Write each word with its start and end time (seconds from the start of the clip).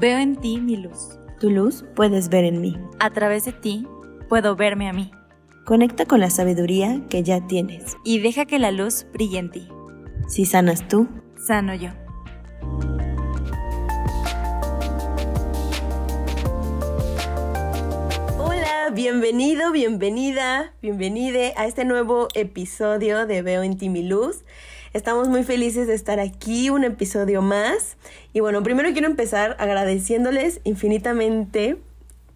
Veo 0.00 0.16
en 0.16 0.34
ti 0.36 0.62
mi 0.62 0.78
luz. 0.78 1.18
Tu 1.40 1.50
luz 1.50 1.84
puedes 1.94 2.30
ver 2.30 2.46
en 2.46 2.62
mí. 2.62 2.74
A 3.00 3.10
través 3.10 3.44
de 3.44 3.52
ti 3.52 3.86
puedo 4.30 4.56
verme 4.56 4.88
a 4.88 4.94
mí. 4.94 5.10
Conecta 5.66 6.06
con 6.06 6.20
la 6.20 6.30
sabiduría 6.30 7.02
que 7.10 7.22
ya 7.22 7.46
tienes. 7.46 7.98
Y 8.02 8.20
deja 8.20 8.46
que 8.46 8.58
la 8.58 8.70
luz 8.70 9.04
brille 9.12 9.38
en 9.38 9.50
ti. 9.50 9.68
Si 10.26 10.46
sanas 10.46 10.88
tú, 10.88 11.06
sano 11.46 11.74
yo. 11.74 11.90
Hola, 18.38 18.90
bienvenido, 18.94 19.70
bienvenida, 19.70 20.72
bienvenide 20.80 21.52
a 21.58 21.66
este 21.66 21.84
nuevo 21.84 22.28
episodio 22.32 23.26
de 23.26 23.42
Veo 23.42 23.62
en 23.62 23.76
ti 23.76 23.90
mi 23.90 24.02
luz. 24.02 24.44
Estamos 24.92 25.28
muy 25.28 25.44
felices 25.44 25.86
de 25.86 25.94
estar 25.94 26.18
aquí, 26.18 26.68
un 26.68 26.82
episodio 26.82 27.42
más. 27.42 27.96
Y 28.32 28.40
bueno, 28.40 28.64
primero 28.64 28.90
quiero 28.92 29.06
empezar 29.06 29.54
agradeciéndoles 29.60 30.60
infinitamente 30.64 31.76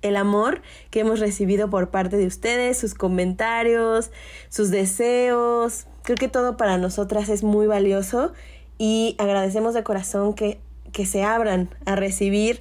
el 0.03 0.15
amor 0.15 0.63
que 0.91 1.01
hemos 1.01 1.19
recibido 1.19 1.69
por 1.69 1.91
parte 1.91 2.17
de 2.17 2.29
ustedes, 2.29 2.79
sus 2.79 2.95
comentarios, 2.95 4.13
sus 4.51 4.71
deseos. 4.71 5.87
Creo 6.05 6.17
que 6.17 6.29
todo 6.29 6.57
para 6.57 6.79
nosotras 6.79 7.29
es 7.29 7.43
muy 7.43 7.67
valioso 7.67 8.33
y 8.79 9.17
agradecemos 9.19 9.75
de 9.75 9.83
corazón 9.83 10.35
que, 10.35 10.61
que 10.93 11.07
se 11.07 11.25
abran 11.25 11.71
a 11.87 11.97
recibir 11.97 12.61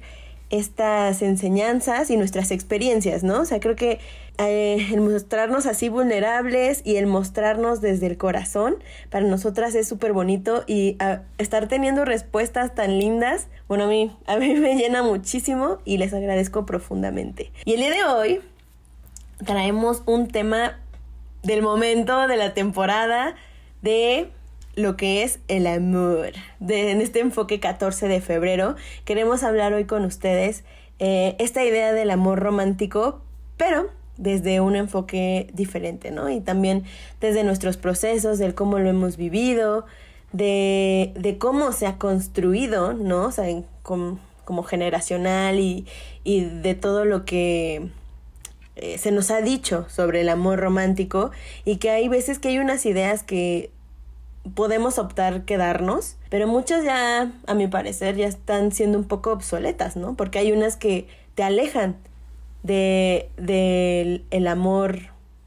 estas 0.50 1.22
enseñanzas 1.22 2.10
y 2.10 2.16
nuestras 2.16 2.50
experiencias, 2.50 3.22
¿no? 3.22 3.42
O 3.42 3.44
sea, 3.44 3.60
creo 3.60 3.76
que 3.76 4.00
eh, 4.38 4.88
el 4.92 5.00
mostrarnos 5.00 5.66
así 5.66 5.88
vulnerables 5.88 6.82
y 6.84 6.96
el 6.96 7.06
mostrarnos 7.06 7.80
desde 7.80 8.06
el 8.06 8.16
corazón, 8.16 8.76
para 9.10 9.24
nosotras 9.24 9.74
es 9.76 9.86
súper 9.86 10.12
bonito 10.12 10.64
y 10.66 10.96
ah, 10.98 11.20
estar 11.38 11.68
teniendo 11.68 12.04
respuestas 12.04 12.74
tan 12.74 12.98
lindas, 12.98 13.46
bueno, 13.68 13.84
a 13.84 13.86
mí, 13.86 14.16
a 14.26 14.36
mí 14.36 14.54
me 14.54 14.74
llena 14.74 15.02
muchísimo 15.02 15.78
y 15.84 15.98
les 15.98 16.12
agradezco 16.12 16.66
profundamente. 16.66 17.52
Y 17.64 17.74
el 17.74 17.80
día 17.80 17.90
de 17.90 18.04
hoy 18.04 18.40
traemos 19.44 20.02
un 20.06 20.28
tema 20.28 20.80
del 21.44 21.62
momento, 21.62 22.26
de 22.26 22.36
la 22.36 22.54
temporada, 22.54 23.36
de 23.82 24.30
lo 24.74 24.96
que 24.96 25.22
es 25.22 25.38
el 25.46 25.68
amor. 25.68 26.32
De, 26.58 26.90
en 26.90 27.00
este 27.00 27.20
enfoque 27.20 27.60
14 27.60 28.08
de 28.08 28.20
febrero 28.20 28.74
queremos 29.04 29.44
hablar 29.44 29.72
hoy 29.74 29.84
con 29.84 30.04
ustedes 30.04 30.64
eh, 30.98 31.36
esta 31.38 31.64
idea 31.64 31.92
del 31.92 32.10
amor 32.10 32.40
romántico, 32.40 33.20
pero 33.56 33.90
desde 34.16 34.60
un 34.60 34.76
enfoque 34.76 35.48
diferente, 35.52 36.10
¿no? 36.10 36.30
Y 36.30 36.40
también 36.40 36.84
desde 37.20 37.44
nuestros 37.44 37.76
procesos, 37.76 38.38
del 38.38 38.54
cómo 38.54 38.78
lo 38.78 38.88
hemos 38.88 39.16
vivido, 39.16 39.86
de, 40.32 41.12
de 41.16 41.38
cómo 41.38 41.72
se 41.72 41.86
ha 41.86 41.98
construido, 41.98 42.92
¿no? 42.92 43.26
O 43.26 43.32
sea, 43.32 43.46
como, 43.82 44.18
como, 44.44 44.62
generacional 44.62 45.58
y, 45.60 45.86
y, 46.24 46.44
de 46.44 46.74
todo 46.74 47.04
lo 47.04 47.24
que 47.24 47.88
eh, 48.76 48.98
se 48.98 49.12
nos 49.12 49.30
ha 49.30 49.40
dicho 49.40 49.86
sobre 49.88 50.20
el 50.22 50.28
amor 50.28 50.58
romántico 50.58 51.30
y 51.64 51.76
que 51.76 51.90
hay 51.90 52.08
veces 52.08 52.38
que 52.38 52.48
hay 52.48 52.58
unas 52.58 52.86
ideas 52.86 53.22
que 53.22 53.70
podemos 54.54 54.98
optar 54.98 55.44
quedarnos, 55.44 56.16
pero 56.28 56.46
muchas 56.46 56.84
ya, 56.84 57.32
a 57.46 57.54
mi 57.54 57.66
parecer, 57.66 58.16
ya 58.16 58.26
están 58.26 58.72
siendo 58.72 58.98
un 58.98 59.04
poco 59.04 59.32
obsoletas, 59.32 59.96
¿no? 59.96 60.14
Porque 60.16 60.38
hay 60.38 60.52
unas 60.52 60.76
que 60.76 61.06
te 61.34 61.42
alejan 61.42 61.96
de, 62.64 63.30
del 63.36 64.24
el 64.30 64.46
amor 64.48 64.98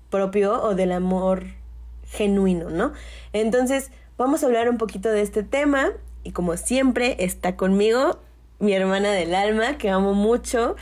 propio 0.10 0.64
o 0.64 0.76
del 0.76 0.94
amor 0.94 1.44
genuino, 2.06 2.70
¿no? 2.70 2.94
Entonces, 3.34 3.92
vamos 4.18 4.44
a 4.44 4.46
hablar 4.46 4.70
un 4.70 4.78
poquito 4.78 5.10
de 5.10 5.22
este 5.22 5.44
tema 5.44 5.90
y 6.24 6.32
como 6.32 6.56
siempre 6.56 7.18
está 7.20 7.58
conmigo 7.58 8.20
mi 8.60 8.74
hermana 8.74 9.12
del 9.12 9.36
alma, 9.36 9.78
que 9.78 9.90
amo 9.90 10.14
mucho, 10.14 10.78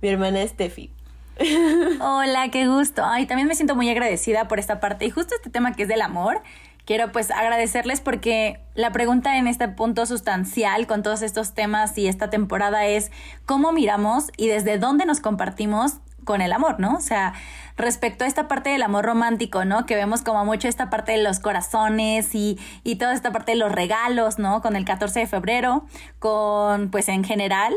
mi 0.00 0.08
hermana 0.08 0.46
Steffi. 0.46 0.92
Hola, 2.00 2.48
qué 2.50 2.66
gusto. 2.66 3.02
Ay, 3.04 3.26
también 3.26 3.48
me 3.48 3.54
siento 3.54 3.74
muy 3.74 3.88
agradecida 3.88 4.46
por 4.46 4.58
esta 4.58 4.80
parte 4.80 5.06
y 5.06 5.10
justo 5.10 5.34
este 5.34 5.50
tema 5.50 5.72
que 5.72 5.82
es 5.82 5.88
del 5.88 6.02
amor 6.02 6.42
quiero 6.88 7.12
pues 7.12 7.30
agradecerles 7.30 8.00
porque 8.00 8.62
la 8.74 8.92
pregunta 8.92 9.36
en 9.36 9.46
este 9.46 9.68
punto 9.68 10.06
sustancial 10.06 10.86
con 10.86 11.02
todos 11.02 11.20
estos 11.20 11.52
temas 11.52 11.98
y 11.98 12.08
esta 12.08 12.30
temporada 12.30 12.86
es 12.86 13.12
cómo 13.44 13.72
miramos 13.72 14.30
y 14.38 14.48
desde 14.48 14.78
dónde 14.78 15.04
nos 15.04 15.20
compartimos 15.20 15.98
con 16.24 16.40
el 16.40 16.50
amor, 16.50 16.80
¿no? 16.80 16.94
O 16.94 17.00
sea, 17.02 17.34
respecto 17.76 18.24
a 18.24 18.26
esta 18.26 18.48
parte 18.48 18.70
del 18.70 18.80
amor 18.80 19.04
romántico, 19.04 19.66
¿no? 19.66 19.84
Que 19.84 19.96
vemos 19.96 20.22
como 20.22 20.46
mucho 20.46 20.66
esta 20.66 20.88
parte 20.88 21.12
de 21.12 21.22
los 21.22 21.40
corazones 21.40 22.34
y, 22.34 22.58
y 22.84 22.96
toda 22.96 23.12
esta 23.12 23.32
parte 23.32 23.52
de 23.52 23.58
los 23.58 23.70
regalos, 23.70 24.38
¿no? 24.38 24.62
Con 24.62 24.74
el 24.74 24.86
14 24.86 25.20
de 25.20 25.26
febrero, 25.26 25.84
con 26.18 26.90
pues 26.90 27.10
en 27.10 27.22
general 27.22 27.74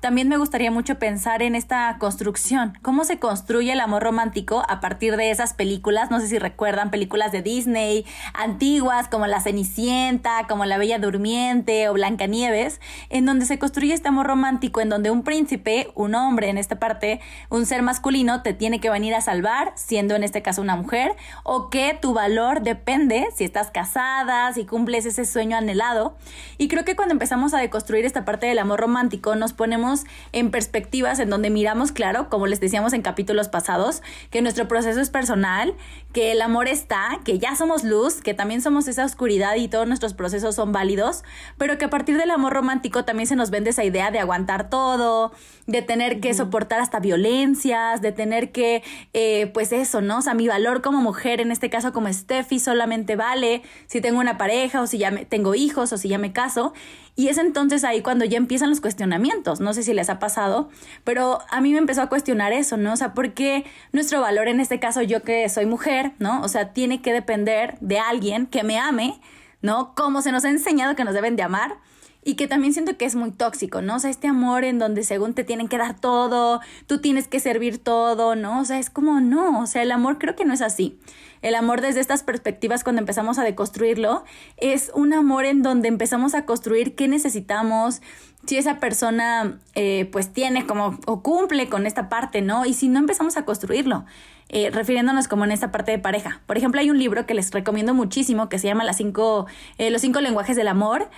también 0.00 0.28
me 0.28 0.36
gustaría 0.36 0.70
mucho 0.70 1.00
pensar 1.00 1.42
en 1.42 1.56
esta 1.56 1.96
construcción, 1.98 2.78
cómo 2.82 3.02
se 3.02 3.18
construye 3.18 3.72
el 3.72 3.80
amor 3.80 4.04
romántico 4.04 4.62
a 4.68 4.80
partir 4.80 5.16
de 5.16 5.30
esas 5.30 5.54
películas, 5.54 6.08
no 6.08 6.20
sé 6.20 6.28
si 6.28 6.38
recuerdan 6.38 6.92
películas 6.92 7.32
de 7.32 7.42
Disney 7.42 8.06
antiguas 8.32 9.08
como 9.08 9.26
La 9.26 9.40
Cenicienta, 9.40 10.46
como 10.48 10.66
La 10.66 10.78
Bella 10.78 11.00
Durmiente 11.00 11.88
o 11.88 11.94
Blancanieves, 11.94 12.80
en 13.08 13.26
donde 13.26 13.44
se 13.44 13.58
construye 13.58 13.92
este 13.92 14.08
amor 14.08 14.28
romántico 14.28 14.80
en 14.80 14.88
donde 14.88 15.10
un 15.10 15.24
príncipe, 15.24 15.90
un 15.96 16.14
hombre 16.14 16.48
en 16.48 16.58
esta 16.58 16.78
parte, 16.78 17.20
un 17.50 17.66
ser 17.66 17.82
masculino 17.82 18.42
te 18.42 18.52
tiene 18.52 18.80
que 18.80 18.90
venir 18.90 19.16
a 19.16 19.20
salvar, 19.20 19.72
siendo 19.74 20.14
en 20.14 20.22
este 20.22 20.42
caso 20.42 20.62
una 20.62 20.76
mujer, 20.76 21.16
o 21.42 21.70
que 21.70 21.98
tu 22.00 22.14
valor 22.14 22.62
depende 22.62 23.26
si 23.34 23.42
estás 23.42 23.72
casada, 23.72 24.52
si 24.52 24.64
cumples 24.64 25.06
ese 25.06 25.24
sueño 25.24 25.56
anhelado. 25.56 26.16
Y 26.56 26.68
creo 26.68 26.84
que 26.84 26.94
cuando 26.94 27.14
empezamos 27.14 27.52
a 27.52 27.58
deconstruir 27.58 28.04
esta 28.04 28.24
parte 28.24 28.46
del 28.46 28.60
amor 28.60 28.78
romántico 28.78 29.34
nos 29.34 29.52
ponemos 29.52 29.87
en 30.32 30.50
perspectivas 30.50 31.18
en 31.18 31.30
donde 31.30 31.50
miramos, 31.50 31.92
claro, 31.92 32.28
como 32.28 32.46
les 32.46 32.60
decíamos 32.60 32.92
en 32.92 33.02
capítulos 33.02 33.48
pasados, 33.48 34.02
que 34.30 34.42
nuestro 34.42 34.68
proceso 34.68 35.00
es 35.00 35.10
personal, 35.10 35.74
que 36.12 36.32
el 36.32 36.40
amor 36.40 36.68
está, 36.68 37.20
que 37.24 37.38
ya 37.38 37.54
somos 37.54 37.84
luz, 37.84 38.22
que 38.22 38.32
también 38.32 38.62
somos 38.62 38.88
esa 38.88 39.04
oscuridad 39.04 39.56
y 39.56 39.68
todos 39.68 39.86
nuestros 39.86 40.14
procesos 40.14 40.54
son 40.54 40.72
válidos, 40.72 41.22
pero 41.58 41.76
que 41.76 41.84
a 41.84 41.90
partir 41.90 42.16
del 42.16 42.30
amor 42.30 42.54
romántico 42.54 43.04
también 43.04 43.26
se 43.26 43.36
nos 43.36 43.50
vende 43.50 43.70
esa 43.70 43.84
idea 43.84 44.10
de 44.10 44.18
aguantar 44.18 44.70
todo, 44.70 45.32
de 45.66 45.82
tener 45.82 46.20
que 46.20 46.32
soportar 46.32 46.80
hasta 46.80 46.98
violencias, 46.98 48.00
de 48.00 48.12
tener 48.12 48.52
que, 48.52 48.82
eh, 49.12 49.50
pues 49.52 49.70
eso, 49.72 50.00
¿no? 50.00 50.18
O 50.18 50.22
sea, 50.22 50.32
mi 50.32 50.48
valor 50.48 50.80
como 50.80 51.02
mujer, 51.02 51.42
en 51.42 51.52
este 51.52 51.68
caso 51.68 51.92
como 51.92 52.10
Steffi, 52.10 52.58
solamente 52.58 53.14
vale 53.14 53.62
si 53.86 54.00
tengo 54.00 54.18
una 54.18 54.38
pareja 54.38 54.80
o 54.80 54.86
si 54.86 54.96
ya 54.96 55.10
me, 55.10 55.26
tengo 55.26 55.54
hijos 55.54 55.92
o 55.92 55.98
si 55.98 56.08
ya 56.08 56.18
me 56.18 56.32
caso. 56.32 56.72
Y 57.16 57.28
es 57.28 57.36
entonces 57.36 57.82
ahí 57.82 58.00
cuando 58.00 58.24
ya 58.24 58.38
empiezan 58.38 58.70
los 58.70 58.80
cuestionamientos. 58.80 59.60
No 59.60 59.74
sé 59.74 59.82
si 59.82 59.92
les 59.92 60.08
ha 60.08 60.20
pasado, 60.20 60.70
pero 61.04 61.40
a 61.50 61.60
mí 61.60 61.72
me 61.72 61.78
empezó 61.78 62.00
a 62.00 62.08
cuestionar 62.08 62.52
eso, 62.52 62.76
¿no? 62.76 62.92
O 62.92 62.96
sea, 62.96 63.12
¿por 63.12 63.34
qué 63.34 63.64
nuestro 63.92 64.20
valor, 64.20 64.48
en 64.48 64.60
este 64.60 64.78
caso 64.78 65.02
yo 65.02 65.22
que 65.22 65.48
soy 65.48 65.66
mujer, 65.66 66.07
¿no? 66.18 66.42
O 66.42 66.48
sea, 66.48 66.72
tiene 66.72 67.02
que 67.02 67.12
depender 67.12 67.76
de 67.80 67.98
alguien 67.98 68.46
que 68.46 68.62
me 68.62 68.78
ame, 68.78 69.20
¿no? 69.62 69.94
Como 69.94 70.22
se 70.22 70.32
nos 70.32 70.44
ha 70.44 70.50
enseñado 70.50 70.96
que 70.96 71.04
nos 71.04 71.14
deben 71.14 71.36
de 71.36 71.42
amar 71.42 71.78
y 72.24 72.34
que 72.34 72.46
también 72.46 72.72
siento 72.74 72.96
que 72.96 73.04
es 73.04 73.14
muy 73.14 73.30
tóxico, 73.30 73.80
¿no? 73.80 73.96
O 73.96 73.98
sea, 73.98 74.10
este 74.10 74.28
amor 74.28 74.64
en 74.64 74.78
donde 74.78 75.02
según 75.04 75.34
te 75.34 75.44
tienen 75.44 75.68
que 75.68 75.78
dar 75.78 75.98
todo, 75.98 76.60
tú 76.86 77.00
tienes 77.00 77.28
que 77.28 77.40
servir 77.40 77.78
todo, 77.78 78.36
¿no? 78.36 78.60
O 78.60 78.64
sea, 78.64 78.78
es 78.78 78.90
como 78.90 79.20
no, 79.20 79.60
o 79.60 79.66
sea, 79.66 79.82
el 79.82 79.90
amor 79.92 80.18
creo 80.18 80.36
que 80.36 80.44
no 80.44 80.52
es 80.52 80.60
así. 80.60 80.98
El 81.40 81.54
amor 81.54 81.80
desde 81.80 82.00
estas 82.00 82.22
perspectivas 82.24 82.82
cuando 82.82 83.00
empezamos 83.00 83.38
a 83.38 83.44
deconstruirlo 83.44 84.24
es 84.56 84.90
un 84.94 85.12
amor 85.12 85.44
en 85.44 85.62
donde 85.62 85.88
empezamos 85.88 86.34
a 86.34 86.44
construir 86.44 86.96
qué 86.96 87.08
necesitamos, 87.08 88.02
si 88.46 88.56
esa 88.56 88.78
persona 88.78 89.58
eh, 89.74 90.08
pues 90.12 90.32
tiene 90.32 90.66
como 90.66 90.98
o 91.06 91.22
cumple 91.22 91.68
con 91.68 91.86
esta 91.86 92.08
parte, 92.08 92.42
¿no? 92.42 92.66
Y 92.66 92.74
si 92.74 92.88
no 92.88 92.98
empezamos 92.98 93.36
a 93.36 93.44
construirlo, 93.44 94.04
eh, 94.48 94.70
refiriéndonos 94.70 95.28
como 95.28 95.44
en 95.44 95.52
esta 95.52 95.70
parte 95.70 95.92
de 95.92 95.98
pareja. 95.98 96.40
Por 96.46 96.56
ejemplo, 96.56 96.80
hay 96.80 96.90
un 96.90 96.98
libro 96.98 97.26
que 97.26 97.34
les 97.34 97.50
recomiendo 97.50 97.94
muchísimo 97.94 98.48
que 98.48 98.58
se 98.58 98.66
llama 98.66 98.84
Las 98.84 98.96
cinco, 98.96 99.46
eh, 99.78 99.90
Los 99.90 100.02
cinco 100.02 100.20
lenguajes 100.20 100.56
del 100.56 100.68
amor 100.68 101.08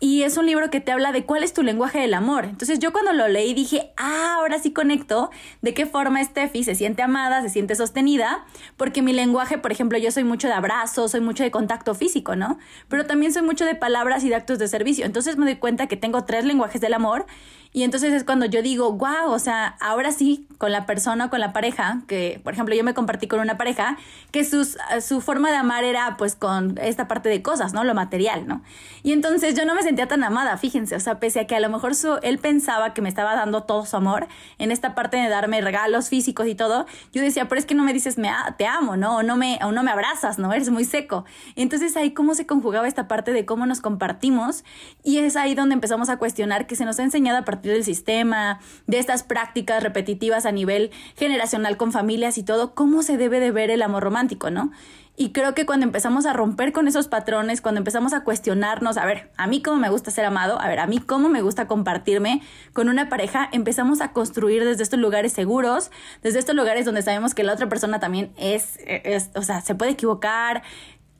y 0.00 0.22
es 0.24 0.36
un 0.36 0.44
libro 0.44 0.68
que 0.68 0.80
te 0.80 0.92
habla 0.92 1.12
de 1.12 1.24
cuál 1.24 1.44
es 1.44 1.54
tu 1.54 1.62
lenguaje 1.62 1.98
del 1.98 2.12
amor. 2.12 2.44
Entonces 2.44 2.78
yo 2.78 2.92
cuando 2.92 3.14
lo 3.14 3.26
leí 3.28 3.54
dije, 3.54 3.92
ah, 3.96 4.34
ahora 4.36 4.58
sí 4.58 4.72
conecto 4.72 5.30
de 5.62 5.72
qué 5.72 5.86
forma 5.86 6.22
Steffi 6.22 6.62
se 6.62 6.74
siente 6.74 7.02
amada, 7.02 7.40
se 7.40 7.48
siente 7.48 7.74
sostenida, 7.74 8.44
porque 8.76 9.00
mi 9.00 9.14
lenguaje, 9.14 9.56
por 9.56 9.72
ejemplo, 9.72 9.96
yo 9.96 10.10
soy 10.10 10.24
mucho 10.24 10.46
de 10.48 10.52
abrazos, 10.52 11.12
soy 11.12 11.20
mucho 11.20 11.42
de 11.42 11.50
contacto 11.50 11.94
físico, 11.94 12.36
¿no? 12.36 12.58
Pero 12.88 13.06
también 13.06 13.32
soy 13.32 13.42
mucho 13.42 13.64
de 13.64 13.76
palabras 13.76 14.24
y 14.24 14.28
de 14.28 14.34
actos 14.34 14.58
de 14.58 14.68
servicio. 14.68 15.06
Entonces 15.06 15.38
me 15.38 15.46
doy 15.46 15.56
cuenta 15.56 15.86
que 15.86 15.96
tengo 15.96 16.24
tres 16.24 16.44
lenguajes 16.44 16.80
del 16.80 16.92
amor 16.92 17.24
y 17.74 17.82
entonces 17.82 18.14
es 18.14 18.24
cuando 18.24 18.46
yo 18.46 18.62
digo, 18.62 18.92
wow, 18.92 19.30
o 19.30 19.38
sea, 19.38 19.76
ahora 19.80 20.12
sí, 20.12 20.46
con 20.58 20.72
la 20.72 20.86
persona 20.86 21.30
con 21.30 21.40
la 21.40 21.52
pareja, 21.52 22.02
que 22.06 22.40
por 22.44 22.52
ejemplo 22.52 22.74
yo 22.74 22.84
me 22.84 22.94
compartí 22.94 23.26
con 23.26 23.40
una 23.40 23.56
pareja, 23.56 23.96
que 24.30 24.44
su 24.44 25.20
forma 25.20 25.50
de 25.50 25.56
amar 25.56 25.84
era 25.84 26.16
pues 26.16 26.36
con 26.36 26.78
esta 26.78 27.08
parte 27.08 27.28
de 27.28 27.42
cosas, 27.42 27.72
¿no? 27.72 27.84
Lo 27.84 27.94
material, 27.94 28.46
¿no? 28.46 28.62
Y 29.02 29.12
entonces 29.12 29.54
yo 29.54 29.64
no 29.64 29.74
me 29.74 29.82
sentí 29.82 29.94
sentía 29.94 30.08
tan 30.08 30.24
amada, 30.24 30.56
fíjense, 30.56 30.96
o 30.96 31.00
sea, 31.00 31.20
pese 31.20 31.38
a 31.38 31.46
que 31.46 31.54
a 31.54 31.60
lo 31.60 31.70
mejor 31.70 31.94
su, 31.94 32.18
él 32.22 32.38
pensaba 32.38 32.94
que 32.94 33.00
me 33.00 33.08
estaba 33.08 33.36
dando 33.36 33.62
todo 33.62 33.86
su 33.86 33.96
amor 33.96 34.26
en 34.58 34.72
esta 34.72 34.96
parte 34.96 35.16
de 35.18 35.28
darme 35.28 35.60
regalos 35.60 36.08
físicos 36.08 36.48
y 36.48 36.56
todo, 36.56 36.86
yo 37.12 37.22
decía, 37.22 37.48
pero 37.48 37.60
es 37.60 37.64
que 37.64 37.76
no 37.76 37.84
me 37.84 37.92
dices 37.92 38.18
me, 38.18 38.28
te 38.58 38.66
amo, 38.66 38.96
¿no? 38.96 39.18
O 39.18 39.22
no, 39.22 39.36
me, 39.36 39.60
o 39.62 39.70
no 39.70 39.84
me 39.84 39.92
abrazas, 39.92 40.40
¿no? 40.40 40.52
Eres 40.52 40.70
muy 40.70 40.84
seco. 40.84 41.24
Entonces 41.54 41.96
ahí 41.96 42.12
cómo 42.12 42.34
se 42.34 42.44
conjugaba 42.44 42.88
esta 42.88 43.06
parte 43.06 43.32
de 43.32 43.44
cómo 43.44 43.66
nos 43.66 43.80
compartimos 43.80 44.64
y 45.04 45.18
es 45.18 45.36
ahí 45.36 45.54
donde 45.54 45.74
empezamos 45.74 46.08
a 46.08 46.16
cuestionar 46.16 46.66
que 46.66 46.74
se 46.74 46.84
nos 46.84 46.98
ha 46.98 47.04
enseñado 47.04 47.38
a 47.38 47.44
partir 47.44 47.63
del 47.72 47.84
sistema, 47.84 48.60
de 48.86 48.98
estas 48.98 49.22
prácticas 49.22 49.82
repetitivas 49.82 50.46
a 50.46 50.52
nivel 50.52 50.90
generacional 51.16 51.76
con 51.76 51.92
familias 51.92 52.38
y 52.38 52.42
todo, 52.42 52.74
cómo 52.74 53.02
se 53.02 53.16
debe 53.16 53.40
de 53.40 53.50
ver 53.50 53.70
el 53.70 53.82
amor 53.82 54.02
romántico, 54.02 54.50
¿no? 54.50 54.70
Y 55.16 55.30
creo 55.30 55.54
que 55.54 55.64
cuando 55.64 55.86
empezamos 55.86 56.26
a 56.26 56.32
romper 56.32 56.72
con 56.72 56.88
esos 56.88 57.06
patrones, 57.06 57.60
cuando 57.60 57.78
empezamos 57.78 58.12
a 58.12 58.24
cuestionarnos, 58.24 58.96
a 58.96 59.06
ver, 59.06 59.30
a 59.36 59.46
mí 59.46 59.62
cómo 59.62 59.76
me 59.76 59.88
gusta 59.88 60.10
ser 60.10 60.24
amado, 60.24 60.60
a 60.60 60.66
ver, 60.66 60.80
a 60.80 60.88
mí 60.88 60.98
cómo 60.98 61.28
me 61.28 61.40
gusta 61.40 61.68
compartirme 61.68 62.42
con 62.72 62.88
una 62.88 63.08
pareja, 63.08 63.48
empezamos 63.52 64.00
a 64.00 64.12
construir 64.12 64.64
desde 64.64 64.82
estos 64.82 64.98
lugares 64.98 65.32
seguros, 65.32 65.92
desde 66.24 66.40
estos 66.40 66.56
lugares 66.56 66.84
donde 66.84 67.02
sabemos 67.02 67.32
que 67.32 67.44
la 67.44 67.52
otra 67.52 67.68
persona 67.68 68.00
también 68.00 68.32
es, 68.36 68.80
es 68.86 69.30
o 69.36 69.42
sea, 69.42 69.60
se 69.60 69.76
puede 69.76 69.92
equivocar, 69.92 70.64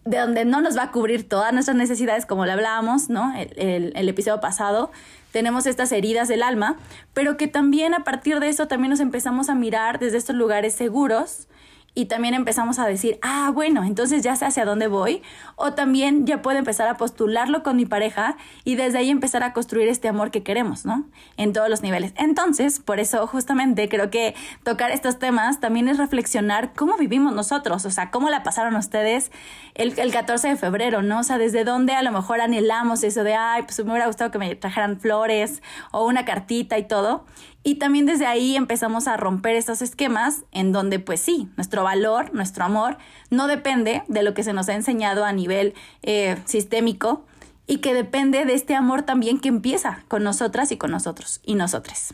de 0.04 0.18
donde 0.18 0.44
no 0.44 0.60
nos 0.60 0.76
va 0.76 0.84
a 0.84 0.90
cubrir 0.90 1.28
todas 1.28 1.52
nuestras 1.52 1.76
necesidades, 1.76 2.26
como 2.26 2.44
le 2.44 2.52
hablábamos, 2.52 3.08
¿no? 3.08 3.34
El, 3.36 3.92
el, 3.94 4.08
episodio 4.08 4.40
pasado, 4.40 4.92
tenemos 5.32 5.66
estas 5.66 5.92
heridas 5.92 6.28
del 6.28 6.42
alma, 6.42 6.76
pero 7.14 7.36
que 7.36 7.48
también 7.48 7.94
a 7.94 8.04
partir 8.04 8.38
de 8.40 8.48
eso 8.48 8.68
también 8.68 8.90
nos 8.90 9.00
empezamos 9.00 9.48
a 9.48 9.54
mirar 9.54 9.98
desde 9.98 10.18
estos 10.18 10.36
lugares 10.36 10.74
seguros 10.74 11.48
y 11.94 12.06
también 12.06 12.34
empezamos 12.34 12.78
a 12.78 12.86
decir, 12.86 13.18
ah, 13.22 13.50
bueno, 13.54 13.84
entonces 13.84 14.22
ya 14.22 14.34
sé 14.34 14.46
hacia 14.46 14.64
dónde 14.64 14.88
voy, 14.88 15.22
o 15.56 15.74
también 15.74 16.26
ya 16.26 16.42
puedo 16.42 16.58
empezar 16.58 16.88
a 16.88 16.96
postularlo 16.96 17.62
con 17.62 17.76
mi 17.76 17.86
pareja 17.86 18.36
y 18.64 18.74
desde 18.74 18.98
ahí 18.98 19.10
empezar 19.10 19.44
a 19.44 19.52
construir 19.52 19.88
este 19.88 20.08
amor 20.08 20.30
que 20.30 20.42
queremos, 20.42 20.84
¿no? 20.84 21.04
En 21.36 21.52
todos 21.52 21.68
los 21.68 21.82
niveles. 21.82 22.12
Entonces, 22.16 22.80
por 22.80 22.98
eso 22.98 23.26
justamente 23.26 23.88
creo 23.88 24.10
que 24.10 24.34
tocar 24.64 24.90
estos 24.90 25.18
temas 25.18 25.60
también 25.60 25.88
es 25.88 25.98
reflexionar 25.98 26.72
cómo 26.74 26.96
vivimos 26.96 27.32
nosotros, 27.32 27.84
o 27.84 27.90
sea, 27.90 28.10
cómo 28.10 28.28
la 28.28 28.42
pasaron 28.42 28.74
ustedes 28.74 29.30
el, 29.74 29.98
el 29.98 30.12
14 30.12 30.48
de 30.48 30.56
febrero, 30.56 31.02
¿no? 31.02 31.20
O 31.20 31.22
sea, 31.22 31.38
desde 31.38 31.64
dónde 31.64 31.94
a 31.94 32.02
lo 32.02 32.10
mejor 32.10 32.40
anhelamos 32.40 33.04
eso 33.04 33.22
de, 33.22 33.34
ay, 33.34 33.62
pues 33.62 33.78
me 33.84 33.92
hubiera 33.92 34.06
gustado 34.06 34.30
que 34.32 34.38
me 34.38 34.54
trajeran 34.56 34.98
flores 34.98 35.62
o 35.92 36.06
una 36.06 36.24
cartita 36.24 36.76
y 36.78 36.88
todo. 36.88 37.24
Y 37.66 37.76
también 37.76 38.04
desde 38.04 38.26
ahí 38.26 38.56
empezamos 38.56 39.08
a 39.08 39.16
romper 39.16 39.56
estos 39.56 39.80
esquemas 39.80 40.44
en 40.52 40.70
donde 40.70 40.98
pues 40.98 41.20
sí, 41.20 41.48
nuestro 41.56 41.82
valor, 41.82 42.32
nuestro 42.34 42.62
amor, 42.64 42.98
no 43.30 43.46
depende 43.46 44.02
de 44.06 44.22
lo 44.22 44.34
que 44.34 44.42
se 44.42 44.52
nos 44.52 44.68
ha 44.68 44.74
enseñado 44.74 45.24
a 45.24 45.32
nivel 45.32 45.72
eh, 46.02 46.36
sistémico 46.44 47.24
y 47.66 47.78
que 47.78 47.94
depende 47.94 48.44
de 48.44 48.52
este 48.52 48.74
amor 48.74 49.02
también 49.02 49.40
que 49.40 49.48
empieza 49.48 50.04
con 50.08 50.22
nosotras 50.22 50.72
y 50.72 50.76
con 50.76 50.90
nosotros 50.90 51.40
y 51.42 51.54
nosotras. 51.54 52.12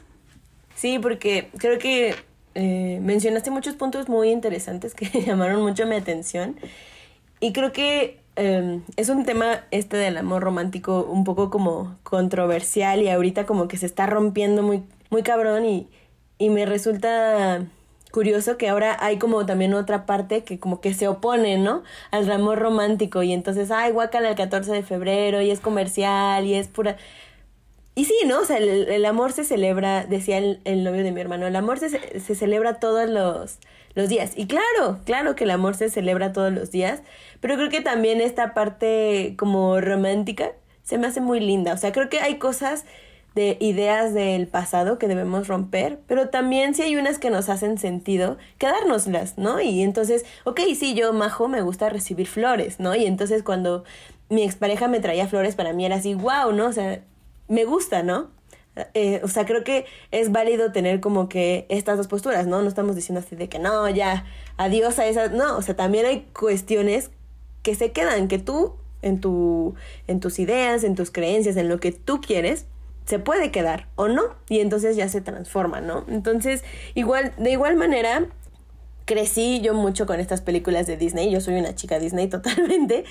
Sí, 0.76 1.00
porque 1.00 1.50
creo 1.58 1.80
que 1.80 2.14
eh, 2.54 3.00
mencionaste 3.02 3.50
muchos 3.50 3.74
puntos 3.74 4.08
muy 4.08 4.30
interesantes 4.30 4.94
que 4.94 5.06
llamaron 5.26 5.62
mucho 5.62 5.84
mi 5.84 5.96
atención 5.96 6.56
y 7.40 7.52
creo 7.52 7.72
que 7.72 8.20
em, 8.36 8.82
es 8.96 9.08
un 9.08 9.24
tema 9.24 9.64
este 9.72 9.96
del 9.96 10.16
amor 10.16 10.44
romántico 10.44 11.02
un 11.02 11.24
poco 11.24 11.50
como 11.50 11.96
controversial 12.04 13.02
y 13.02 13.08
ahorita 13.08 13.46
como 13.46 13.66
que 13.66 13.78
se 13.78 13.86
está 13.86 14.06
rompiendo 14.06 14.62
muy 14.62 14.84
muy 15.10 15.22
cabrón 15.22 15.64
y, 15.64 15.88
y 16.38 16.50
me 16.50 16.66
resulta 16.66 17.66
curioso 18.10 18.56
que 18.56 18.68
ahora 18.68 18.96
hay 19.00 19.18
como 19.18 19.46
también 19.46 19.74
otra 19.74 20.06
parte 20.06 20.44
que 20.44 20.58
como 20.58 20.80
que 20.80 20.94
se 20.94 21.08
opone, 21.08 21.58
¿no? 21.58 21.82
Al 22.10 22.30
amor 22.30 22.58
romántico 22.58 23.22
y 23.22 23.32
entonces, 23.32 23.70
ay, 23.70 23.92
guácala 23.92 24.30
el 24.30 24.36
14 24.36 24.72
de 24.72 24.82
febrero 24.82 25.40
y 25.40 25.50
es 25.50 25.60
comercial 25.60 26.46
y 26.46 26.54
es 26.54 26.68
pura... 26.68 26.96
Y 27.94 28.04
sí, 28.04 28.14
¿no? 28.26 28.40
O 28.40 28.44
sea, 28.44 28.56
el, 28.58 29.04
amor 29.04 29.32
se 29.32 29.44
celebra, 29.44 30.04
decía 30.06 30.38
el, 30.38 30.60
el, 30.64 30.84
novio 30.84 31.02
de 31.02 31.12
mi 31.12 31.20
hermano, 31.20 31.46
el 31.46 31.56
amor 31.56 31.78
se, 31.78 32.20
se 32.20 32.34
celebra 32.34 32.74
todos 32.74 33.10
los, 33.10 33.58
los 33.94 34.08
días. 34.08 34.32
Y 34.36 34.46
claro, 34.46 35.00
claro 35.04 35.34
que 35.34 35.44
el 35.44 35.50
amor 35.50 35.74
se 35.74 35.90
celebra 35.90 36.32
todos 36.32 36.52
los 36.52 36.70
días, 36.70 37.02
pero 37.40 37.56
creo 37.56 37.68
que 37.68 37.80
también 37.80 38.20
esta 38.20 38.54
parte 38.54 39.34
como 39.36 39.80
romántica 39.80 40.52
se 40.82 40.98
me 40.98 41.08
hace 41.08 41.20
muy 41.20 41.40
linda. 41.40 41.74
O 41.74 41.76
sea, 41.76 41.92
creo 41.92 42.08
que 42.08 42.20
hay 42.20 42.38
cosas 42.38 42.84
de 43.34 43.56
ideas 43.60 44.12
del 44.12 44.48
pasado 44.48 44.98
que 44.98 45.06
debemos 45.06 45.46
romper, 45.48 46.00
pero 46.06 46.28
también 46.30 46.74
si 46.74 46.82
hay 46.82 46.96
unas 46.96 47.18
que 47.18 47.30
nos 47.30 47.48
hacen 47.48 47.78
sentido, 47.78 48.38
quedárnoslas, 48.58 49.38
¿no? 49.38 49.60
Y 49.60 49.82
entonces, 49.82 50.24
ok, 50.44 50.60
sí, 50.76 50.94
yo, 50.94 51.12
Majo, 51.12 51.48
me 51.48 51.62
gusta 51.62 51.88
recibir 51.88 52.26
flores, 52.26 52.80
¿no? 52.80 52.94
Y 52.94 53.06
entonces 53.06 53.42
cuando 53.42 53.84
mi 54.28 54.42
expareja 54.42 54.88
me 54.88 55.00
traía 55.00 55.28
flores, 55.28 55.54
para 55.54 55.72
mí 55.72 55.86
era 55.86 55.96
así, 55.96 56.14
wow, 56.14 56.52
¿no? 56.52 56.66
O 56.66 56.72
sea, 56.72 57.02
me 57.48 57.64
gusta, 57.64 58.02
¿no? 58.02 58.30
Eh, 58.94 59.20
o 59.22 59.28
sea, 59.28 59.44
creo 59.46 59.64
que 59.64 59.84
es 60.10 60.32
válido 60.32 60.72
tener 60.72 61.00
como 61.00 61.28
que 61.28 61.66
estas 61.68 61.98
dos 61.98 62.06
posturas, 62.08 62.46
¿no? 62.46 62.62
No 62.62 62.68
estamos 62.68 62.96
diciendo 62.96 63.20
así 63.20 63.36
de 63.36 63.48
que 63.48 63.58
no, 63.58 63.88
ya, 63.88 64.24
adiós 64.56 64.98
a 64.98 65.06
esas, 65.06 65.32
no, 65.32 65.56
o 65.56 65.62
sea, 65.62 65.76
también 65.76 66.06
hay 66.06 66.26
cuestiones 66.32 67.10
que 67.62 67.74
se 67.74 67.92
quedan, 67.92 68.28
que 68.28 68.38
tú 68.38 68.74
en, 69.02 69.20
tu, 69.20 69.74
en 70.06 70.20
tus 70.20 70.38
ideas, 70.38 70.84
en 70.84 70.94
tus 70.94 71.10
creencias, 71.10 71.56
en 71.56 71.68
lo 71.68 71.80
que 71.80 71.92
tú 71.92 72.20
quieres, 72.20 72.66
se 73.10 73.18
puede 73.18 73.50
quedar 73.50 73.88
o 73.96 74.08
no 74.08 74.36
y 74.48 74.60
entonces 74.60 74.96
ya 74.96 75.08
se 75.08 75.20
transforma, 75.20 75.80
¿no? 75.80 76.04
Entonces, 76.08 76.62
igual 76.94 77.32
de 77.36 77.50
igual 77.50 77.74
manera 77.76 78.26
crecí 79.04 79.60
yo 79.60 79.74
mucho 79.74 80.06
con 80.06 80.20
estas 80.20 80.40
películas 80.40 80.86
de 80.86 80.96
Disney, 80.96 81.32
yo 81.32 81.40
soy 81.40 81.56
una 81.56 81.74
chica 81.74 81.98
Disney 81.98 82.28
totalmente, 82.28 83.04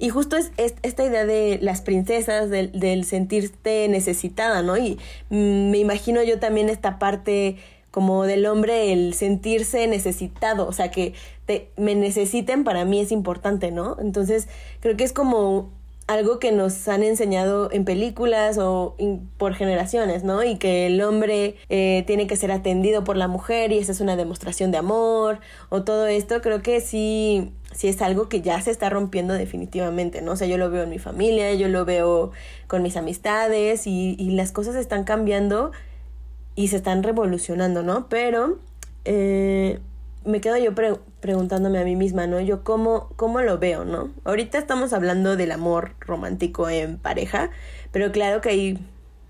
y 0.00 0.08
justo 0.08 0.36
es, 0.36 0.50
esta 0.56 1.04
idea 1.04 1.24
de 1.24 1.60
las 1.62 1.80
princesas, 1.80 2.50
del, 2.50 3.04
sentirte 3.04 3.86
necesitada, 3.88 4.62
¿no? 4.62 4.76
Y 4.76 4.98
mm, 5.30 5.70
me 5.70 5.78
imagino 5.78 6.24
yo 6.24 6.40
también 6.40 6.68
esta 6.68 6.98
parte 6.98 7.56
como 7.92 8.24
del 8.24 8.46
hombre, 8.46 8.92
el 8.92 9.14
sentirse 9.14 9.86
necesitado, 9.86 10.66
o 10.66 10.72
sea, 10.72 10.90
que 10.90 11.14
te, 11.46 11.70
me 11.76 11.94
necesiten 11.94 12.64
para 12.64 12.84
mí 12.84 12.98
es 12.98 13.12
importante, 13.12 13.70
¿no? 13.70 13.96
Entonces, 14.00 14.48
creo 14.80 14.96
que 14.96 15.04
es 15.04 15.12
como 15.12 15.70
algo 16.06 16.38
que 16.38 16.52
nos 16.52 16.86
han 16.88 17.02
enseñado 17.02 17.70
en 17.72 17.84
películas 17.84 18.58
o 18.58 18.96
por 19.38 19.54
generaciones, 19.54 20.22
¿no? 20.22 20.44
Y 20.44 20.56
que 20.56 20.86
el 20.86 21.00
hombre 21.02 21.56
eh, 21.70 22.04
tiene 22.06 22.26
que 22.26 22.36
ser 22.36 22.52
atendido 22.52 23.04
por 23.04 23.16
la 23.16 23.26
mujer 23.26 23.72
y 23.72 23.78
esa 23.78 23.92
es 23.92 24.00
una 24.00 24.16
demostración 24.16 24.70
de 24.70 24.78
amor 24.78 25.40
o 25.70 25.82
todo 25.82 26.06
esto, 26.06 26.42
creo 26.42 26.60
que 26.60 26.80
sí, 26.80 27.52
sí 27.72 27.88
es 27.88 28.02
algo 28.02 28.28
que 28.28 28.42
ya 28.42 28.60
se 28.60 28.70
está 28.70 28.90
rompiendo 28.90 29.32
definitivamente, 29.32 30.20
¿no? 30.20 30.32
O 30.32 30.36
sea, 30.36 30.46
yo 30.46 30.58
lo 30.58 30.70
veo 30.70 30.82
en 30.82 30.90
mi 30.90 30.98
familia, 30.98 31.54
yo 31.54 31.68
lo 31.68 31.86
veo 31.86 32.32
con 32.66 32.82
mis 32.82 32.96
amistades 32.96 33.86
y, 33.86 34.14
y 34.18 34.30
las 34.30 34.52
cosas 34.52 34.76
están 34.76 35.04
cambiando 35.04 35.72
y 36.54 36.68
se 36.68 36.76
están 36.76 37.02
revolucionando, 37.02 37.82
¿no? 37.82 38.08
Pero 38.08 38.58
eh, 39.04 39.80
me 40.24 40.40
quedo 40.40 40.56
yo 40.56 40.72
preguntándome 41.20 41.78
a 41.78 41.84
mí 41.84 41.96
misma, 41.96 42.26
¿no? 42.26 42.40
Yo 42.40 42.64
cómo, 42.64 43.10
cómo 43.16 43.40
lo 43.42 43.58
veo, 43.58 43.84
¿no? 43.84 44.10
Ahorita 44.24 44.58
estamos 44.58 44.92
hablando 44.92 45.36
del 45.36 45.52
amor 45.52 45.94
romántico 46.00 46.68
en 46.68 46.98
pareja, 46.98 47.50
pero 47.92 48.10
claro 48.12 48.40
que 48.40 48.48
hay 48.50 48.78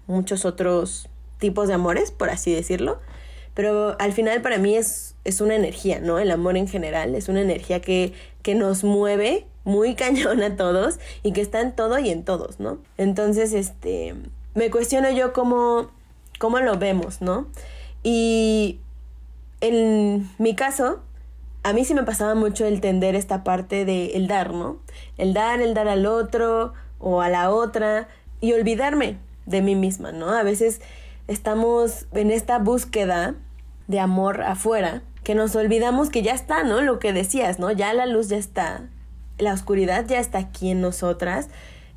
muchos 0.07 0.45
otros 0.45 1.09
tipos 1.39 1.69
de 1.69 1.75
amores, 1.75 2.11
por 2.11 2.31
así 2.31 2.55
decirlo. 2.55 3.01
Pero 3.55 3.97
al 4.01 4.13
final 4.13 4.43
para 4.43 4.59
mí 4.59 4.77
es, 4.77 5.15
es 5.25 5.41
una 5.41 5.55
energía, 5.55 6.01
¿no? 6.01 6.19
El 6.19 6.31
amor 6.31 6.57
en 6.57 6.69
general 6.69 7.15
es 7.15 7.29
una 7.29 7.41
energía 7.41 7.81
que, 7.81 8.13
que 8.43 8.55
nos 8.55 8.85
mueve 8.85 9.47
muy 9.65 9.95
cañón 9.97 10.43
a 10.43 10.57
todos 10.57 10.99
y 11.23 11.33
que 11.33 11.41
está 11.41 11.61
en 11.61 11.75
todo 11.75 11.99
y 11.99 12.11
en 12.11 12.25
todos, 12.25 12.61
¿no? 12.61 12.79
Entonces, 12.99 13.53
este, 13.53 14.15
me 14.55 14.71
cuestiono 14.71 15.11
yo 15.11 15.33
cómo, 15.33 15.91
cómo 16.39 16.61
lo 16.61 16.79
vemos, 16.79 17.21
¿no? 17.21 17.47
Y 18.03 18.81
en 19.69 20.31
mi 20.39 20.55
caso, 20.55 21.01
a 21.63 21.73
mí 21.73 21.85
sí 21.85 21.95
me 21.95 22.03
pasaba 22.03 22.35
mucho 22.35 22.67
el 22.67 22.81
tender 22.81 23.15
esta 23.15 23.43
parte 23.45 23.85
de 23.85 24.17
el 24.17 24.27
dar, 24.27 24.53
¿no? 24.53 24.79
El 25.17 25.33
dar, 25.33 25.61
el 25.61 25.73
dar 25.73 25.89
al 25.89 26.07
otro 26.07 26.75
o 26.99 27.23
a 27.23 27.29
la 27.29 27.51
otra 27.51 28.09
y 28.41 28.53
olvidarme 28.53 29.19
de 29.47 29.63
mí 29.63 29.75
misma, 29.75 30.13
¿no? 30.13 30.31
A 30.31 30.43
veces 30.43 30.81
estamos 31.29 32.07
en 32.13 32.31
esta 32.31 32.59
búsqueda 32.59 33.35
de 33.87 34.01
amor 34.01 34.43
afuera 34.43 35.03
que 35.23 35.35
nos 35.35 35.57
olvidamos 35.57 36.11
que 36.11 36.23
ya 36.23 36.35
está, 36.35 36.65
¿no? 36.65 36.83
Lo 36.83 36.99
que 36.99 37.15
decías, 37.15 37.59
¿no? 37.59 37.73
Ya 37.73 37.95
la 37.95 38.05
luz 38.05 38.29
ya 38.29 38.37
está, 38.37 38.83
la 39.39 39.55
oscuridad 39.55 40.05
ya 40.07 40.21
está 40.21 40.39
aquí 40.39 40.71
en 40.71 40.83
nosotras 40.83 41.49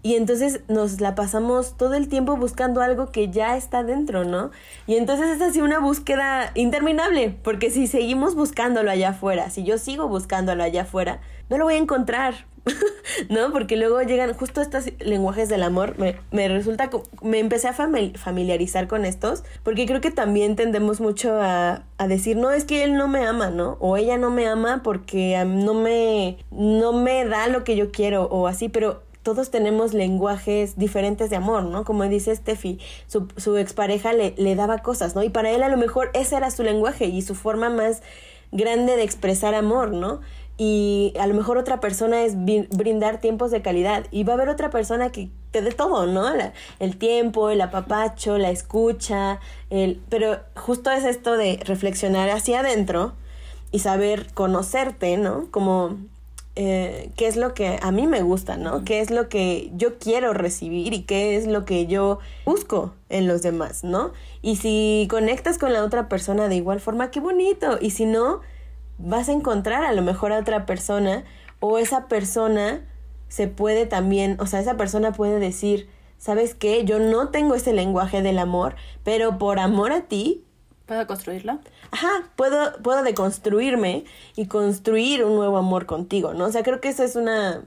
y 0.08 0.16
entonces 0.16 0.62
nos 0.70 1.02
la 1.02 1.16
pasamos 1.16 1.76
todo 1.76 1.96
el 1.96 2.08
tiempo 2.08 2.38
buscando 2.38 2.80
algo 2.80 3.12
que 3.12 3.30
ya 3.30 3.58
está 3.58 3.84
dentro, 3.84 4.24
¿no? 4.24 4.52
Y 4.86 4.96
entonces 4.96 5.36
es 5.36 5.42
así 5.42 5.60
una 5.60 5.80
búsqueda 5.80 6.52
interminable, 6.56 7.36
porque 7.44 7.70
si 7.72 7.88
seguimos 7.88 8.34
buscándolo 8.34 8.90
allá 8.90 9.10
afuera, 9.10 9.50
si 9.50 9.66
yo 9.66 9.78
sigo 9.78 10.08
buscándolo 10.08 10.64
allá 10.64 10.84
afuera, 10.84 11.20
no 11.50 11.58
lo 11.58 11.66
voy 11.66 11.74
a 11.74 11.80
encontrar, 11.80 12.46
¿no? 13.30 13.52
Porque 13.52 13.76
luego 13.76 14.02
llegan 14.02 14.34
justo 14.34 14.62
estos 14.62 14.86
lenguajes 15.00 15.50
del 15.50 15.62
amor, 15.62 16.00
me, 16.00 16.16
me 16.32 16.48
resulta, 16.48 16.90
me 17.22 17.40
empecé 17.40 17.68
a 17.68 17.74
familiarizar 17.74 18.88
con 18.88 19.04
estos, 19.04 19.44
porque 19.64 19.86
creo 19.86 20.00
que 20.00 20.12
también 20.12 20.56
tendemos 20.56 21.02
mucho 21.02 21.42
a, 21.42 21.84
a, 21.98 22.08
decir, 22.08 22.38
no, 22.38 22.52
es 22.52 22.64
que 22.64 22.86
él 22.86 22.96
no 22.96 23.10
me 23.10 23.26
ama, 23.26 23.50
¿no? 23.50 23.76
O 23.82 23.98
ella 23.98 24.18
no 24.18 24.30
me 24.30 24.48
ama 24.48 24.84
porque 24.86 25.44
no 25.46 25.74
me, 25.74 26.38
no 26.50 26.94
me 26.94 27.26
da 27.26 27.48
lo 27.48 27.66
que 27.66 27.76
yo 27.76 27.92
quiero, 27.92 28.24
o 28.28 28.48
así, 28.48 28.70
pero 28.70 29.06
todos 29.28 29.52
tenemos 29.52 29.94
lenguajes 29.94 30.78
diferentes 30.78 31.30
de 31.30 31.36
amor, 31.36 31.64
¿no? 31.64 31.84
Como 31.84 32.06
dice 32.06 32.34
Steffi, 32.34 32.80
su, 33.08 33.28
su 33.36 33.58
expareja 33.58 34.14
le, 34.14 34.34
le 34.38 34.56
daba 34.56 34.78
cosas, 34.78 35.16
¿no? 35.16 35.24
Y 35.24 35.28
para 35.28 35.52
él 35.52 35.64
a 35.64 35.68
lo 35.68 35.76
mejor 35.76 36.12
ese 36.14 36.38
era 36.38 36.50
su 36.50 36.64
lenguaje 36.64 37.08
y 37.08 37.22
su 37.22 37.36
forma 37.36 37.70
más 37.70 38.02
grande 38.54 38.96
de 38.96 39.04
expresar 39.04 39.54
amor, 39.54 39.92
¿no? 39.92 40.22
Y 40.58 41.12
a 41.20 41.28
lo 41.28 41.34
mejor 41.34 41.58
otra 41.58 41.82
persona 41.82 42.24
es 42.24 42.36
brindar 42.38 43.20
tiempos 43.20 43.52
de 43.52 43.62
calidad 43.62 44.06
y 44.12 44.24
va 44.24 44.32
a 44.32 44.36
haber 44.38 44.48
otra 44.48 44.70
persona 44.70 45.12
que 45.12 45.30
te 45.52 45.62
dé 45.62 45.74
todo, 45.74 46.06
¿no? 46.06 46.24
el 46.80 46.98
tiempo, 46.98 47.50
el 47.50 47.60
apapacho, 47.60 48.38
la 48.38 48.50
escucha, 48.50 49.42
el, 49.70 50.02
pero 50.08 50.40
justo 50.56 50.90
es 50.90 51.04
esto 51.04 51.36
de 51.36 51.60
reflexionar 51.66 52.30
hacia 52.30 52.62
adentro 52.62 53.12
y 53.74 53.80
saber 53.80 54.32
conocerte, 54.34 55.18
¿no? 55.18 55.52
Como 55.52 55.98
eh, 56.60 57.12
qué 57.16 57.28
es 57.28 57.36
lo 57.36 57.54
que 57.54 57.78
a 57.84 57.92
mí 57.92 58.08
me 58.08 58.24
gusta, 58.24 58.58
¿no? 58.58 58.84
¿Qué 58.84 59.00
es 59.00 59.12
lo 59.12 59.30
que 59.30 59.70
yo 59.76 60.00
quiero 60.00 60.34
recibir 60.34 60.92
y 60.92 61.04
qué 61.04 61.38
es 61.38 61.46
lo 61.46 61.66
que 61.66 61.86
yo 61.86 62.18
busco 62.46 62.96
en 63.10 63.28
los 63.28 63.44
demás, 63.44 63.84
¿no? 63.84 64.12
Y 64.42 64.56
si 64.56 65.08
conectas 65.08 65.60
con 65.60 65.72
la 65.72 65.84
otra 65.84 66.10
persona 66.10 66.48
de 66.48 66.56
igual 66.56 66.80
forma, 66.80 67.12
qué 67.12 67.20
bonito. 67.20 67.78
Y 67.80 67.92
si 67.92 68.06
no, 68.06 68.42
vas 68.98 69.30
a 69.30 69.34
encontrar 69.34 69.84
a 69.84 69.92
lo 69.92 70.02
mejor 70.02 70.34
a 70.34 70.40
otra 70.40 70.66
persona 70.66 71.26
o 71.60 71.78
esa 71.78 72.08
persona 72.08 72.82
se 73.28 73.48
puede 73.48 73.86
también, 73.86 74.36
o 74.40 74.48
sea, 74.48 74.60
esa 74.60 74.78
persona 74.78 75.12
puede 75.12 75.38
decir, 75.38 75.88
¿sabes 76.18 76.56
qué? 76.56 76.86
Yo 76.86 76.98
no 76.98 77.30
tengo 77.30 77.54
ese 77.54 77.72
lenguaje 77.72 78.24
del 78.24 78.40
amor, 78.40 78.76
pero 79.04 79.38
por 79.38 79.60
amor 79.60 79.92
a 79.92 80.08
ti 80.08 80.44
¿Puedo 80.88 81.06
construirlo? 81.06 81.60
Ajá, 81.92 82.32
puedo, 82.38 82.82
puedo 82.82 83.04
deconstruirme 83.04 84.06
y 84.38 84.48
construir 84.48 85.26
un 85.26 85.36
nuevo 85.36 85.58
amor 85.58 85.86
contigo, 85.86 86.34
¿no? 86.34 86.46
O 86.46 86.52
sea, 86.52 86.64
creo 86.64 86.80
que 86.80 86.88
esa 86.88 87.04
es 87.04 87.18
una 87.18 87.66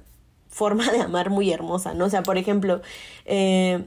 forma 0.49 0.91
de 0.91 1.01
amar 1.03 1.29
muy 1.29 1.53
hermosa, 1.53 1.93
¿no? 1.93 2.07
O 2.07 2.11
sea, 2.11 2.23
por 2.23 2.39
ejemplo, 2.39 2.81
eh, 3.27 3.85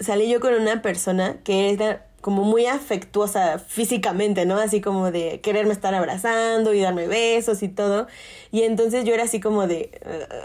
salí 0.00 0.28
yo 0.28 0.40
con 0.40 0.54
una 0.54 0.82
persona 0.82 1.38
que 1.44 1.70
era 1.70 2.06
como 2.20 2.42
muy 2.44 2.66
afectuosa 2.66 3.60
físicamente, 3.60 4.46
¿no? 4.46 4.56
Así 4.56 4.80
como 4.80 5.12
de 5.12 5.40
quererme 5.40 5.72
estar 5.72 5.94
abrazando 5.94 6.74
y 6.74 6.80
darme 6.80 7.06
besos 7.06 7.62
y 7.62 7.68
todo. 7.68 8.08
Y 8.50 8.62
entonces 8.62 9.04
yo 9.04 9.14
era 9.14 9.24
así 9.24 9.40
como 9.40 9.68
de, 9.68 10.00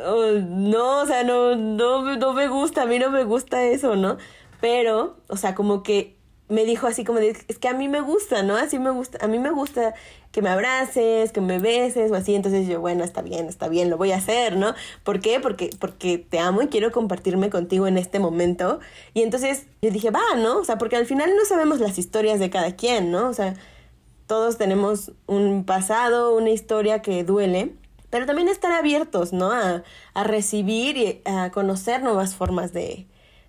oh, 0.05 0.31
no, 0.47 1.01
o 1.01 1.05
sea, 1.07 1.23
no, 1.23 1.55
no, 1.55 2.17
no 2.17 2.33
me 2.33 2.47
gusta, 2.49 2.83
a 2.83 2.85
mí 2.85 2.99
no 2.99 3.09
me 3.09 3.23
gusta 3.23 3.63
eso, 3.63 3.95
¿no? 3.95 4.17
Pero, 4.61 5.17
o 5.27 5.37
sea, 5.37 5.55
como 5.55 5.83
que 5.83 6.16
me 6.49 6.63
dijo 6.63 6.87
así 6.87 7.03
como 7.03 7.19
de, 7.19 7.35
es 7.47 7.59
que 7.59 7.67
a 7.67 7.73
mí 7.73 7.89
me 7.89 7.99
gusta, 7.99 8.41
¿no? 8.41 8.55
Así 8.55 8.79
me 8.79 8.89
gusta, 8.91 9.17
a 9.23 9.27
mí 9.27 9.37
me 9.37 9.51
gusta 9.51 9.93
que 10.31 10.41
me 10.41 10.49
abraces, 10.49 11.31
que 11.31 11.41
me 11.41 11.59
beses 11.59 12.11
o 12.11 12.15
así. 12.15 12.35
Entonces 12.35 12.67
yo, 12.67 12.79
bueno, 12.79 13.03
está 13.03 13.21
bien, 13.21 13.47
está 13.47 13.67
bien, 13.67 13.89
lo 13.89 13.97
voy 13.97 14.11
a 14.11 14.17
hacer, 14.17 14.55
¿no? 14.55 14.73
¿Por 15.03 15.19
qué? 15.19 15.39
Porque, 15.41 15.71
porque 15.77 16.17
te 16.17 16.39
amo 16.39 16.61
y 16.61 16.67
quiero 16.67 16.91
compartirme 16.91 17.49
contigo 17.49 17.87
en 17.87 17.97
este 17.97 18.19
momento. 18.19 18.79
Y 19.13 19.23
entonces 19.23 19.67
yo 19.81 19.91
dije, 19.91 20.09
va, 20.09 20.21
¿no? 20.37 20.59
O 20.59 20.63
sea, 20.63 20.77
porque 20.77 20.95
al 20.95 21.05
final 21.05 21.31
no 21.35 21.43
sabemos 21.45 21.79
las 21.79 21.97
historias 21.97 22.39
de 22.39 22.49
cada 22.49 22.75
quien, 22.75 23.11
¿no? 23.11 23.27
O 23.27 23.33
sea, 23.33 23.55
todos 24.25 24.57
tenemos 24.57 25.11
un 25.25 25.65
pasado, 25.65 26.35
una 26.35 26.49
historia 26.51 27.01
que 27.01 27.23
duele. 27.23 27.75
Pero 28.09 28.25
también 28.25 28.47
estar 28.47 28.71
abiertos, 28.71 29.33
¿no? 29.33 29.51
A, 29.51 29.83
a 30.13 30.23
recibir 30.23 30.97
y 30.97 31.21
a 31.25 31.51
conocer 31.51 32.01
nuevas 32.03 32.35
formas 32.35 32.71
de, 32.71 33.05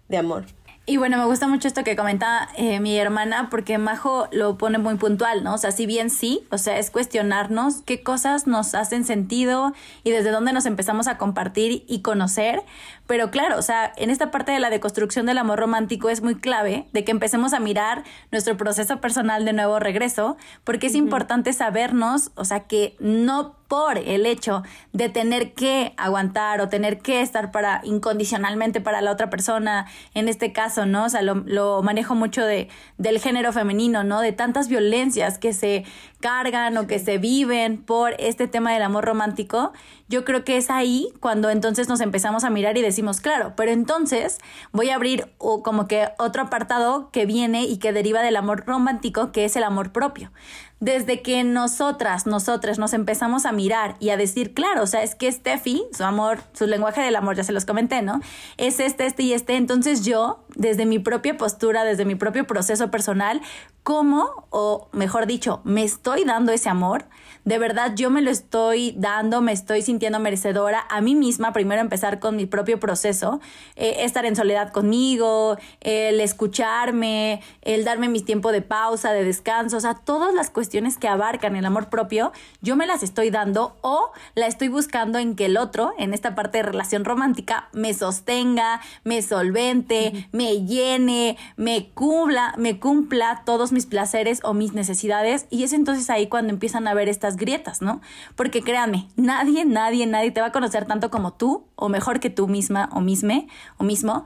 de 0.09 0.17
amor. 0.17 0.47
Y 0.89 0.97
bueno, 0.97 1.19
me 1.19 1.27
gusta 1.27 1.47
mucho 1.49 1.69
esto 1.69 1.85
que 1.85 1.97
comenta 1.97 2.49
eh, 2.57 2.81
mi 2.81 2.97
hermana 2.97 3.49
porque 3.51 3.77
Majo 3.77 4.27
lo 4.33 4.57
pone 4.57 4.79
muy 4.79 4.95
puntual, 4.95 5.45
¿no? 5.45 5.53
O 5.53 5.59
sea, 5.59 5.71
si 5.71 5.85
bien 5.85 6.09
sí, 6.09 6.47
o 6.51 6.57
sea, 6.57 6.79
es 6.79 6.91
cuestionarnos 6.91 7.83
qué 7.83 8.03
cosas 8.03 8.47
nos 8.47 8.75
hacen 8.75 9.05
sentido 9.05 9.75
y 10.03 10.13
desde 10.13 10.31
dónde 10.31 10.55
nos 10.55 10.65
empezamos 10.65 11.07
a 11.07 11.19
compartir 11.19 11.85
y 11.89 12.01
conocer. 12.01 12.63
Pero 13.07 13.31
claro, 13.31 13.59
o 13.59 13.63
sea, 13.63 13.93
en 13.99 14.09
esta 14.09 14.31
parte 14.31 14.51
de 14.51 14.61
la 14.61 14.71
deconstrucción 14.71 15.27
del 15.27 15.37
amor 15.37 15.59
romántico 15.59 16.09
es 16.09 16.23
muy 16.23 16.37
clave 16.37 16.89
de 16.95 17.05
que 17.05 17.11
empecemos 17.11 17.53
a 17.53 17.61
mirar 17.61 18.05
nuestro 18.33 18.57
proceso 18.57 18.99
personal 18.99 19.45
de 19.45 19.53
nuevo 19.53 19.79
regreso, 19.79 20.39
porque 20.65 20.87
es 20.87 20.95
importante 20.95 21.53
sabernos, 21.53 22.31
o 22.35 22.47
sea, 22.47 22.61
que 22.61 22.97
no 22.99 23.58
por 23.69 23.99
el 23.99 24.27
hecho 24.27 24.63
de 24.93 25.11
tener 25.11 25.53
que 25.53 25.93
aguantar 25.99 26.61
o 26.61 26.69
tener 26.69 26.99
que 26.99 27.21
estar 27.21 27.53
para 27.53 27.83
incondicionalmente 27.85 28.81
para 28.81 29.03
la 29.03 29.13
otra 29.13 29.31
persona, 29.31 29.87
en 30.15 30.29
este 30.29 30.53
caso, 30.53 30.87
¿no? 30.87 31.05
O 31.05 31.09
sea, 31.09 31.23
lo, 31.23 31.35
lo 31.47 31.83
manejo 31.83 32.15
mucho 32.15 32.45
de, 32.45 32.69
del 32.97 33.21
género 33.21 33.53
femenino, 33.53 34.05
¿no? 34.05 34.21
De 34.21 34.33
tantas 34.33 34.69
violencias 34.69 35.39
que 35.39 35.53
se 35.53 35.85
cargan 36.21 36.77
o 36.79 36.87
que 36.87 36.99
se 36.99 37.19
viven 37.19 37.79
por 37.79 38.15
este 38.19 38.49
tema 38.49 38.73
del 38.73 38.83
amor 38.83 39.05
romántico, 39.05 39.73
yo 40.09 40.25
creo 40.25 40.45
que 40.45 40.57
es 40.57 40.71
ahí 40.71 41.13
cuando 41.21 41.51
entonces 41.51 41.89
nos 41.89 42.01
empezamos 42.01 42.45
a 42.45 42.51
mirar 42.51 42.77
y 42.79 42.83
decimos, 42.83 43.21
claro, 43.21 43.53
pero 43.57 43.71
entonces 43.71 44.39
voy 44.73 44.91
a 44.91 44.95
abrir 44.95 45.29
o 45.39 45.63
como 45.63 45.87
que 45.87 46.09
otro 46.19 46.43
apartado 46.43 47.11
que 47.13 47.27
viene 47.27 47.65
y 47.65 47.77
que 47.77 47.93
deriva 47.93 48.23
del 48.23 48.37
amor 48.37 48.65
romántico, 48.67 49.31
que 49.31 49.45
es 49.45 49.55
el 49.57 49.65
amor 49.65 49.93
propio 49.93 50.33
desde 50.81 51.23
que 51.23 51.43
nosotras, 51.43 52.27
nosotras 52.27 52.79
nos 52.79 52.93
empezamos 52.93 53.47
a 53.47 53.53
mirar 53.53 53.97
y 53.99 54.11
a 54.11 54.17
decir, 54.17 54.55
claro, 54.55 54.83
o 54.83 54.87
sea, 54.87 55.03
es 55.03 55.15
que 55.15 55.31
Steffi, 55.31 55.85
su 55.93 56.05
amor, 56.05 56.39
su 56.53 56.67
lenguaje 56.67 57.01
del 57.01 57.17
amor, 57.17 57.37
ya 57.37 57.43
se 57.43 57.53
los 57.53 57.65
comenté, 57.65 58.03
¿no? 58.03 58.21
Es 58.57 58.79
este, 58.79 59.07
este 59.07 59.25
y 59.25 59.33
este. 59.33 59.57
Entonces 59.57 60.05
yo, 60.05 60.45
desde 60.55 60.87
mi 60.87 60.99
propia 60.99 61.37
postura, 61.37 61.85
desde 61.85 62.05
mi 62.05 62.15
propio 62.15 62.47
proceso 62.47 62.91
personal, 62.91 63.41
¿cómo, 63.83 64.47
o 64.51 64.89
mejor 64.93 65.27
dicho, 65.27 65.61
me 65.65 65.83
estoy 65.83 66.25
dando 66.25 66.53
ese 66.53 66.69
amor? 66.69 67.07
De 67.49 67.59
verdad 67.59 67.95
yo 67.97 68.11
me 68.11 68.21
lo 68.21 68.31
estoy 68.31 68.95
dando, 68.99 69.41
me 69.41 69.53
estoy 69.53 69.81
sintiendo 69.81 70.21
merecedora 70.21 70.85
a 70.91 71.01
mí 71.01 71.15
misma, 71.15 71.55
primero 71.55 71.81
empezar 71.81 72.19
con 72.19 72.37
mi 72.37 72.45
propio 72.45 72.79
proceso, 72.79 73.41
eh, 73.75 73.97
estar 74.01 74.27
en 74.27 74.37
soledad 74.37 74.71
conmigo, 74.71 75.57
el 75.81 76.21
escucharme, 76.21 77.41
el 77.63 77.87
darme 77.87 78.11
mi 78.11 78.21
tiempo 78.21 78.53
de 78.53 78.61
pausa, 78.61 79.13
de 79.13 79.25
descanso, 79.25 79.79
o 79.79 79.81
sea, 79.81 79.95
todas 79.95 80.35
las 80.35 80.51
cuestiones 80.51 80.99
que 80.99 81.09
abarcan 81.09 81.57
el 81.57 81.65
amor 81.65 81.89
propio, 81.89 82.33
yo 82.61 82.77
me 82.77 82.87
las 82.87 83.03
estoy 83.03 83.31
dando 83.31 83.79
o 83.81 84.11
la 84.35 84.47
estoy 84.47 84.69
buscando 84.69 85.19
en 85.19 85.35
que 85.35 85.47
el 85.47 85.57
otro, 85.57 85.95
en 85.97 86.13
esta 86.13 86.35
parte 86.35 86.59
de 86.59 86.65
relación 86.65 87.07
romántica, 87.07 87.71
me 87.73 87.95
sostenga, 87.95 88.83
me 89.05 89.23
solvente, 89.23 90.29
me 90.33 90.67
llene, 90.67 91.39
me 91.57 91.89
cumpla, 91.95 92.53
me 92.59 92.79
cumpla 92.79 93.43
todos 93.47 93.73
mis 93.73 93.87
placeres 93.87 94.41
o 94.43 94.53
mis 94.53 94.75
necesidades. 94.75 95.47
Y 95.49 95.63
es 95.63 95.73
entonces 95.73 96.11
ahí 96.11 96.27
cuando 96.27 96.53
empiezan 96.53 96.87
a 96.87 96.93
ver 96.93 97.09
estas 97.09 97.38
grietas, 97.39 97.81
¿no? 97.81 98.01
Porque 98.37 98.63
créanme, 98.63 99.09
nadie, 99.17 99.65
nadie, 99.65 100.07
nadie 100.07 100.31
te 100.31 100.41
va 100.41 100.49
a 100.49 100.53
conocer 100.53 100.85
tanto 100.87 101.11
como 101.11 101.33
tú, 101.33 101.67
o 101.77 101.89
mejor 101.89 102.21
que 102.21 102.31
tú 102.31 102.49
misma, 102.49 102.89
o 102.93 103.01
misme, 103.01 103.49
o 103.79 103.85
mismo, 103.85 104.25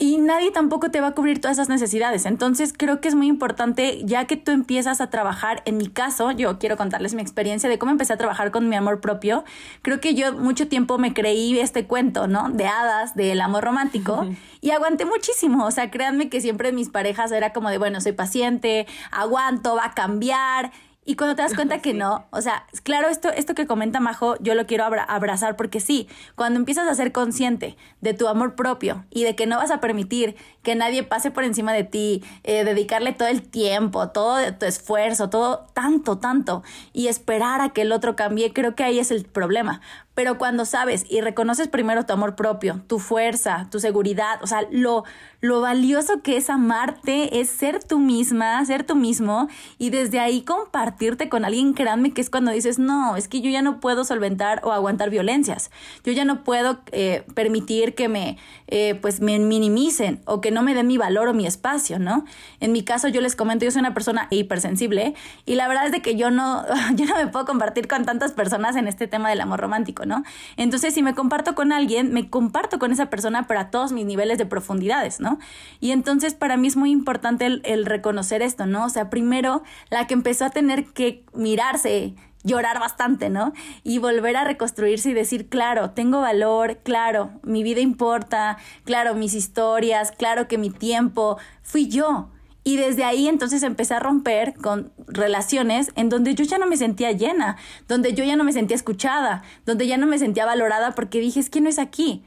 y 0.00 0.18
nadie 0.18 0.52
tampoco 0.52 0.92
te 0.92 1.00
va 1.00 1.08
a 1.08 1.14
cubrir 1.14 1.40
todas 1.40 1.56
esas 1.56 1.68
necesidades. 1.68 2.24
Entonces 2.24 2.72
creo 2.74 3.00
que 3.00 3.08
es 3.08 3.16
muy 3.16 3.26
importante, 3.26 4.00
ya 4.04 4.26
que 4.26 4.36
tú 4.36 4.52
empiezas 4.52 5.00
a 5.00 5.10
trabajar, 5.10 5.60
en 5.66 5.76
mi 5.76 5.88
caso, 5.88 6.30
yo 6.30 6.60
quiero 6.60 6.76
contarles 6.76 7.14
mi 7.14 7.20
experiencia 7.20 7.68
de 7.68 7.80
cómo 7.80 7.90
empecé 7.90 8.12
a 8.12 8.16
trabajar 8.16 8.52
con 8.52 8.68
mi 8.68 8.76
amor 8.76 9.00
propio. 9.00 9.44
Creo 9.82 10.00
que 10.00 10.14
yo 10.14 10.34
mucho 10.34 10.68
tiempo 10.68 10.98
me 10.98 11.14
creí 11.14 11.58
este 11.58 11.86
cuento, 11.86 12.28
¿no? 12.28 12.48
De 12.48 12.68
hadas, 12.68 13.16
del 13.16 13.40
amor 13.40 13.64
romántico, 13.64 14.24
y 14.60 14.70
aguanté 14.70 15.04
muchísimo. 15.04 15.66
O 15.66 15.72
sea, 15.72 15.90
créanme 15.90 16.28
que 16.28 16.40
siempre 16.40 16.70
mis 16.70 16.90
parejas 16.90 17.32
era 17.32 17.52
como 17.52 17.68
de, 17.68 17.78
bueno, 17.78 18.00
soy 18.00 18.12
paciente, 18.12 18.86
aguanto, 19.10 19.74
va 19.74 19.86
a 19.86 19.94
cambiar. 19.94 20.70
Y 21.08 21.16
cuando 21.16 21.36
te 21.36 21.40
das 21.40 21.54
cuenta 21.54 21.78
que 21.78 21.94
no, 21.94 22.26
o 22.32 22.42
sea, 22.42 22.66
claro, 22.82 23.08
esto, 23.08 23.30
esto 23.30 23.54
que 23.54 23.66
comenta 23.66 23.98
Majo, 23.98 24.36
yo 24.40 24.54
lo 24.54 24.66
quiero 24.66 24.84
abrazar 24.84 25.56
porque 25.56 25.80
sí, 25.80 26.06
cuando 26.34 26.58
empiezas 26.58 26.86
a 26.86 26.94
ser 26.94 27.12
consciente 27.12 27.78
de 28.02 28.12
tu 28.12 28.28
amor 28.28 28.56
propio 28.56 29.06
y 29.08 29.24
de 29.24 29.34
que 29.34 29.46
no 29.46 29.56
vas 29.56 29.70
a 29.70 29.80
permitir 29.80 30.36
que 30.62 30.74
nadie 30.74 31.04
pase 31.04 31.30
por 31.30 31.44
encima 31.44 31.72
de 31.72 31.84
ti, 31.84 32.22
eh, 32.44 32.62
dedicarle 32.62 33.14
todo 33.14 33.28
el 33.28 33.40
tiempo, 33.40 34.10
todo 34.10 34.36
tu 34.56 34.66
esfuerzo, 34.66 35.30
todo 35.30 35.64
tanto, 35.72 36.18
tanto, 36.18 36.62
y 36.92 37.06
esperar 37.06 37.62
a 37.62 37.70
que 37.70 37.80
el 37.80 37.92
otro 37.92 38.14
cambie, 38.14 38.52
creo 38.52 38.74
que 38.74 38.84
ahí 38.84 38.98
es 38.98 39.10
el 39.10 39.24
problema. 39.24 39.80
Pero 40.18 40.36
cuando 40.36 40.64
sabes 40.64 41.06
y 41.08 41.20
reconoces 41.20 41.68
primero 41.68 42.04
tu 42.04 42.12
amor 42.12 42.34
propio, 42.34 42.82
tu 42.88 42.98
fuerza, 42.98 43.68
tu 43.70 43.78
seguridad, 43.78 44.42
o 44.42 44.48
sea, 44.48 44.62
lo, 44.72 45.04
lo 45.40 45.60
valioso 45.60 46.22
que 46.22 46.36
es 46.36 46.50
amarte 46.50 47.38
es 47.38 47.48
ser 47.48 47.84
tú 47.84 48.00
misma, 48.00 48.64
ser 48.64 48.82
tú 48.82 48.96
mismo 48.96 49.46
y 49.78 49.90
desde 49.90 50.18
ahí 50.18 50.42
compartirte 50.42 51.28
con 51.28 51.44
alguien, 51.44 51.72
créanme 51.72 52.12
que 52.12 52.20
es 52.20 52.30
cuando 52.30 52.50
dices, 52.50 52.80
no, 52.80 53.14
es 53.14 53.28
que 53.28 53.40
yo 53.40 53.48
ya 53.48 53.62
no 53.62 53.78
puedo 53.78 54.02
solventar 54.02 54.60
o 54.64 54.72
aguantar 54.72 55.10
violencias, 55.10 55.70
yo 56.02 56.12
ya 56.12 56.24
no 56.24 56.42
puedo 56.42 56.80
eh, 56.90 57.24
permitir 57.36 57.94
que 57.94 58.08
me, 58.08 58.38
eh, 58.66 58.96
pues 59.00 59.20
me 59.20 59.38
minimicen 59.38 60.20
o 60.24 60.40
que 60.40 60.50
no 60.50 60.64
me 60.64 60.74
den 60.74 60.88
mi 60.88 60.98
valor 60.98 61.28
o 61.28 61.34
mi 61.34 61.46
espacio, 61.46 62.00
¿no? 62.00 62.24
En 62.58 62.72
mi 62.72 62.82
caso 62.82 63.06
yo 63.06 63.20
les 63.20 63.36
comento, 63.36 63.64
yo 63.64 63.70
soy 63.70 63.80
una 63.80 63.94
persona 63.94 64.26
hipersensible 64.30 65.14
y 65.46 65.54
la 65.54 65.68
verdad 65.68 65.86
es 65.86 65.92
de 65.92 66.02
que 66.02 66.16
yo 66.16 66.32
no, 66.32 66.64
yo 66.96 67.04
no 67.04 67.14
me 67.14 67.28
puedo 67.28 67.44
compartir 67.44 67.86
con 67.86 68.04
tantas 68.04 68.32
personas 68.32 68.74
en 68.74 68.88
este 68.88 69.06
tema 69.06 69.30
del 69.30 69.40
amor 69.40 69.60
romántico, 69.60 70.07
Entonces, 70.56 70.94
si 70.94 71.02
me 71.02 71.14
comparto 71.14 71.54
con 71.54 71.72
alguien, 71.72 72.12
me 72.12 72.28
comparto 72.30 72.78
con 72.78 72.92
esa 72.92 73.10
persona, 73.10 73.46
pero 73.46 73.60
a 73.60 73.70
todos 73.70 73.92
mis 73.92 74.06
niveles 74.06 74.38
de 74.38 74.46
profundidades, 74.46 75.20
¿no? 75.20 75.38
Y 75.80 75.92
entonces, 75.92 76.34
para 76.34 76.56
mí 76.56 76.68
es 76.68 76.76
muy 76.76 76.90
importante 76.90 77.46
el, 77.46 77.86
reconocer 77.86 78.42
esto, 78.42 78.66
¿no? 78.66 78.84
O 78.84 78.88
sea, 78.88 79.10
primero, 79.10 79.62
la 79.90 80.06
que 80.06 80.14
empezó 80.14 80.44
a 80.44 80.50
tener 80.50 80.86
que 80.86 81.24
mirarse 81.34 82.14
llorar 82.44 82.78
bastante, 82.78 83.30
¿no? 83.30 83.52
Y 83.82 83.98
volver 83.98 84.36
a 84.36 84.44
reconstruirse 84.44 85.10
y 85.10 85.14
decir, 85.14 85.48
claro, 85.48 85.90
tengo 85.90 86.20
valor, 86.20 86.78
claro, 86.82 87.30
mi 87.42 87.62
vida 87.62 87.80
importa, 87.80 88.58
claro, 88.84 89.14
mis 89.14 89.34
historias, 89.34 90.12
claro 90.12 90.48
que 90.48 90.58
mi 90.58 90.70
tiempo, 90.70 91.38
fui 91.62 91.88
yo. 91.88 92.30
Y 92.68 92.76
desde 92.76 93.02
ahí 93.02 93.28
entonces 93.28 93.62
empecé 93.62 93.94
a 93.94 93.98
romper 93.98 94.52
con 94.52 94.92
relaciones 95.06 95.90
en 95.96 96.10
donde 96.10 96.34
yo 96.34 96.44
ya 96.44 96.58
no 96.58 96.66
me 96.66 96.76
sentía 96.76 97.12
llena, 97.12 97.56
donde 97.88 98.12
yo 98.12 98.24
ya 98.24 98.36
no 98.36 98.44
me 98.44 98.52
sentía 98.52 98.76
escuchada, 98.76 99.42
donde 99.64 99.86
ya 99.86 99.96
no 99.96 100.06
me 100.06 100.18
sentía 100.18 100.44
valorada 100.44 100.94
porque 100.94 101.18
dije, 101.18 101.40
es 101.40 101.48
que 101.48 101.62
no 101.62 101.70
es 101.70 101.78
aquí. 101.78 102.26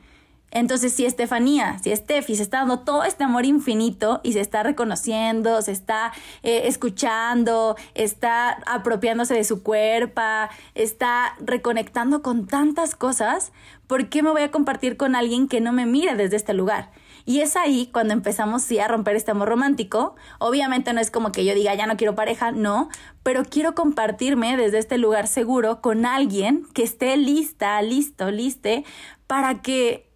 Entonces, 0.50 0.94
si 0.94 1.06
Estefanía, 1.06 1.78
si 1.84 1.92
Estefi 1.92 2.36
se 2.36 2.42
está 2.42 2.58
dando 2.58 2.80
todo 2.80 3.04
este 3.04 3.24
amor 3.24 3.46
infinito 3.46 4.20
y 4.24 4.34
se 4.34 4.40
está 4.40 4.64
reconociendo, 4.64 5.62
se 5.62 5.74
está 5.74 6.12
eh, 6.42 6.64
escuchando, 6.66 7.76
está 7.94 8.64
apropiándose 8.66 9.36
de 9.36 9.44
su 9.44 9.62
cuerpo, 9.62 10.24
está 10.74 11.36
reconectando 11.40 12.24
con 12.24 12.48
tantas 12.48 12.96
cosas, 12.96 13.52
¿por 13.86 14.10
qué 14.10 14.24
me 14.24 14.32
voy 14.32 14.42
a 14.42 14.50
compartir 14.50 14.98
con 14.98 15.16
alguien 15.16 15.48
que 15.48 15.62
no 15.62 15.72
me 15.72 15.86
mire 15.86 16.16
desde 16.16 16.38
este 16.38 16.56
lugar? 16.56 16.90
Y 17.25 17.42
es 17.42 17.56
ahí 17.56 17.90
cuando 17.92 18.13
empezamos 18.13 18.63
sí 18.63 18.80
a 18.80 18.88
romper 18.88 19.16
este 19.16 19.32
amor 19.32 19.50
romántico. 19.50 20.16
Obviamente 20.40 20.94
no 20.94 21.01
es 21.01 21.12
como 21.12 21.32
que 21.32 21.46
yo 21.46 21.54
diga 21.56 21.75
ya 21.75 21.86
no 21.86 21.98
quiero 21.98 22.16
pareja, 22.16 22.51
no, 22.51 22.90
pero 23.24 23.44
quiero 23.46 23.75
compartirme 23.75 24.58
desde 24.58 24.80
este 24.80 24.98
lugar 24.98 25.28
seguro 25.28 25.82
con 25.82 26.06
alguien 26.06 26.66
que 26.74 26.84
esté 26.84 27.16
lista, 27.18 27.82
listo, 27.82 28.32
liste 28.32 28.86
para 29.28 29.62
que 29.62 30.11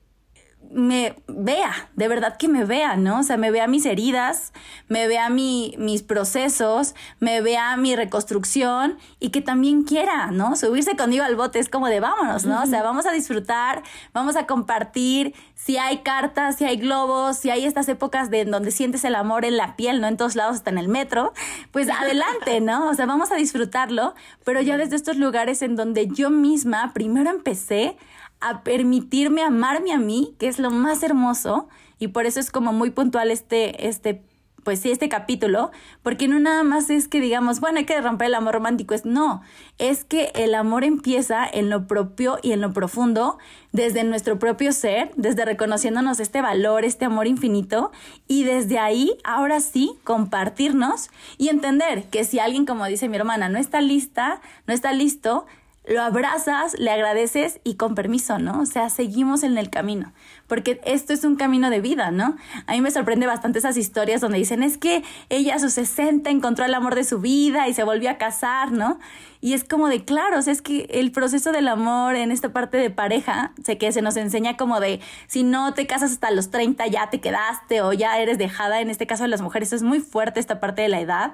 me 0.72 1.16
vea, 1.28 1.90
de 1.96 2.08
verdad 2.08 2.38
que 2.38 2.48
me 2.48 2.66
vea, 2.66 2.96
¿no? 2.98 3.20
O 3.20 3.24
sea, 3.24 3.38
me 3.38 3.52
vea 3.52 3.68
mis 3.68 3.86
heridas, 3.86 4.54
me 4.88 5.08
vea 5.08 5.30
mi, 5.30 5.76
mis 5.78 6.04
procesos, 6.04 6.96
me 7.20 7.42
vea 7.42 7.76
mi 7.78 7.96
reconstrucción 7.96 8.98
y 9.20 9.30
que 9.30 9.42
también 9.42 9.84
quiera, 9.84 10.32
¿no? 10.32 10.56
Subirse 10.56 10.96
conmigo 10.96 11.24
al 11.24 11.36
bote 11.36 11.60
es 11.60 11.70
como 11.70 11.88
de 11.88 12.00
vámonos, 12.00 12.46
¿no? 12.46 12.64
O 12.64 12.66
sea, 12.66 12.84
vamos 12.84 13.06
a 13.06 13.12
disfrutar, 13.12 13.84
vamos 14.14 14.36
a 14.36 14.46
compartir, 14.46 15.34
si 15.56 15.78
hay 15.78 16.00
cartas, 16.00 16.58
si 16.58 16.66
hay 16.66 16.78
globos, 16.78 17.38
si 17.38 17.50
hay 17.50 17.66
estas 17.66 17.88
épocas 17.90 18.30
de 18.30 18.46
donde 18.46 18.72
sientes 18.72 19.04
el 19.06 19.16
amor 19.16 19.46
en 19.46 19.58
la 19.58 19.76
piel, 19.76 20.02
¿no? 20.02 20.08
En 20.08 20.18
todos 20.18 20.36
lados, 20.36 20.58
hasta 20.58 20.70
en 20.70 20.78
el 20.78 20.88
metro, 20.88 21.34
pues 21.72 21.90
adelante, 21.90 22.62
¿no? 22.62 22.90
O 22.90 22.94
sea, 22.94 23.06
vamos 23.06 23.32
a 23.32 23.36
disfrutarlo, 23.36 24.14
pero 24.44 24.62
ya 24.62 24.78
desde 24.78 24.96
estos 24.96 25.18
lugares 25.18 25.62
en 25.62 25.76
donde 25.76 26.08
yo 26.08 26.30
misma 26.30 26.92
primero 26.94 27.30
empecé 27.30 27.98
a 28.46 28.64
permitirme 28.64 29.42
amarme 29.42 29.92
a 29.92 29.98
mí, 29.98 30.36
que 30.38 30.48
es 30.48 30.60
lo 30.60 30.70
más 30.70 31.02
hermoso, 31.02 31.68
y 31.98 32.10
por 32.10 32.26
eso 32.26 32.40
es 32.40 32.52
como 32.52 32.74
muy 32.74 32.92
puntual 32.92 33.32
este, 33.32 33.88
este, 33.88 34.22
pues 34.64 34.80
sí, 34.80 34.92
este 34.92 35.10
capítulo, 35.10 35.72
porque 36.04 36.28
no 36.28 36.40
nada 36.40 36.64
más 36.64 36.90
es 36.90 37.08
que 37.08 37.22
digamos, 37.22 37.60
bueno, 37.60 37.80
hay 37.80 37.86
que 37.86 38.00
romper 38.02 38.28
el 38.28 38.36
amor 38.36 38.56
romántico, 38.56 38.94
es 38.94 39.06
no, 39.06 39.42
es 39.78 40.04
que 40.04 40.32
el 40.36 40.54
amor 40.54 40.84
empieza 40.84 41.44
en 41.48 41.70
lo 41.70 41.88
propio 41.88 42.38
y 42.44 42.52
en 42.52 42.62
lo 42.62 42.74
profundo, 42.74 43.38
desde 43.72 44.04
nuestro 44.04 44.38
propio 44.38 44.72
ser, 44.74 45.12
desde 45.16 45.46
reconociéndonos 45.46 46.20
este 46.20 46.42
valor, 46.42 46.86
este 46.86 47.06
amor 47.06 47.28
infinito, 47.28 47.92
y 48.28 48.44
desde 48.44 48.78
ahí, 48.78 49.18
ahora 49.24 49.60
sí, 49.60 49.94
compartirnos 50.04 51.10
y 51.38 51.50
entender 51.50 52.06
que 52.10 52.24
si 52.24 52.40
alguien, 52.40 52.66
como 52.66 52.86
dice 52.86 53.10
mi 53.10 53.18
hermana, 53.18 53.50
no 53.50 53.58
está 53.58 53.82
lista, 53.82 54.42
no 54.68 54.74
está 54.74 54.94
listo, 54.94 55.46
lo 55.88 56.02
abrazas, 56.02 56.78
le 56.80 56.92
agradeces 56.92 57.60
y 57.64 57.76
con 57.76 57.96
permiso, 57.96 58.40
¿no? 58.40 58.62
O 58.62 58.66
sea, 58.66 58.90
seguimos 58.90 59.44
en 59.44 59.58
el 59.58 59.70
camino, 59.70 60.14
porque 60.48 60.82
esto 60.86 61.14
es 61.14 61.24
un 61.24 61.36
camino 61.36 61.70
de 61.70 61.82
vida, 61.82 62.12
¿no? 62.12 62.36
A 62.68 62.74
mí 62.74 62.82
me 62.82 62.92
sorprende 62.92 63.28
bastante 63.28 63.60
esas 63.60 63.78
historias 63.78 64.22
donde 64.22 64.38
dicen, 64.38 64.64
es 64.64 64.78
que 64.78 65.04
ella 65.30 65.56
a 65.56 65.60
sus 65.60 65.74
60 65.74 66.30
encontró 66.30 66.66
el 66.66 66.74
amor 66.74 66.96
de 66.96 67.04
su 67.04 67.20
vida 67.20 67.68
y 67.68 67.74
se 67.74 67.84
volvió 67.84 68.10
a 68.10 68.18
casar, 68.18 68.72
¿no? 68.72 69.00
Y 69.42 69.54
es 69.54 69.64
como 69.64 69.90
de, 69.90 70.04
claro, 70.04 70.40
o 70.40 70.42
sea, 70.42 70.54
es 70.54 70.62
que 70.62 70.88
el 70.90 71.12
proceso 71.12 71.52
del 71.52 71.68
amor 71.68 72.16
en 72.16 72.32
esta 72.32 72.52
parte 72.52 72.78
de 72.78 72.90
pareja, 72.90 73.52
sé 73.64 73.78
que 73.78 73.92
se 73.92 74.02
nos 74.02 74.18
enseña 74.18 74.58
como 74.58 74.80
de, 74.80 75.02
si 75.28 75.44
no 75.44 75.74
te 75.74 75.86
casas 75.86 76.12
hasta 76.12 76.32
los 76.32 76.50
30 76.50 76.88
ya 76.88 77.10
te 77.10 77.22
quedaste 77.22 77.82
o 77.82 77.94
ya 77.94 78.18
eres 78.18 78.38
dejada, 78.38 78.82
en 78.82 78.90
este 78.90 79.06
caso 79.06 79.24
de 79.24 79.30
las 79.30 79.42
mujeres 79.42 79.72
es 79.72 79.84
muy 79.84 80.00
fuerte 80.00 80.40
esta 80.40 80.60
parte 80.60 80.82
de 80.82 80.90
la 80.90 81.00
edad 81.00 81.34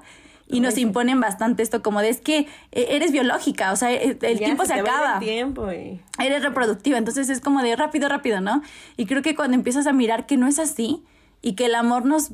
y 0.51 0.59
nos 0.59 0.77
imponen 0.77 1.19
bastante 1.19 1.63
esto 1.63 1.81
como 1.81 2.01
de 2.01 2.09
es 2.09 2.21
que 2.21 2.39
eh, 2.71 2.87
eres 2.89 3.11
biológica, 3.11 3.71
o 3.71 3.75
sea, 3.75 3.91
e, 3.91 4.17
el, 4.21 4.37
tiempo 4.37 4.65
se, 4.65 4.73
acaba. 4.73 5.19
tiempo, 5.19 5.69
Eres 5.69 6.43
reproductiva, 6.43 6.97
entonces 6.97 7.29
es 7.29 7.39
como 7.39 7.61
de 7.61 7.75
rápido, 7.75 8.09
rápido, 8.09 8.41
¿no? 8.41 8.61
Y 8.97 9.05
creo 9.05 9.21
que 9.21 9.35
cuando 9.35 9.55
empiezas 9.55 9.87
a 9.87 9.93
mirar 9.93 10.25
que 10.25 10.37
no 10.37 10.47
es 10.47 10.59
así 10.59 11.03
y 11.41 11.53
que 11.53 11.65
el 11.65 11.75
amor 11.75 12.05
nos 12.05 12.31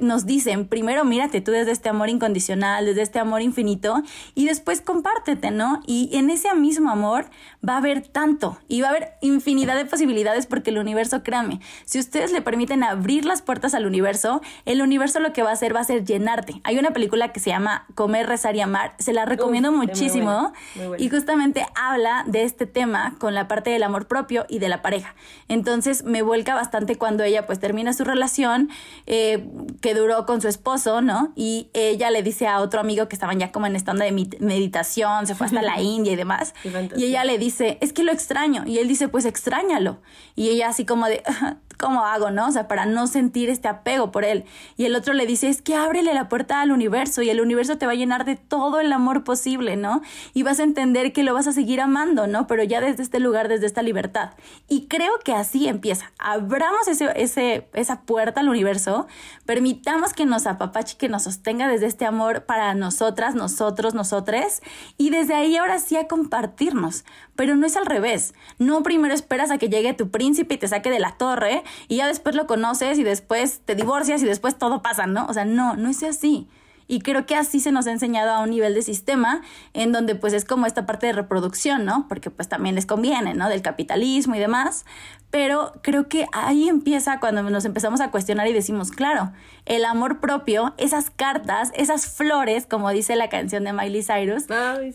nos 0.00 0.26
dicen, 0.26 0.66
primero 0.66 1.04
mírate 1.04 1.40
tú 1.40 1.52
desde 1.52 1.72
este 1.72 1.88
amor 1.88 2.10
incondicional, 2.10 2.84
desde 2.84 3.02
este 3.02 3.18
amor 3.18 3.40
infinito, 3.40 4.02
y 4.34 4.46
después 4.46 4.80
compártete, 4.80 5.50
¿no? 5.50 5.82
Y 5.86 6.10
en 6.12 6.28
ese 6.30 6.54
mismo 6.54 6.90
amor 6.90 7.26
va 7.66 7.74
a 7.74 7.76
haber 7.78 8.06
tanto 8.06 8.58
y 8.68 8.82
va 8.82 8.88
a 8.88 8.90
haber 8.90 9.12
infinidad 9.22 9.76
de 9.76 9.86
posibilidades 9.86 10.46
porque 10.46 10.70
el 10.70 10.78
universo, 10.78 11.22
créame, 11.22 11.60
si 11.84 11.98
ustedes 11.98 12.32
le 12.32 12.42
permiten 12.42 12.84
abrir 12.84 13.24
las 13.24 13.42
puertas 13.42 13.74
al 13.74 13.86
universo, 13.86 14.42
el 14.66 14.82
universo 14.82 15.18
lo 15.20 15.32
que 15.32 15.42
va 15.42 15.50
a 15.50 15.54
hacer 15.54 15.74
va 15.74 15.80
a 15.80 15.84
ser 15.84 16.04
llenarte. 16.04 16.60
Hay 16.64 16.78
una 16.78 16.90
película 16.90 17.32
que 17.32 17.40
se 17.40 17.50
llama 17.50 17.86
Comer, 17.94 18.26
Rezar 18.26 18.56
y 18.56 18.60
Amar, 18.60 18.94
se 18.98 19.12
la 19.12 19.24
recomiendo 19.24 19.72
muchísimo 19.72 20.52
y 20.98 21.08
justamente 21.08 21.66
habla 21.74 22.24
de 22.26 22.44
este 22.44 22.66
tema 22.66 23.14
con 23.18 23.34
la 23.34 23.48
parte 23.48 23.70
del 23.70 23.82
amor 23.82 24.08
propio 24.08 24.44
y 24.48 24.58
de 24.58 24.68
la 24.68 24.82
pareja. 24.82 25.14
Entonces 25.48 26.04
me 26.04 26.22
vuelca 26.22 26.54
bastante 26.54 26.96
cuando 26.96 27.24
ella 27.24 27.46
pues 27.46 27.58
termina 27.60 27.92
su 27.92 28.04
relación, 28.04 28.68
eh, 29.06 29.46
que 29.80 29.94
duró 29.94 30.26
con 30.26 30.40
su 30.40 30.48
esposo, 30.48 31.02
¿no? 31.02 31.32
Y 31.36 31.70
ella 31.74 32.10
le 32.10 32.22
dice 32.22 32.46
a 32.46 32.60
otro 32.60 32.80
amigo 32.80 33.08
que 33.08 33.16
estaban 33.16 33.38
ya 33.38 33.52
como 33.52 33.66
en 33.66 33.76
esta 33.76 33.92
onda 33.92 34.04
de 34.04 34.12
meditación, 34.12 35.26
se 35.26 35.34
fue 35.34 35.46
hasta 35.46 35.62
la 35.62 35.80
India 35.82 36.12
y 36.12 36.16
demás. 36.16 36.54
y 36.96 37.04
ella 37.04 37.24
le 37.24 37.38
dice, 37.38 37.78
es 37.80 37.92
que 37.92 38.02
lo 38.02 38.12
extraño. 38.12 38.64
Y 38.66 38.78
él 38.78 38.88
dice, 38.88 39.08
pues 39.08 39.24
extrañalo. 39.24 40.00
Y 40.34 40.48
ella 40.48 40.68
así 40.68 40.84
como 40.84 41.06
de, 41.06 41.22
¿cómo 41.80 42.04
hago, 42.04 42.30
no? 42.30 42.46
O 42.46 42.52
sea, 42.52 42.68
para 42.68 42.84
no 42.84 43.06
sentir 43.06 43.48
este 43.48 43.66
apego 43.66 44.12
por 44.12 44.24
él. 44.24 44.44
Y 44.76 44.84
el 44.84 44.94
otro 44.94 45.14
le 45.14 45.26
dice, 45.26 45.48
es 45.48 45.62
que 45.62 45.74
ábrele 45.74 46.12
la 46.12 46.28
puerta 46.28 46.60
al 46.60 46.70
universo 46.70 47.22
y 47.22 47.30
el 47.30 47.40
universo 47.40 47.78
te 47.78 47.86
va 47.86 47.92
a 47.92 47.96
llenar 47.96 48.24
de 48.26 48.36
todo 48.36 48.80
el 48.80 48.92
amor 48.92 49.24
posible, 49.24 49.76
¿no? 49.76 50.02
Y 50.34 50.42
vas 50.42 50.60
a 50.60 50.64
entender 50.64 51.12
que 51.12 51.22
lo 51.22 51.32
vas 51.32 51.46
a 51.46 51.52
seguir 51.52 51.80
amando, 51.80 52.26
¿no? 52.26 52.46
Pero 52.46 52.62
ya 52.62 52.80
desde 52.80 53.02
este 53.02 53.18
lugar, 53.18 53.48
desde 53.48 53.66
esta 53.66 53.82
libertad. 53.82 54.32
Y 54.68 54.86
creo 54.86 55.18
que 55.24 55.32
así 55.32 55.66
empieza. 55.68 56.12
Abramos 56.18 56.86
ese, 56.86 57.10
ese, 57.16 57.68
esa 57.72 58.02
puerta 58.02 58.40
al 58.40 58.48
universo, 58.50 59.06
permitamos 59.46 60.12
que 60.12 60.26
nos 60.26 60.46
apapache, 60.46 60.98
que 60.98 61.08
nos 61.08 61.24
sostenga 61.24 61.66
desde 61.66 61.86
este 61.86 62.04
amor 62.04 62.44
para 62.44 62.74
nosotras, 62.74 63.34
nosotros, 63.34 63.94
nosotres, 63.94 64.62
y 64.98 65.10
desde 65.10 65.34
ahí 65.34 65.56
ahora 65.56 65.78
sí 65.78 65.96
a 65.96 66.06
compartirnos. 66.06 67.04
Pero 67.36 67.56
no 67.56 67.66
es 67.66 67.76
al 67.76 67.86
revés. 67.86 68.34
No 68.58 68.82
primero 68.82 69.14
esperas 69.14 69.50
a 69.50 69.56
que 69.56 69.70
llegue 69.70 69.94
tu 69.94 70.10
príncipe 70.10 70.54
y 70.54 70.58
te 70.58 70.68
saque 70.68 70.90
de 70.90 70.98
la 70.98 71.16
torre 71.16 71.62
y 71.88 71.96
ya 71.96 72.06
después 72.06 72.34
lo 72.34 72.46
conoces 72.46 72.98
y 72.98 73.02
después 73.02 73.60
te 73.64 73.74
divorcias 73.74 74.22
y 74.22 74.26
después 74.26 74.58
todo 74.58 74.82
pasa, 74.82 75.06
¿no? 75.06 75.26
O 75.26 75.32
sea, 75.32 75.44
no, 75.44 75.76
no 75.76 75.88
es 75.90 76.02
así. 76.02 76.48
Y 76.90 77.02
creo 77.02 77.24
que 77.24 77.36
así 77.36 77.60
se 77.60 77.70
nos 77.70 77.86
ha 77.86 77.92
enseñado 77.92 78.32
a 78.32 78.40
un 78.40 78.50
nivel 78.50 78.74
de 78.74 78.82
sistema 78.82 79.42
en 79.74 79.92
donde 79.92 80.16
pues 80.16 80.32
es 80.32 80.44
como 80.44 80.66
esta 80.66 80.86
parte 80.86 81.06
de 81.06 81.12
reproducción, 81.12 81.84
¿no? 81.84 82.06
Porque 82.08 82.30
pues 82.30 82.48
también 82.48 82.74
les 82.74 82.84
conviene, 82.84 83.32
¿no? 83.32 83.48
Del 83.48 83.62
capitalismo 83.62 84.34
y 84.34 84.40
demás. 84.40 84.84
Pero 85.30 85.72
creo 85.82 86.08
que 86.08 86.26
ahí 86.32 86.68
empieza 86.68 87.20
cuando 87.20 87.44
nos 87.44 87.64
empezamos 87.64 88.00
a 88.00 88.10
cuestionar 88.10 88.48
y 88.48 88.52
decimos, 88.52 88.90
claro, 88.90 89.30
el 89.66 89.84
amor 89.84 90.18
propio, 90.18 90.74
esas 90.76 91.10
cartas, 91.10 91.70
esas 91.76 92.06
flores, 92.06 92.66
como 92.66 92.90
dice 92.90 93.14
la 93.14 93.28
canción 93.28 93.62
de 93.62 93.72
Miley 93.72 94.02
Cyrus, 94.02 94.46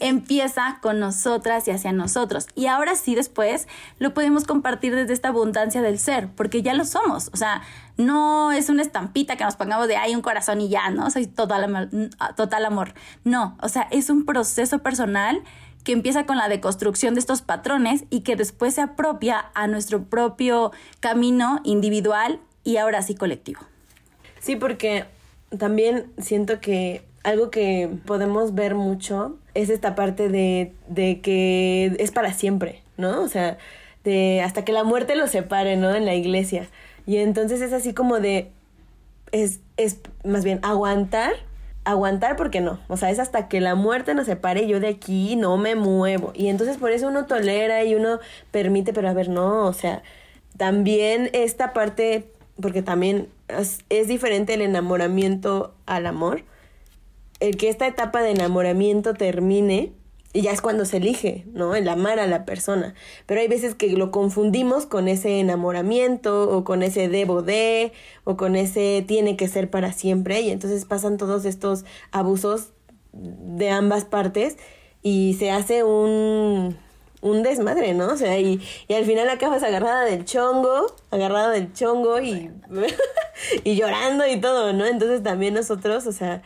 empieza 0.02 0.80
con 0.82 1.00
nosotras 1.00 1.66
y 1.70 1.72
hacia 1.72 1.94
nosotros. 1.94 2.48
Y 2.56 2.66
ahora 2.66 2.96
sí, 2.96 3.16
después 3.16 3.70
lo 4.00 4.14
podemos 4.14 4.44
compartir 4.44 4.94
desde 4.94 5.14
esta 5.14 5.30
abundancia 5.30 5.82
del 5.82 5.98
ser, 5.98 6.28
porque 6.36 6.62
ya 6.62 6.74
lo 6.74 6.84
somos. 6.84 7.30
O 7.32 7.38
sea, 7.38 7.62
no 7.98 8.52
es 8.52 8.70
una 8.70 8.82
estampita 8.82 9.38
que 9.38 9.44
nos 9.44 9.56
pongamos 9.56 9.88
de 9.88 9.96
ay, 9.96 10.16
un 10.16 10.22
corazón 10.22 10.62
y 10.62 10.70
ya, 10.70 10.90
¿no? 10.90 11.10
Soy 11.10 11.28
total, 11.28 12.10
total 12.36 12.66
amor. 12.66 12.94
No, 13.24 13.58
o 13.62 13.70
sea, 13.70 13.88
es 13.92 14.10
un 14.10 14.26
proceso 14.26 14.80
personal 14.80 15.42
que 15.84 15.92
empieza 15.92 16.26
con 16.26 16.38
la 16.38 16.50
deconstrucción 16.50 17.14
de 17.14 17.20
estos 17.20 17.42
patrones 17.42 18.06
y 18.10 18.22
que 18.22 18.36
después 18.36 18.74
se 18.74 18.82
apropia 18.82 19.46
a 19.54 19.68
nuestro 19.68 20.04
propio 20.04 20.72
camino 21.00 21.62
individual 21.64 22.40
y 22.64 22.78
ahora 22.78 23.02
sí 23.04 23.16
colectivo. 23.16 23.62
Sí, 24.40 24.56
porque 24.56 25.06
también 25.58 26.12
siento 26.18 26.60
que 26.60 27.04
algo 27.24 27.50
que 27.50 27.90
podemos 28.06 28.56
ver 28.56 28.76
mucho 28.76 29.38
es 29.54 29.70
esta 29.70 29.96
parte 29.96 30.28
de, 30.28 30.74
de 30.88 31.22
que 31.22 31.96
es 32.00 32.12
para 32.12 32.34
siempre, 32.34 32.82
¿no? 32.98 33.22
O 33.22 33.28
sea, 33.28 33.58
de 34.04 34.42
hasta 34.42 34.66
que 34.66 34.72
la 34.72 34.84
muerte 34.84 35.16
los 35.16 35.32
separe, 35.32 35.78
¿no? 35.78 35.94
En 35.94 36.06
la 36.06 36.16
iglesia. 36.16 36.68
Y 37.06 37.18
entonces 37.18 37.62
es 37.62 37.74
así 37.74 37.94
como 37.94 38.20
de, 38.20 38.52
es, 39.32 39.60
es 39.78 40.00
más 40.24 40.44
bien 40.44 40.60
aguantar 40.64 41.34
aguantar 41.86 42.36
porque 42.36 42.60
no. 42.60 42.80
O 42.90 42.98
sea, 42.98 43.12
es 43.12 43.20
hasta 43.20 43.48
que 43.48 43.62
la 43.62 43.76
muerte 43.76 44.14
nos 44.14 44.26
separe, 44.26 44.68
yo 44.68 44.80
de 44.80 44.88
aquí 44.90 45.36
no 45.38 45.56
me 45.56 45.76
muevo. 45.76 46.34
Y 46.36 46.48
entonces 46.48 46.78
por 46.78 46.92
eso 46.92 47.08
uno 47.08 47.26
tolera 47.28 47.84
y 47.86 47.96
uno 47.96 48.20
permite, 48.52 48.92
pero 48.92 49.08
a 49.08 49.14
ver, 49.14 49.30
no, 49.30 49.66
o 49.66 49.74
sea, 49.74 50.04
también 50.58 51.30
esta 51.34 51.74
parte, 51.74 52.28
porque 52.60 52.82
también 52.82 53.30
es, 53.48 53.80
es 53.90 54.08
diferente 54.08 54.56
el 54.56 54.62
enamoramiento 54.62 55.74
al 55.86 56.08
amor. 56.08 56.44
El 57.40 57.56
que 57.56 57.70
esta 57.70 57.88
etapa 57.88 58.22
de 58.22 58.32
enamoramiento 58.32 59.14
termine 59.14 59.94
y 60.36 60.42
ya 60.42 60.52
es 60.52 60.60
cuando 60.60 60.84
se 60.84 60.98
elige, 60.98 61.46
¿no? 61.54 61.76
El 61.76 61.88
amar 61.88 62.20
a 62.20 62.28
la 62.28 62.44
persona. 62.44 62.94
Pero 63.26 63.40
hay 63.40 63.48
veces 63.48 63.74
que 63.74 63.88
lo 63.94 64.12
confundimos 64.12 64.86
con 64.86 65.08
ese 65.08 65.40
enamoramiento 65.40 66.50
o 66.50 66.66
con 66.66 66.84
ese 66.84 67.08
debo 67.08 67.42
de 67.42 67.94
o 68.26 68.36
con 68.36 68.58
ese 68.58 69.06
tiene 69.08 69.38
que 69.38 69.48
ser 69.48 69.70
para 69.70 69.94
siempre 69.94 70.42
y 70.42 70.50
entonces 70.50 70.84
pasan 70.84 71.16
todos 71.16 71.46
estos 71.46 71.86
abusos 72.12 72.74
de 73.14 73.70
ambas 73.70 74.04
partes 74.04 74.58
y 75.02 75.38
se 75.40 75.52
hace 75.52 75.86
un, 75.86 76.76
un 77.22 77.42
desmadre, 77.42 77.94
¿no? 77.94 78.08
O 78.08 78.18
sea, 78.18 78.38
y, 78.38 78.62
y 78.90 78.94
al 78.94 79.06
final 79.06 79.30
acabas 79.30 79.64
agarrada 79.64 80.04
del 80.04 80.26
chongo, 80.26 80.94
agarrada 81.12 81.50
del 81.52 81.72
chongo 81.72 82.20
y, 82.20 82.52
y 83.64 83.76
llorando 83.78 84.28
y 84.28 84.42
todo, 84.42 84.74
¿no? 84.74 84.86
Entonces 84.86 85.24
también 85.24 85.54
nosotros, 85.54 86.06
o 86.08 86.12
sea, 86.12 86.42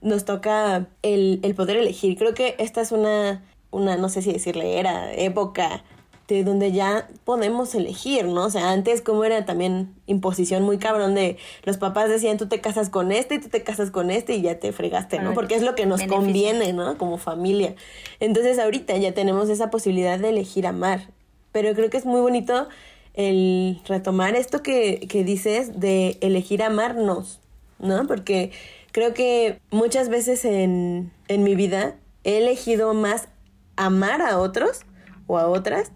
nos 0.00 0.24
toca 0.24 0.86
el, 1.02 1.40
el 1.42 1.54
poder 1.54 1.76
elegir. 1.76 2.16
Creo 2.16 2.34
que 2.34 2.54
esta 2.58 2.80
es 2.80 2.92
una, 2.92 3.42
una, 3.70 3.96
no 3.96 4.08
sé 4.08 4.22
si 4.22 4.32
decirle, 4.32 4.78
era, 4.78 5.12
época 5.12 5.82
de 6.28 6.44
donde 6.44 6.72
ya 6.72 7.08
podemos 7.24 7.74
elegir, 7.74 8.26
¿no? 8.26 8.44
O 8.44 8.50
sea, 8.50 8.70
antes 8.70 9.00
como 9.00 9.24
era 9.24 9.46
también 9.46 9.94
imposición 10.06 10.62
muy 10.62 10.76
cabrón 10.76 11.14
de 11.14 11.38
los 11.64 11.78
papás 11.78 12.10
decían 12.10 12.36
tú 12.36 12.48
te 12.48 12.60
casas 12.60 12.90
con 12.90 13.12
este 13.12 13.36
y 13.36 13.40
tú 13.40 13.48
te 13.48 13.62
casas 13.62 13.90
con 13.90 14.10
este 14.10 14.34
y 14.34 14.42
ya 14.42 14.58
te 14.58 14.72
fregaste, 14.72 15.20
¿no? 15.20 15.32
Porque 15.32 15.54
es 15.54 15.62
lo 15.62 15.74
que 15.74 15.86
nos 15.86 16.02
conviene, 16.02 16.74
¿no? 16.74 16.98
Como 16.98 17.16
familia. 17.16 17.74
Entonces 18.20 18.58
ahorita 18.58 18.94
ya 18.98 19.12
tenemos 19.12 19.48
esa 19.48 19.70
posibilidad 19.70 20.18
de 20.18 20.28
elegir 20.28 20.66
amar. 20.66 21.08
Pero 21.50 21.74
creo 21.74 21.88
que 21.88 21.96
es 21.96 22.04
muy 22.04 22.20
bonito 22.20 22.68
el 23.14 23.80
retomar 23.86 24.36
esto 24.36 24.62
que, 24.62 25.06
que 25.08 25.24
dices 25.24 25.80
de 25.80 26.18
elegir 26.20 26.62
amarnos, 26.62 27.40
¿no? 27.78 28.06
Porque 28.06 28.52
Creo 28.98 29.14
que 29.14 29.60
muchas 29.70 30.08
veces 30.08 30.44
en, 30.44 31.12
en 31.28 31.44
mi 31.44 31.54
vida 31.54 31.94
he 32.24 32.38
elegido 32.38 32.94
más 32.94 33.28
amar 33.76 34.20
a 34.22 34.40
otros 34.40 34.80
o 35.28 35.38
a 35.38 35.46
otras 35.46 35.92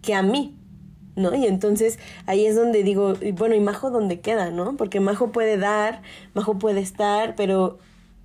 que 0.00 0.14
a 0.14 0.22
mí, 0.22 0.56
¿no? 1.16 1.34
Y 1.34 1.44
entonces 1.44 1.98
ahí 2.24 2.46
es 2.46 2.56
donde 2.56 2.82
digo, 2.82 3.12
bueno, 3.34 3.54
¿y 3.56 3.60
Majo 3.60 3.90
dónde 3.90 4.20
queda, 4.20 4.50
no? 4.50 4.78
Porque 4.78 5.00
Majo 5.00 5.32
puede 5.32 5.58
dar, 5.58 6.00
Majo 6.32 6.58
puede 6.58 6.80
estar, 6.80 7.34
pero 7.34 7.76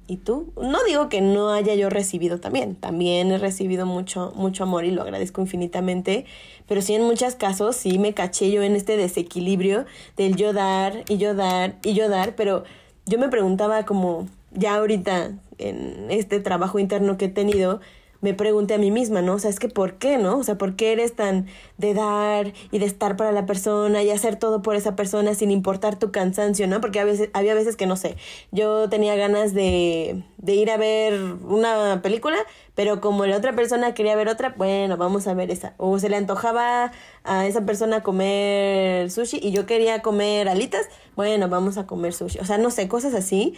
¿y 0.08 0.16
tú? 0.16 0.54
No 0.56 0.82
digo 0.86 1.10
que 1.10 1.20
no 1.20 1.50
haya 1.50 1.76
yo 1.76 1.90
recibido 1.90 2.40
también, 2.40 2.76
también 2.76 3.34
he 3.34 3.38
recibido 3.38 3.86
mucho, 3.86 4.32
mucho 4.38 4.64
amor 4.64 4.86
y 4.86 4.92
lo 4.92 5.02
agradezco 5.02 5.42
infinitamente, 5.42 6.26
pero 6.70 6.82
sí 6.82 6.96
en 6.96 7.04
muchos 7.04 7.36
casos 7.36 7.76
sí 7.76 8.00
me 8.00 8.14
caché 8.14 8.50
yo 8.50 8.64
en 8.64 8.78
este 8.78 8.96
desequilibrio 8.96 9.84
del 10.16 10.38
yo 10.38 10.54
dar 10.54 11.04
y 11.10 11.18
yo 11.18 11.34
dar 11.34 11.76
y 11.84 11.96
yo 11.96 12.08
dar, 12.08 12.38
pero 12.38 12.64
yo 13.06 13.20
me 13.20 13.30
preguntaba 13.30 13.86
como 13.86 14.28
ya 14.52 14.76
ahorita 14.76 15.32
en 15.58 16.08
este 16.10 16.40
trabajo 16.40 16.80
interno 16.80 17.18
que 17.18 17.26
he 17.26 17.30
tenido, 17.30 17.82
me 18.22 18.34
pregunté 18.34 18.74
a 18.74 18.78
mí 18.78 18.92
misma, 18.92 19.22
¿no? 19.22 19.36
O 19.36 19.40
sea, 19.40 19.50
es 19.50 19.60
que 19.60 19.70
¿por 19.70 19.96
qué, 19.96 20.18
no? 20.18 20.38
O 20.38 20.44
sea, 20.44 20.58
¿por 20.58 20.76
qué 20.76 20.92
eres 20.92 21.16
tan 21.16 21.48
de 21.78 21.94
dar 21.94 22.54
y 22.72 22.80
de 22.80 22.86
estar 22.86 23.18
para 23.18 23.32
la 23.32 23.46
persona 23.46 24.04
y 24.04 24.12
hacer 24.12 24.38
todo 24.38 24.62
por 24.62 24.76
esa 24.76 24.96
persona 24.96 25.36
sin 25.36 25.52
importar 25.52 25.98
tu 26.00 26.12
cansancio, 26.12 26.68
¿no? 26.68 26.82
Porque 26.82 27.00
a 27.00 27.06
veces, 27.06 27.30
había 27.34 27.54
veces 27.54 27.76
que, 27.76 27.86
no 27.86 27.96
sé, 27.96 28.16
yo 28.52 28.90
tenía 28.90 29.16
ganas 29.16 29.54
de, 29.54 30.24
de 30.38 30.54
ir 30.56 30.72
a 30.72 30.78
ver 30.78 31.20
una 31.48 32.02
película, 32.02 32.38
pero 32.76 33.02
como 33.02 33.26
la 33.26 33.38
otra 33.38 33.56
persona 33.56 33.94
quería 33.94 34.16
ver 34.16 34.28
otra, 34.28 34.54
bueno, 34.58 34.98
vamos 34.98 35.28
a 35.28 35.34
ver 35.34 35.52
esa. 35.52 35.74
O 35.78 36.00
se 36.00 36.10
le 36.10 36.18
antojaba 36.18 36.92
a 37.24 37.48
esa 37.48 37.66
persona 37.66 38.04
comer 38.04 39.10
sushi 39.12 39.40
y 39.42 39.52
yo 39.52 39.66
quería 39.66 40.02
comer 40.02 40.50
alitas, 40.50 40.88
bueno, 41.16 41.48
vamos 41.50 41.78
a 41.78 41.88
comer 41.88 42.14
sushi. 42.14 42.40
O 42.40 42.46
sea, 42.46 42.58
no 42.58 42.72
sé, 42.72 42.88
cosas 42.88 43.14
así 43.14 43.56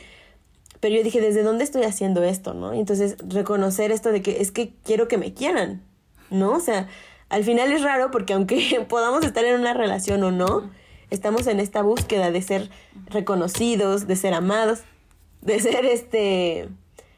pero 0.80 0.96
yo 0.96 1.04
dije, 1.04 1.22
¿desde 1.22 1.44
dónde 1.44 1.64
estoy 1.64 1.84
haciendo 1.84 2.24
esto, 2.24 2.54
no? 2.54 2.74
Y 2.74 2.80
entonces 2.80 3.18
reconocer 3.28 3.92
esto 3.92 4.12
de 4.12 4.22
que 4.22 4.42
es 4.42 4.52
que 4.52 4.74
quiero 4.84 5.08
que 5.08 5.18
me 5.18 5.34
quieran, 5.34 5.82
¿no? 6.30 6.54
O 6.54 6.60
sea, 6.60 6.88
al 7.30 7.44
final 7.44 7.72
es 7.72 7.82
raro 7.82 8.12
porque 8.12 8.34
aunque 8.34 8.86
podamos 8.90 9.26
estar 9.26 9.44
en 9.46 9.60
una 9.60 9.74
relación 9.74 10.24
o 10.24 10.32
no, 10.32 10.70
estamos 11.10 11.48
en 11.48 11.60
esta 11.60 11.82
búsqueda 11.82 12.32
de 12.32 12.42
ser 12.42 12.70
reconocidos, 13.08 14.08
de 14.08 14.16
ser 14.16 14.34
amados, 14.34 14.82
de 15.42 15.60
ser 15.60 15.86
este 15.86 16.70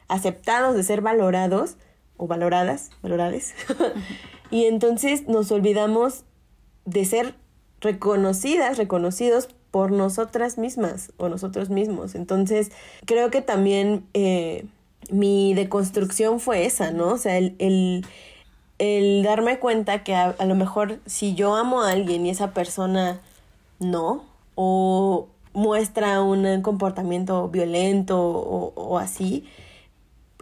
aceptados, 0.08 0.74
de 0.74 0.82
ser 0.82 1.02
valorados 1.02 1.76
o 2.16 2.26
valoradas, 2.26 2.90
valorades. 3.02 3.54
y 4.50 4.64
entonces 4.64 5.28
nos 5.28 5.50
olvidamos 5.52 6.24
de 6.84 7.04
ser 7.04 7.34
reconocidas, 7.80 8.78
reconocidos 8.78 9.48
por 9.70 9.92
nosotras 9.92 10.58
mismas 10.58 11.12
o 11.16 11.28
nosotros 11.28 11.70
mismos. 11.70 12.14
Entonces, 12.14 12.70
creo 13.04 13.30
que 13.30 13.42
también 13.42 14.04
eh, 14.14 14.66
mi 15.10 15.54
deconstrucción 15.54 16.40
fue 16.40 16.66
esa, 16.66 16.90
¿no? 16.90 17.08
O 17.08 17.18
sea, 17.18 17.38
el, 17.38 18.04
el, 18.78 19.22
darme 19.22 19.58
cuenta 19.58 20.02
que 20.04 20.14
a, 20.14 20.34
lo 20.44 20.54
mejor 20.54 21.00
si 21.06 21.34
yo 21.34 21.54
amo 21.54 21.82
a 21.82 21.90
alguien 21.90 22.26
y 22.26 22.30
esa 22.30 22.52
persona 22.52 23.20
no, 23.78 24.24
o 24.54 25.28
muestra 25.52 26.22
un 26.22 26.62
comportamiento 26.62 27.48
violento 27.48 28.20
o, 28.20 28.72
o 28.74 28.98
así, 28.98 29.44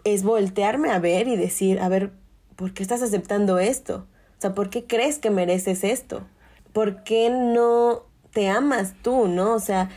es 0.03 0.23
voltearme 0.23 0.91
a 0.91 0.99
ver 0.99 1.27
y 1.27 1.35
decir, 1.35 1.79
a 1.79 1.89
ver, 1.89 2.11
¿por 2.55 2.73
qué 2.73 2.83
estás 2.83 3.01
aceptando 3.01 3.59
esto? 3.59 4.05
O 4.37 4.41
sea, 4.41 4.53
¿por 4.53 4.69
qué 4.69 4.85
crees 4.85 5.19
que 5.19 5.29
mereces 5.29 5.83
esto? 5.83 6.21
¿Por 6.73 7.03
qué 7.03 7.29
no 7.29 8.03
te 8.39 8.47
amas 8.47 8.93
tú, 9.01 9.27
¿no? 9.27 9.53
O 9.53 9.59
sea, 9.59 9.89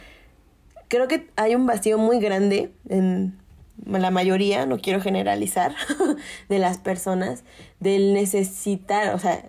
creo 0.89 1.07
que 1.07 1.31
hay 1.37 1.55
un 1.55 1.65
vacío 1.65 1.97
muy 1.97 2.19
grande 2.19 2.73
en 2.89 3.39
la 3.87 4.11
mayoría, 4.11 4.67
no 4.67 4.79
quiero 4.79 5.01
generalizar, 5.01 5.77
de 6.49 6.59
las 6.59 6.79
personas, 6.79 7.45
del 7.79 8.13
necesitar, 8.13 9.15
o 9.15 9.19
sea, 9.21 9.49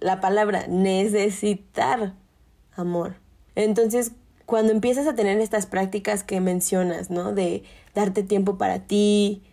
la 0.00 0.20
palabra 0.20 0.66
necesitar 0.66 2.14
amor. 2.74 3.14
Entonces, 3.54 4.10
cuando 4.44 4.72
empiezas 4.72 5.06
a 5.06 5.14
tener 5.14 5.38
estas 5.38 5.66
prácticas 5.66 6.24
que 6.24 6.40
mencionas, 6.40 7.10
¿no? 7.10 7.32
De 7.32 7.62
darte 7.94 8.24
tiempo 8.24 8.58
para 8.58 8.80
ti, 8.80 9.44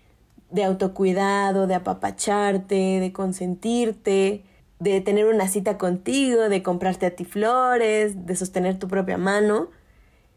de 0.49 0.63
autocuidado, 0.63 1.67
de 1.67 1.75
apapacharte, 1.75 2.99
de 2.99 3.13
consentirte, 3.13 4.45
de 4.79 5.01
tener 5.01 5.25
una 5.25 5.47
cita 5.47 5.77
contigo, 5.77 6.49
de 6.49 6.63
comprarte 6.63 7.05
a 7.05 7.11
ti 7.11 7.25
flores, 7.25 8.25
de 8.25 8.35
sostener 8.35 8.79
tu 8.79 8.87
propia 8.87 9.17
mano, 9.17 9.69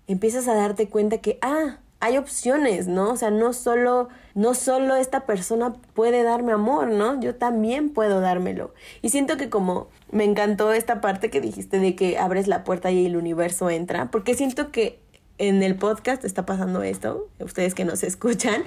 empiezas 0.06 0.48
a 0.48 0.54
darte 0.54 0.88
cuenta 0.88 1.18
que, 1.18 1.38
ah, 1.42 1.78
hay 2.00 2.16
opciones, 2.16 2.88
¿no? 2.88 3.12
O 3.12 3.16
sea, 3.16 3.30
no 3.30 3.52
solo, 3.52 4.08
no 4.34 4.54
solo 4.54 4.96
esta 4.96 5.24
persona 5.24 5.74
puede 5.94 6.24
darme 6.24 6.50
amor, 6.50 6.88
¿no? 6.88 7.20
Yo 7.20 7.36
también 7.36 7.90
puedo 7.90 8.20
dármelo. 8.20 8.74
Y 9.02 9.10
siento 9.10 9.36
que 9.36 9.48
como 9.48 9.86
me 10.10 10.24
encantó 10.24 10.72
esta 10.72 11.00
parte 11.00 11.30
que 11.30 11.40
dijiste 11.40 11.78
de 11.78 11.94
que 11.94 12.18
abres 12.18 12.48
la 12.48 12.64
puerta 12.64 12.90
y 12.90 13.06
el 13.06 13.16
universo 13.16 13.70
entra, 13.70 14.10
porque 14.10 14.34
siento 14.34 14.72
que 14.72 14.98
en 15.38 15.62
el 15.62 15.76
podcast 15.76 16.24
está 16.24 16.44
pasando 16.44 16.82
esto, 16.82 17.28
ustedes 17.38 17.72
que 17.72 17.84
nos 17.84 18.02
escuchan, 18.02 18.64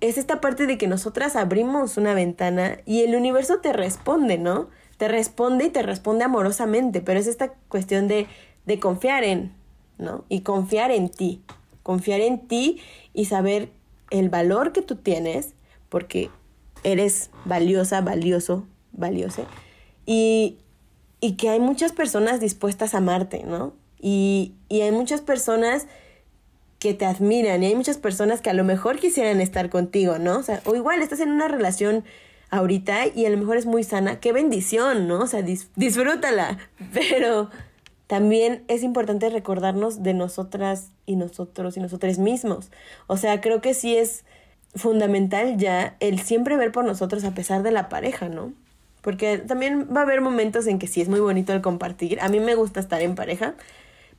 es 0.00 0.18
esta 0.18 0.40
parte 0.40 0.66
de 0.66 0.76
que 0.76 0.88
nosotras 0.88 1.36
abrimos 1.36 1.98
una 1.98 2.14
ventana 2.14 2.78
y 2.84 3.02
el 3.02 3.14
universo 3.14 3.58
te 3.58 3.72
responde, 3.72 4.38
¿no? 4.38 4.68
Te 5.00 5.08
responde 5.08 5.64
y 5.64 5.70
te 5.70 5.80
responde 5.80 6.24
amorosamente, 6.24 7.00
pero 7.00 7.18
es 7.18 7.26
esta 7.26 7.54
cuestión 7.70 8.06
de, 8.06 8.26
de 8.66 8.78
confiar 8.78 9.24
en, 9.24 9.50
¿no? 9.96 10.26
Y 10.28 10.42
confiar 10.42 10.90
en 10.90 11.08
ti, 11.08 11.40
confiar 11.82 12.20
en 12.20 12.46
ti 12.46 12.82
y 13.14 13.24
saber 13.24 13.70
el 14.10 14.28
valor 14.28 14.72
que 14.72 14.82
tú 14.82 14.96
tienes, 14.96 15.54
porque 15.88 16.28
eres 16.84 17.30
valiosa, 17.46 18.02
valioso, 18.02 18.66
valiose, 18.92 19.46
y, 20.04 20.58
y 21.22 21.36
que 21.36 21.48
hay 21.48 21.60
muchas 21.60 21.92
personas 21.92 22.38
dispuestas 22.38 22.92
a 22.92 22.98
amarte, 22.98 23.44
¿no? 23.44 23.72
Y, 24.02 24.52
y 24.68 24.82
hay 24.82 24.92
muchas 24.92 25.22
personas 25.22 25.86
que 26.78 26.92
te 26.92 27.06
admiran 27.06 27.62
y 27.62 27.68
hay 27.68 27.74
muchas 27.74 27.96
personas 27.96 28.42
que 28.42 28.50
a 28.50 28.54
lo 28.54 28.64
mejor 28.64 28.98
quisieran 28.98 29.40
estar 29.40 29.70
contigo, 29.70 30.18
¿no? 30.18 30.40
O 30.40 30.42
sea, 30.42 30.60
o 30.66 30.74
igual 30.74 31.00
estás 31.00 31.20
en 31.20 31.30
una 31.30 31.48
relación 31.48 32.04
ahorita 32.50 33.06
y 33.06 33.26
a 33.26 33.30
lo 33.30 33.36
mejor 33.36 33.56
es 33.56 33.66
muy 33.66 33.84
sana, 33.84 34.20
qué 34.20 34.32
bendición, 34.32 35.08
¿no? 35.08 35.20
O 35.20 35.26
sea, 35.26 35.42
disfrútala, 35.42 36.58
pero 36.92 37.50
también 38.06 38.64
es 38.68 38.82
importante 38.82 39.30
recordarnos 39.30 40.02
de 40.02 40.14
nosotras 40.14 40.90
y 41.06 41.16
nosotros 41.16 41.76
y 41.76 41.80
nosotros 41.80 42.18
mismos. 42.18 42.70
O 43.06 43.16
sea, 43.16 43.40
creo 43.40 43.60
que 43.60 43.72
sí 43.72 43.96
es 43.96 44.24
fundamental 44.74 45.56
ya 45.56 45.96
el 46.00 46.20
siempre 46.20 46.56
ver 46.56 46.72
por 46.72 46.84
nosotros 46.84 47.24
a 47.24 47.34
pesar 47.34 47.62
de 47.62 47.70
la 47.70 47.88
pareja, 47.88 48.28
¿no? 48.28 48.52
Porque 49.00 49.38
también 49.38 49.88
va 49.94 50.00
a 50.00 50.02
haber 50.02 50.20
momentos 50.20 50.66
en 50.66 50.78
que 50.78 50.86
sí 50.86 51.00
es 51.00 51.08
muy 51.08 51.20
bonito 51.20 51.52
el 51.52 51.62
compartir. 51.62 52.20
A 52.20 52.28
mí 52.28 52.40
me 52.40 52.54
gusta 52.54 52.80
estar 52.80 53.00
en 53.00 53.14
pareja, 53.14 53.54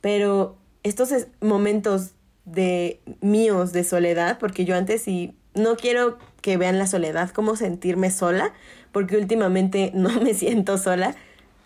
pero 0.00 0.56
estos 0.82 1.10
momentos 1.40 2.12
de 2.44 3.00
míos 3.20 3.72
de 3.72 3.84
soledad, 3.84 4.38
porque 4.38 4.64
yo 4.64 4.74
antes 4.74 5.02
sí 5.02 5.34
no 5.54 5.76
quiero 5.76 6.18
que 6.42 6.58
vean 6.58 6.78
la 6.78 6.86
soledad, 6.86 7.30
como 7.30 7.56
sentirme 7.56 8.10
sola, 8.10 8.52
porque 8.92 9.16
últimamente 9.16 9.90
no 9.94 10.20
me 10.20 10.34
siento 10.34 10.76
sola, 10.76 11.16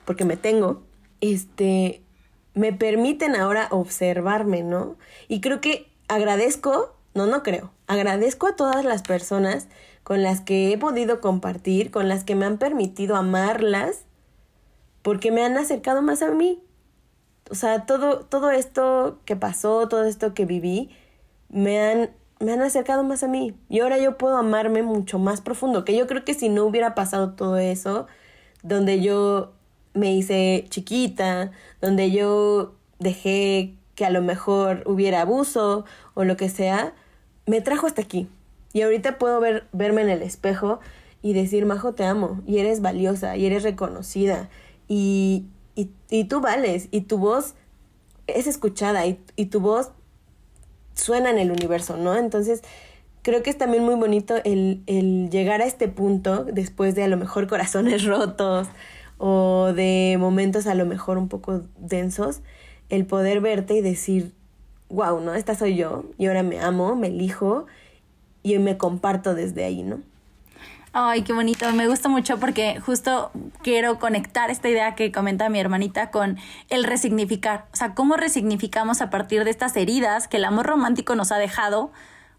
porque 0.04 0.24
me 0.24 0.36
tengo, 0.36 0.82
este, 1.20 2.02
me 2.54 2.72
permiten 2.72 3.34
ahora 3.34 3.66
observarme, 3.72 4.62
¿no? 4.62 4.96
Y 5.26 5.40
creo 5.40 5.60
que 5.60 5.88
agradezco 6.06 6.96
no, 7.16 7.26
no 7.26 7.42
creo. 7.42 7.72
Agradezco 7.86 8.46
a 8.46 8.56
todas 8.56 8.84
las 8.84 9.02
personas 9.02 9.68
con 10.04 10.22
las 10.22 10.42
que 10.42 10.70
he 10.70 10.76
podido 10.76 11.22
compartir, 11.22 11.90
con 11.90 12.08
las 12.08 12.24
que 12.24 12.34
me 12.34 12.44
han 12.44 12.58
permitido 12.58 13.16
amarlas, 13.16 14.04
porque 15.00 15.32
me 15.32 15.42
han 15.42 15.56
acercado 15.56 16.02
más 16.02 16.20
a 16.20 16.30
mí. 16.30 16.62
O 17.50 17.54
sea, 17.54 17.86
todo, 17.86 18.20
todo 18.26 18.50
esto 18.50 19.18
que 19.24 19.34
pasó, 19.34 19.88
todo 19.88 20.04
esto 20.04 20.34
que 20.34 20.44
viví, 20.44 20.90
me 21.48 21.80
han, 21.80 22.10
me 22.40 22.52
han 22.52 22.62
acercado 22.62 23.04
más 23.04 23.22
a 23.22 23.28
mí. 23.28 23.54
Y 23.68 23.80
ahora 23.80 23.98
yo 23.98 24.18
puedo 24.18 24.36
amarme 24.36 24.82
mucho 24.82 25.18
más 25.18 25.40
profundo, 25.40 25.84
que 25.84 25.96
yo 25.96 26.06
creo 26.06 26.24
que 26.24 26.34
si 26.34 26.48
no 26.48 26.64
hubiera 26.64 26.94
pasado 26.94 27.32
todo 27.32 27.56
eso, 27.58 28.06
donde 28.62 29.00
yo 29.00 29.52
me 29.94 30.14
hice 30.14 30.66
chiquita, 30.68 31.52
donde 31.80 32.10
yo 32.10 32.74
dejé 32.98 33.74
que 33.94 34.04
a 34.04 34.10
lo 34.10 34.22
mejor 34.22 34.82
hubiera 34.86 35.22
abuso 35.22 35.84
o 36.14 36.24
lo 36.24 36.36
que 36.36 36.48
sea, 36.48 36.94
me 37.46 37.60
trajo 37.60 37.86
hasta 37.86 38.02
aquí. 38.02 38.28
Y 38.72 38.82
ahorita 38.82 39.18
puedo 39.18 39.40
ver, 39.40 39.66
verme 39.72 40.02
en 40.02 40.10
el 40.10 40.22
espejo 40.22 40.80
y 41.22 41.32
decir, 41.32 41.64
Majo, 41.64 41.94
te 41.94 42.04
amo, 42.04 42.42
y 42.46 42.58
eres 42.58 42.82
valiosa, 42.82 43.36
y 43.36 43.46
eres 43.46 43.62
reconocida, 43.62 44.48
y, 44.86 45.46
y, 45.74 46.24
tú 46.24 46.40
vales, 46.40 46.88
y 46.90 47.00
tu 47.00 47.18
voz 47.18 47.54
es 48.26 48.46
escuchada, 48.46 49.06
y, 49.06 49.18
y 49.34 49.46
tu 49.46 49.60
voz 49.60 49.90
suena 50.96 51.30
en 51.30 51.38
el 51.38 51.52
universo, 51.52 51.96
¿no? 51.96 52.16
Entonces, 52.16 52.62
creo 53.22 53.42
que 53.42 53.50
es 53.50 53.58
también 53.58 53.84
muy 53.84 53.94
bonito 53.94 54.36
el, 54.44 54.82
el, 54.86 55.30
llegar 55.30 55.62
a 55.62 55.66
este 55.66 55.88
punto 55.88 56.44
después 56.44 56.94
de 56.94 57.04
a 57.04 57.08
lo 57.08 57.16
mejor 57.16 57.46
corazones 57.46 58.04
rotos 58.06 58.68
o 59.18 59.72
de 59.74 60.16
momentos 60.18 60.66
a 60.66 60.74
lo 60.74 60.84
mejor 60.86 61.18
un 61.18 61.28
poco 61.28 61.62
densos, 61.78 62.40
el 62.88 63.06
poder 63.06 63.40
verte 63.40 63.74
y 63.74 63.80
decir, 63.80 64.32
wow, 64.88 65.20
¿no? 65.20 65.34
Esta 65.34 65.54
soy 65.54 65.76
yo 65.76 66.04
y 66.18 66.26
ahora 66.26 66.42
me 66.42 66.60
amo, 66.60 66.96
me 66.96 67.08
elijo 67.08 67.66
y 68.42 68.58
me 68.58 68.76
comparto 68.76 69.34
desde 69.34 69.64
ahí, 69.64 69.82
¿no? 69.82 70.00
Ay, 70.98 71.24
qué 71.24 71.34
bonito. 71.34 71.70
Me 71.72 71.88
gusta 71.88 72.08
mucho 72.08 72.40
porque 72.40 72.80
justo 72.80 73.30
quiero 73.62 73.98
conectar 73.98 74.50
esta 74.50 74.70
idea 74.70 74.94
que 74.94 75.12
comenta 75.12 75.50
mi 75.50 75.60
hermanita 75.60 76.10
con 76.10 76.38
el 76.70 76.84
resignificar. 76.84 77.66
O 77.74 77.76
sea, 77.76 77.94
cómo 77.94 78.16
resignificamos 78.16 79.02
a 79.02 79.10
partir 79.10 79.44
de 79.44 79.50
estas 79.50 79.76
heridas 79.76 80.26
que 80.26 80.38
el 80.38 80.46
amor 80.46 80.64
romántico 80.64 81.14
nos 81.14 81.32
ha 81.32 81.36
dejado, 81.36 81.92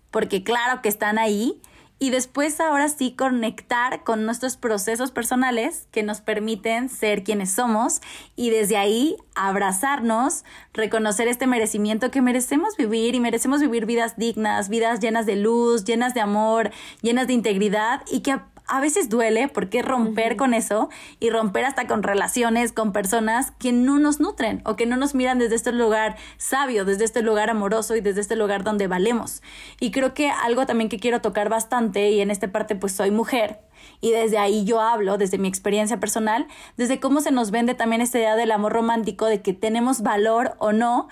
porque 0.09 0.43
claro 0.43 0.81
que 0.81 0.89
están 0.89 1.19
ahí, 1.19 1.61
y 1.99 2.11
después 2.11 2.59
ahora 2.59 2.89
sí 2.89 3.11
conectar 3.11 4.03
con 4.03 4.25
nuestros 4.25 4.57
procesos 4.57 5.11
personales 5.11 5.87
que 5.91 6.03
nos 6.03 6.21
permiten 6.21 6.89
ser 6.89 7.23
quienes 7.23 7.51
somos 7.51 8.01
y 8.35 8.51
desde 8.51 8.77
ahí 8.77 9.17
abrazarnos, 9.35 10.43
reconocer 10.73 11.27
este 11.27 11.47
merecimiento 11.47 12.11
que 12.11 12.21
merecemos 12.21 12.77
vivir 12.77 13.15
y 13.15 13.19
merecemos 13.19 13.61
vivir 13.61 13.85
vidas 13.85 14.17
dignas, 14.17 14.69
vidas 14.69 14.99
llenas 14.99 15.25
de 15.25 15.37
luz, 15.37 15.85
llenas 15.85 16.13
de 16.13 16.21
amor, 16.21 16.71
llenas 17.01 17.27
de 17.27 17.33
integridad 17.33 18.01
y 18.11 18.19
que 18.19 18.39
a 18.67 18.79
veces 18.79 19.09
duele 19.09 19.47
porque 19.47 19.81
romper 19.81 20.35
con 20.35 20.53
eso 20.53 20.89
y 21.19 21.29
romper 21.29 21.65
hasta 21.65 21.87
con 21.87 22.03
relaciones, 22.03 22.71
con 22.71 22.91
personas 22.91 23.51
que 23.51 23.71
no 23.71 23.99
nos 23.99 24.19
nutren 24.19 24.61
o 24.65 24.75
que 24.75 24.85
no 24.85 24.97
nos 24.97 25.15
miran 25.15 25.39
desde 25.39 25.55
este 25.55 25.71
lugar 25.71 26.17
sabio, 26.37 26.85
desde 26.85 27.05
este 27.05 27.21
lugar 27.21 27.49
amoroso 27.49 27.95
y 27.95 28.01
desde 28.01 28.21
este 28.21 28.35
lugar 28.35 28.63
donde 28.63 28.87
valemos. 28.87 29.41
Y 29.79 29.91
creo 29.91 30.13
que 30.13 30.29
algo 30.29 30.65
también 30.65 30.89
que 30.89 30.99
quiero 30.99 31.21
tocar 31.21 31.49
bastante 31.49 32.11
y 32.11 32.21
en 32.21 32.31
esta 32.31 32.51
parte 32.51 32.75
pues 32.75 32.93
soy 32.93 33.11
mujer 33.11 33.61
y 34.01 34.11
desde 34.11 34.37
ahí 34.37 34.63
yo 34.63 34.81
hablo, 34.81 35.17
desde 35.17 35.37
mi 35.37 35.47
experiencia 35.47 35.99
personal, 35.99 36.47
desde 36.75 36.99
cómo 36.99 37.21
se 37.21 37.31
nos 37.31 37.51
vende 37.51 37.73
también 37.73 38.01
esta 38.01 38.19
idea 38.19 38.35
del 38.35 38.51
amor 38.51 38.73
romántico, 38.73 39.25
de 39.25 39.41
que 39.41 39.53
tenemos 39.53 40.01
valor 40.01 40.55
o 40.59 40.71
no 40.71 41.07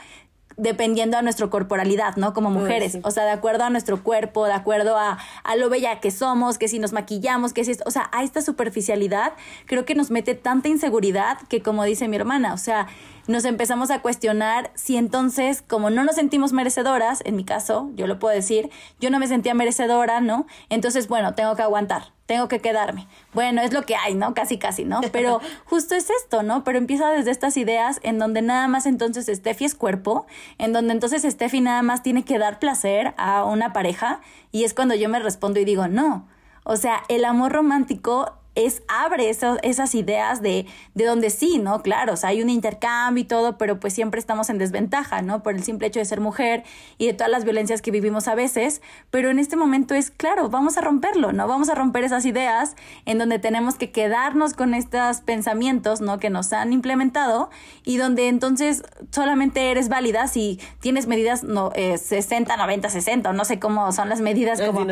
dependiendo 0.57 1.17
a 1.17 1.21
nuestra 1.21 1.47
corporalidad, 1.47 2.15
¿no? 2.15 2.33
Como 2.33 2.49
mujeres. 2.49 2.97
O 3.03 3.11
sea, 3.11 3.25
de 3.25 3.31
acuerdo 3.31 3.63
a 3.63 3.69
nuestro 3.69 4.03
cuerpo, 4.03 4.45
de 4.45 4.53
acuerdo 4.53 4.97
a, 4.97 5.17
a, 5.43 5.55
lo 5.55 5.69
bella 5.69 5.99
que 5.99 6.11
somos, 6.11 6.57
que 6.57 6.67
si 6.67 6.79
nos 6.79 6.93
maquillamos, 6.93 7.53
que 7.53 7.63
si... 7.65 7.73
O 7.85 7.91
sea, 7.91 8.09
a 8.11 8.23
esta 8.23 8.41
superficialidad 8.41 9.33
creo 9.65 9.85
que 9.85 9.95
nos 9.95 10.11
mete 10.11 10.35
tanta 10.35 10.69
inseguridad 10.69 11.39
que 11.49 11.61
como 11.61 11.83
dice 11.83 12.07
mi 12.07 12.15
hermana, 12.15 12.53
o 12.53 12.57
sea, 12.57 12.87
nos 13.27 13.45
empezamos 13.45 13.91
a 13.91 14.01
cuestionar 14.01 14.71
si 14.75 14.97
entonces, 14.97 15.61
como 15.61 15.89
no 15.89 16.03
nos 16.03 16.15
sentimos 16.15 16.53
merecedoras, 16.53 17.21
en 17.25 17.35
mi 17.35 17.43
caso, 17.43 17.91
yo 17.95 18.07
lo 18.07 18.19
puedo 18.19 18.35
decir, 18.35 18.69
yo 18.99 19.09
no 19.09 19.19
me 19.19 19.27
sentía 19.27 19.53
merecedora, 19.53 20.21
¿no? 20.21 20.45
Entonces, 20.69 21.07
bueno, 21.07 21.33
tengo 21.33 21.55
que 21.55 21.63
aguantar 21.63 22.14
tengo 22.25 22.47
que 22.47 22.59
quedarme. 22.59 23.07
Bueno, 23.33 23.61
es 23.61 23.73
lo 23.73 23.83
que 23.83 23.95
hay, 23.95 24.15
¿no? 24.15 24.33
Casi, 24.33 24.57
casi, 24.57 24.83
¿no? 24.83 25.01
Pero 25.11 25.41
justo 25.65 25.95
es 25.95 26.09
esto, 26.09 26.43
¿no? 26.43 26.63
Pero 26.63 26.77
empieza 26.77 27.09
desde 27.11 27.31
estas 27.31 27.55
ideas 27.57 27.99
en 28.03 28.17
donde 28.17 28.41
nada 28.41 28.67
más 28.67 28.85
entonces 28.85 29.27
Steffi 29.27 29.65
es 29.65 29.75
cuerpo, 29.75 30.25
en 30.57 30.73
donde 30.73 30.93
entonces 30.93 31.23
Steffi 31.23 31.61
nada 31.61 31.81
más 31.81 32.03
tiene 32.03 32.23
que 32.23 32.39
dar 32.39 32.59
placer 32.59 33.13
a 33.17 33.43
una 33.43 33.73
pareja 33.73 34.21
y 34.51 34.63
es 34.63 34.73
cuando 34.73 34.95
yo 34.95 35.09
me 35.09 35.19
respondo 35.19 35.59
y 35.59 35.65
digo, 35.65 35.87
no. 35.87 36.27
O 36.63 36.77
sea, 36.77 37.03
el 37.09 37.25
amor 37.25 37.51
romántico 37.51 38.33
es 38.55 38.81
abre 38.87 39.29
esas 39.29 39.95
ideas 39.95 40.41
de, 40.41 40.65
de 40.93 41.05
donde 41.05 41.29
sí, 41.29 41.59
¿no? 41.59 41.81
Claro, 41.81 42.13
o 42.13 42.15
sea, 42.15 42.29
hay 42.29 42.41
un 42.41 42.49
intercambio 42.49 43.21
y 43.21 43.25
todo, 43.27 43.57
pero 43.57 43.79
pues 43.79 43.93
siempre 43.93 44.19
estamos 44.19 44.49
en 44.49 44.57
desventaja, 44.57 45.21
¿no? 45.21 45.43
Por 45.43 45.55
el 45.55 45.63
simple 45.63 45.87
hecho 45.87 45.99
de 45.99 46.05
ser 46.05 46.21
mujer 46.21 46.63
y 46.97 47.07
de 47.07 47.13
todas 47.13 47.29
las 47.29 47.43
violencias 47.43 47.81
que 47.81 47.91
vivimos 47.91 48.27
a 48.27 48.35
veces, 48.35 48.81
pero 49.11 49.29
en 49.29 49.39
este 49.39 49.55
momento 49.55 49.93
es, 49.93 50.09
claro, 50.09 50.49
vamos 50.49 50.77
a 50.77 50.81
romperlo, 50.81 51.33
¿no? 51.33 51.47
Vamos 51.47 51.69
a 51.69 51.75
romper 51.75 52.03
esas 52.05 52.25
ideas 52.25 52.75
en 53.05 53.17
donde 53.17 53.39
tenemos 53.39 53.75
que 53.75 53.91
quedarnos 53.91 54.53
con 54.53 54.73
estos 54.73 55.21
pensamientos, 55.21 56.01
¿no? 56.01 56.19
Que 56.19 56.29
nos 56.29 56.53
han 56.53 56.71
implementado 56.71 57.49
y 57.83 57.97
donde 57.97 58.29
entonces 58.29 58.83
solamente 59.11 59.71
eres 59.71 59.89
válida 59.89 60.27
si 60.27 60.59
tienes 60.79 61.07
medidas 61.07 61.43
no, 61.43 61.71
60, 61.75 62.55
90, 62.55 62.89
60, 62.89 63.29
o 63.29 63.33
no 63.33 63.43
sé 63.43 63.59
cómo 63.59 63.91
son 63.91 64.09
las 64.09 64.21
medidas 64.21 64.61
como 64.61 64.85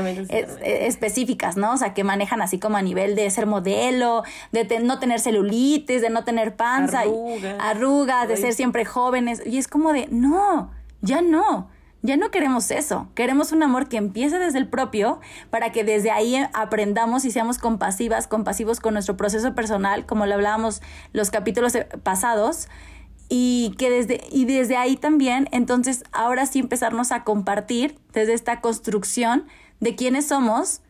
específicas, 0.63 1.56
¿no? 1.56 1.73
O 1.73 1.78
sea, 1.78 1.93
que 1.93 2.04
manejan 2.04 2.41
así 2.41 2.60
como 2.60 2.78
a 2.78 2.82
nivel 2.82 3.15
de 3.15 3.30
ser 3.30 3.45
modelo, 3.53 4.23
de 4.51 4.79
no 4.79 4.99
tener 4.99 5.19
celulitis, 5.19 6.01
de 6.01 6.09
no 6.09 6.23
tener 6.23 6.55
panza, 6.55 7.03
arrugas, 7.59 8.27
de 8.27 8.37
ser 8.37 8.53
siempre 8.53 8.85
jóvenes. 8.85 9.41
Y 9.45 9.57
es 9.57 9.67
como 9.67 9.93
de, 9.93 10.07
no, 10.11 10.71
ya 11.01 11.21
no. 11.21 11.69
Ya 12.05 12.17
no 12.17 12.31
queremos 12.31 12.69
eso, 12.69 13.07
queremos 13.15 13.53
un 13.53 13.63
amor 13.63 13.87
que 13.87 13.95
empiece 13.95 14.37
desde 14.37 14.57
el 14.57 14.67
propio 14.67 15.21
para 15.49 15.71
que 15.71 15.85
desde 15.85 16.11
ahí 16.11 16.35
aprendamos 16.51 17.23
y 17.23 17.31
seamos 17.31 17.59
compasivas, 17.59 18.27
compasivos 18.27 18.81
con 18.81 18.93
nuestro 18.93 19.15
proceso 19.15 19.55
personal, 19.55 20.05
como 20.05 20.25
lo 20.25 20.33
hablábamos 20.33 20.81
los 21.13 21.31
capítulos 21.31 21.77
pasados, 22.03 22.67
y 23.29 23.73
que 23.77 23.89
desde, 23.89 24.21
y 24.31 24.43
desde 24.43 24.75
ahí 24.75 24.97
también, 24.97 25.47
entonces 25.53 26.03
ahora 26.11 26.45
sí 26.45 26.59
empezarnos 26.59 27.13
a 27.13 27.23
compartir 27.23 27.97
desde 28.11 28.33
esta 28.33 28.59
construcción 28.59 29.45
de 29.79 29.95
quiénes 29.95 30.27
somos 30.27 30.81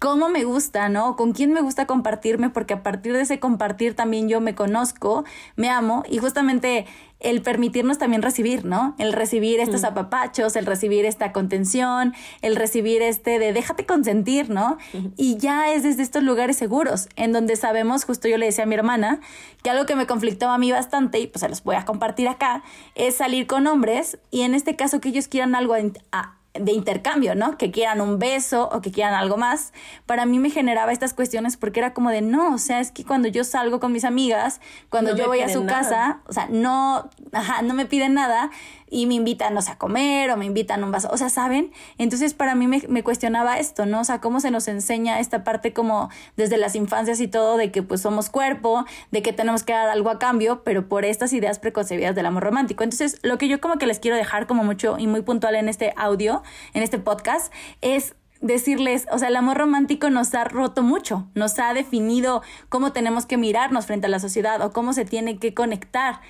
cómo 0.00 0.30
me 0.30 0.44
gusta, 0.44 0.88
¿no? 0.88 1.14
Con 1.14 1.32
quién 1.32 1.52
me 1.52 1.60
gusta 1.60 1.86
compartirme, 1.86 2.48
porque 2.48 2.74
a 2.74 2.82
partir 2.82 3.12
de 3.12 3.20
ese 3.20 3.38
compartir 3.38 3.94
también 3.94 4.28
yo 4.28 4.40
me 4.40 4.54
conozco, 4.54 5.24
me 5.56 5.68
amo 5.68 6.04
y 6.08 6.16
justamente 6.16 6.86
el 7.20 7.42
permitirnos 7.42 7.98
también 7.98 8.22
recibir, 8.22 8.64
¿no? 8.64 8.94
El 8.98 9.12
recibir 9.12 9.60
estos 9.60 9.82
mm. 9.82 9.86
apapachos, 9.86 10.56
el 10.56 10.64
recibir 10.64 11.04
esta 11.04 11.32
contención, 11.32 12.14
el 12.40 12.56
recibir 12.56 13.02
este 13.02 13.38
de 13.38 13.52
déjate 13.52 13.84
consentir, 13.84 14.48
¿no? 14.48 14.78
Y 15.18 15.36
ya 15.36 15.70
es 15.70 15.82
desde 15.82 16.02
estos 16.02 16.22
lugares 16.22 16.56
seguros, 16.56 17.10
en 17.16 17.34
donde 17.34 17.56
sabemos, 17.56 18.04
justo 18.04 18.26
yo 18.26 18.38
le 18.38 18.46
decía 18.46 18.64
a 18.64 18.66
mi 18.66 18.76
hermana, 18.76 19.20
que 19.62 19.68
algo 19.68 19.84
que 19.84 19.96
me 19.96 20.06
conflictó 20.06 20.48
a 20.48 20.56
mí 20.56 20.72
bastante, 20.72 21.20
y 21.20 21.26
pues 21.26 21.42
se 21.42 21.48
los 21.50 21.62
voy 21.62 21.76
a 21.76 21.84
compartir 21.84 22.26
acá, 22.26 22.62
es 22.94 23.16
salir 23.16 23.46
con 23.46 23.66
hombres 23.66 24.18
y 24.30 24.40
en 24.40 24.54
este 24.54 24.76
caso 24.76 25.02
que 25.02 25.10
ellos 25.10 25.28
quieran 25.28 25.54
algo 25.54 25.74
a, 26.12 26.39
de 26.54 26.72
intercambio, 26.72 27.34
¿no? 27.34 27.56
Que 27.56 27.70
quieran 27.70 28.00
un 28.00 28.18
beso 28.18 28.68
o 28.72 28.80
que 28.80 28.90
quieran 28.90 29.14
algo 29.14 29.36
más. 29.36 29.72
Para 30.06 30.26
mí 30.26 30.38
me 30.38 30.50
generaba 30.50 30.92
estas 30.92 31.14
cuestiones 31.14 31.56
porque 31.56 31.80
era 31.80 31.94
como 31.94 32.10
de 32.10 32.22
no, 32.22 32.54
o 32.54 32.58
sea, 32.58 32.80
es 32.80 32.90
que 32.90 33.04
cuando 33.04 33.28
yo 33.28 33.44
salgo 33.44 33.78
con 33.78 33.92
mis 33.92 34.04
amigas, 34.04 34.60
cuando 34.88 35.14
yo 35.14 35.26
voy 35.26 35.40
a 35.40 35.48
su 35.48 35.64
casa, 35.66 36.20
o 36.26 36.32
sea, 36.32 36.48
no, 36.50 37.08
ajá, 37.32 37.62
no 37.62 37.74
me 37.74 37.86
piden 37.86 38.14
nada 38.14 38.50
y 38.90 39.06
me 39.06 39.14
invitan, 39.14 39.56
a 39.56 39.78
comer 39.78 40.30
o 40.30 40.36
me 40.36 40.44
invitan 40.44 40.82
un 40.84 40.90
vaso, 40.90 41.08
o 41.12 41.16
sea, 41.16 41.28
¿saben? 41.30 41.72
Entonces 41.96 42.34
para 42.34 42.54
mí 42.54 42.66
me, 42.66 42.82
me, 42.88 43.02
cuestionaba 43.02 43.58
esto, 43.58 43.86
¿no? 43.86 44.00
O 44.00 44.04
sea, 44.04 44.20
cómo 44.20 44.40
se 44.40 44.50
nos 44.50 44.68
enseña 44.68 45.20
esta 45.20 45.44
parte 45.44 45.72
como 45.72 46.10
desde 46.36 46.56
las 46.56 46.74
infancias 46.74 47.20
y 47.20 47.28
todo 47.28 47.56
de 47.56 47.70
que 47.70 47.82
pues 47.82 48.02
somos 48.02 48.30
cuerpo, 48.30 48.84
de 49.10 49.22
que 49.22 49.32
tenemos 49.32 49.62
que 49.62 49.72
dar 49.72 49.88
algo 49.88 50.10
a 50.10 50.18
cambio, 50.18 50.62
pero 50.64 50.88
por 50.88 51.04
estas 51.04 51.32
ideas 51.32 51.58
preconcebidas 51.58 52.14
del 52.14 52.26
amor 52.26 52.42
romántico. 52.42 52.82
Entonces, 52.82 53.18
lo 53.22 53.38
que 53.38 53.48
yo 53.48 53.60
como 53.60 53.76
que 53.76 53.86
les 53.86 54.00
quiero 54.00 54.16
dejar 54.16 54.46
como 54.46 54.64
mucho 54.64 54.96
y 54.98 55.06
muy 55.06 55.22
puntual 55.22 55.54
en 55.54 55.68
este 55.68 55.94
audio, 55.96 56.42
en 56.74 56.82
este 56.82 56.98
podcast, 56.98 57.52
es 57.80 58.14
decirles, 58.40 59.06
o 59.12 59.18
sea, 59.18 59.28
el 59.28 59.36
amor 59.36 59.58
romántico 59.58 60.10
nos 60.10 60.34
ha 60.34 60.44
roto 60.44 60.82
mucho, 60.82 61.28
nos 61.34 61.58
ha 61.58 61.74
definido 61.74 62.42
cómo 62.68 62.92
tenemos 62.92 63.26
que 63.26 63.36
mirarnos 63.36 63.86
frente 63.86 64.06
a 64.06 64.10
la 64.10 64.18
sociedad 64.18 64.62
o 64.62 64.72
cómo 64.72 64.92
se 64.92 65.04
tiene 65.04 65.38
que 65.38 65.54
conectar 65.54 66.20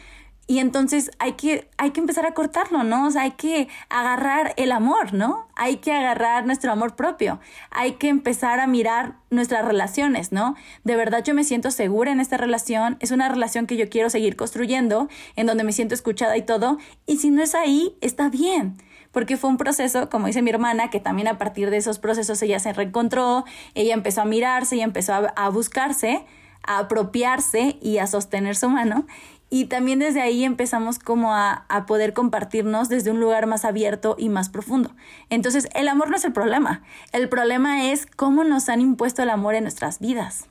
Y 0.51 0.59
entonces 0.59 1.13
hay 1.21 1.35
que, 1.35 1.71
hay 1.77 1.93
que 1.93 2.01
empezar 2.01 2.27
a 2.27 2.35
cortarlo, 2.35 2.83
¿no? 2.83 3.07
O 3.07 3.11
sea, 3.13 3.23
hay 3.23 3.31
que 3.31 3.69
agarrar 3.89 4.53
el 4.57 4.73
amor, 4.73 5.15
¿no? 5.15 5.47
Hay 5.55 5.77
que 5.77 5.93
agarrar 5.93 6.45
nuestro 6.45 6.73
amor 6.73 6.97
propio. 6.97 7.39
Hay 7.71 7.93
que 7.93 8.09
empezar 8.09 8.59
a 8.59 8.67
mirar 8.67 9.15
nuestras 9.31 9.65
relaciones, 9.65 10.33
¿no? 10.33 10.57
De 10.83 10.97
verdad 10.97 11.23
yo 11.23 11.35
me 11.37 11.45
siento 11.45 11.71
segura 11.71 12.11
en 12.11 12.19
esta 12.19 12.37
relación. 12.37 12.97
Es 12.99 13.13
una 13.13 13.29
relación 13.29 13.69
que 13.69 13.77
yo 13.77 13.89
quiero 13.89 14.11
seguir 14.11 14.35
construyendo, 14.35 15.09
en 15.37 15.47
donde 15.47 15.63
me 15.63 15.71
siento 15.71 15.95
escuchada 15.95 16.37
y 16.37 16.43
todo. 16.43 16.79
Y 17.07 17.19
si 17.19 17.31
no 17.31 17.45
es 17.45 17.55
ahí, 17.55 17.97
está 18.01 18.29
bien 18.29 18.77
porque 19.13 19.37
fue 19.37 19.51
un 19.51 19.57
proceso, 19.57 20.11
como 20.11 20.27
dice 20.27 20.43
mi 20.43 20.51
hermana, 20.51 20.91
que 20.91 20.99
también 20.99 21.29
a 21.29 21.39
partir 21.39 21.71
de 21.71 21.77
esos 21.77 22.01
procesos 22.01 22.43
ella 22.43 22.59
se 22.59 22.73
reencontró, 22.73 23.45
ella 23.75 23.95
empezó 23.95 24.23
a 24.23 24.25
mirarse, 24.25 24.77
ella 24.77 24.85
empezó 24.85 25.15
a 25.15 25.49
buscarse, 25.49 26.25
a 26.63 26.79
apropiarse 26.79 27.77
y 27.81 27.99
a 27.99 28.07
sostener 28.07 28.57
su 28.57 28.69
mano. 28.69 29.07
Y 29.53 29.65
también 29.65 29.99
desde 29.99 30.21
ahí 30.21 30.45
empezamos 30.45 31.01
como 31.01 31.35
a, 31.35 31.65
a, 31.69 31.85
poder 31.85 32.13
compartirnos 32.13 32.89
desde 32.89 33.11
un 33.11 33.19
lugar 33.19 33.47
más 33.47 33.65
abierto 33.65 34.15
y 34.17 34.29
más 34.29 34.49
profundo. 34.49 34.93
Entonces, 35.29 35.69
el 35.75 35.89
amor 35.89 36.09
no 36.09 36.17
es 36.17 36.25
el 36.25 36.33
problema. 36.33 36.85
El 37.13 37.29
problema 37.29 37.91
es 37.91 38.07
cómo 38.07 38.45
nos 38.45 38.69
han 38.69 38.81
impuesto 38.81 39.23
el 39.25 39.31
amor 39.31 39.57
en 39.57 39.65
nuestras 39.65 39.99
vidas. 39.99 40.47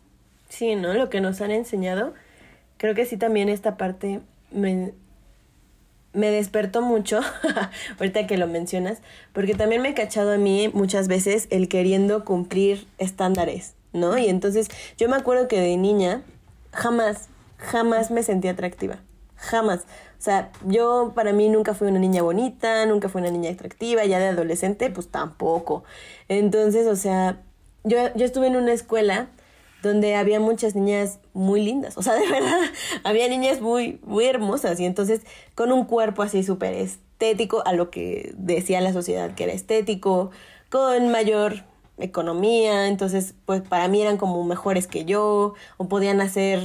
Sí, 0.49 0.75
¿no? 0.75 0.93
Lo 0.93 1.09
que 1.09 1.21
nos 1.21 1.39
han 1.39 1.51
enseñado. 1.51 2.13
Creo 2.77 2.93
que 2.93 3.05
sí 3.05 3.15
también 3.15 3.47
esta 3.47 3.77
parte 3.77 4.19
me, 4.51 4.91
me 6.13 6.31
despertó 6.31 6.81
mucho, 6.81 7.21
ahorita 7.99 8.27
que 8.27 8.37
lo 8.37 8.47
mencionas, 8.47 8.99
porque 9.33 9.53
también 9.53 9.81
me 9.81 9.89
he 9.89 9.93
cachado 9.93 10.33
a 10.33 10.37
mí 10.37 10.69
muchas 10.73 11.07
veces 11.07 11.47
el 11.51 11.67
queriendo 11.67 12.25
cumplir 12.25 12.87
estándares, 12.97 13.75
¿no? 13.93 14.17
Y 14.17 14.27
entonces 14.27 14.67
yo 14.97 15.07
me 15.07 15.15
acuerdo 15.15 15.47
que 15.47 15.59
de 15.59 15.77
niña 15.77 16.21
jamás 16.71 17.29
jamás 17.59 18.11
me 18.11 18.23
sentí 18.23 18.47
atractiva. 18.47 18.99
Jamás. 19.35 19.81
O 20.17 20.21
sea, 20.21 20.51
yo 20.65 21.13
para 21.15 21.31
mí 21.31 21.47
nunca 21.47 21.73
fui 21.73 21.87
una 21.87 21.99
niña 21.99 22.21
bonita, 22.21 22.85
nunca 22.85 23.07
fui 23.07 23.21
una 23.21 23.31
niña 23.31 23.51
atractiva, 23.51 24.03
ya 24.05 24.19
de 24.19 24.27
adolescente 24.27 24.89
pues 24.89 25.07
tampoco. 25.07 25.83
Entonces, 26.27 26.87
o 26.87 26.95
sea, 26.95 27.41
yo, 27.83 27.97
yo 28.15 28.25
estuve 28.25 28.47
en 28.47 28.57
una 28.57 28.73
escuela 28.73 29.29
donde 29.81 30.15
había 30.15 30.39
muchas 30.41 30.75
niñas 30.75 31.19
muy 31.33 31.61
lindas, 31.61 31.97
o 31.97 32.01
sea, 32.01 32.15
de 32.15 32.29
verdad, 32.29 32.59
había 33.05 33.29
niñas 33.29 33.61
muy, 33.61 33.99
muy 34.03 34.25
hermosas 34.25 34.77
y 34.79 34.85
entonces 34.85 35.21
con 35.55 35.71
un 35.71 35.85
cuerpo 35.85 36.21
así 36.21 36.43
súper 36.43 36.73
estético, 36.73 37.63
a 37.65 37.71
lo 37.71 37.89
que 37.89 38.33
decía 38.35 38.81
la 38.81 38.91
sociedad 38.91 39.33
que 39.35 39.45
era 39.45 39.53
estético, 39.53 40.31
con 40.69 41.09
mayor 41.11 41.63
economía, 41.97 42.87
entonces 42.87 43.35
pues 43.45 43.61
para 43.61 43.87
mí 43.87 44.01
eran 44.01 44.17
como 44.17 44.43
mejores 44.43 44.87
que 44.87 45.05
yo, 45.05 45.53
o 45.77 45.87
podían 45.87 46.19
hacer 46.19 46.61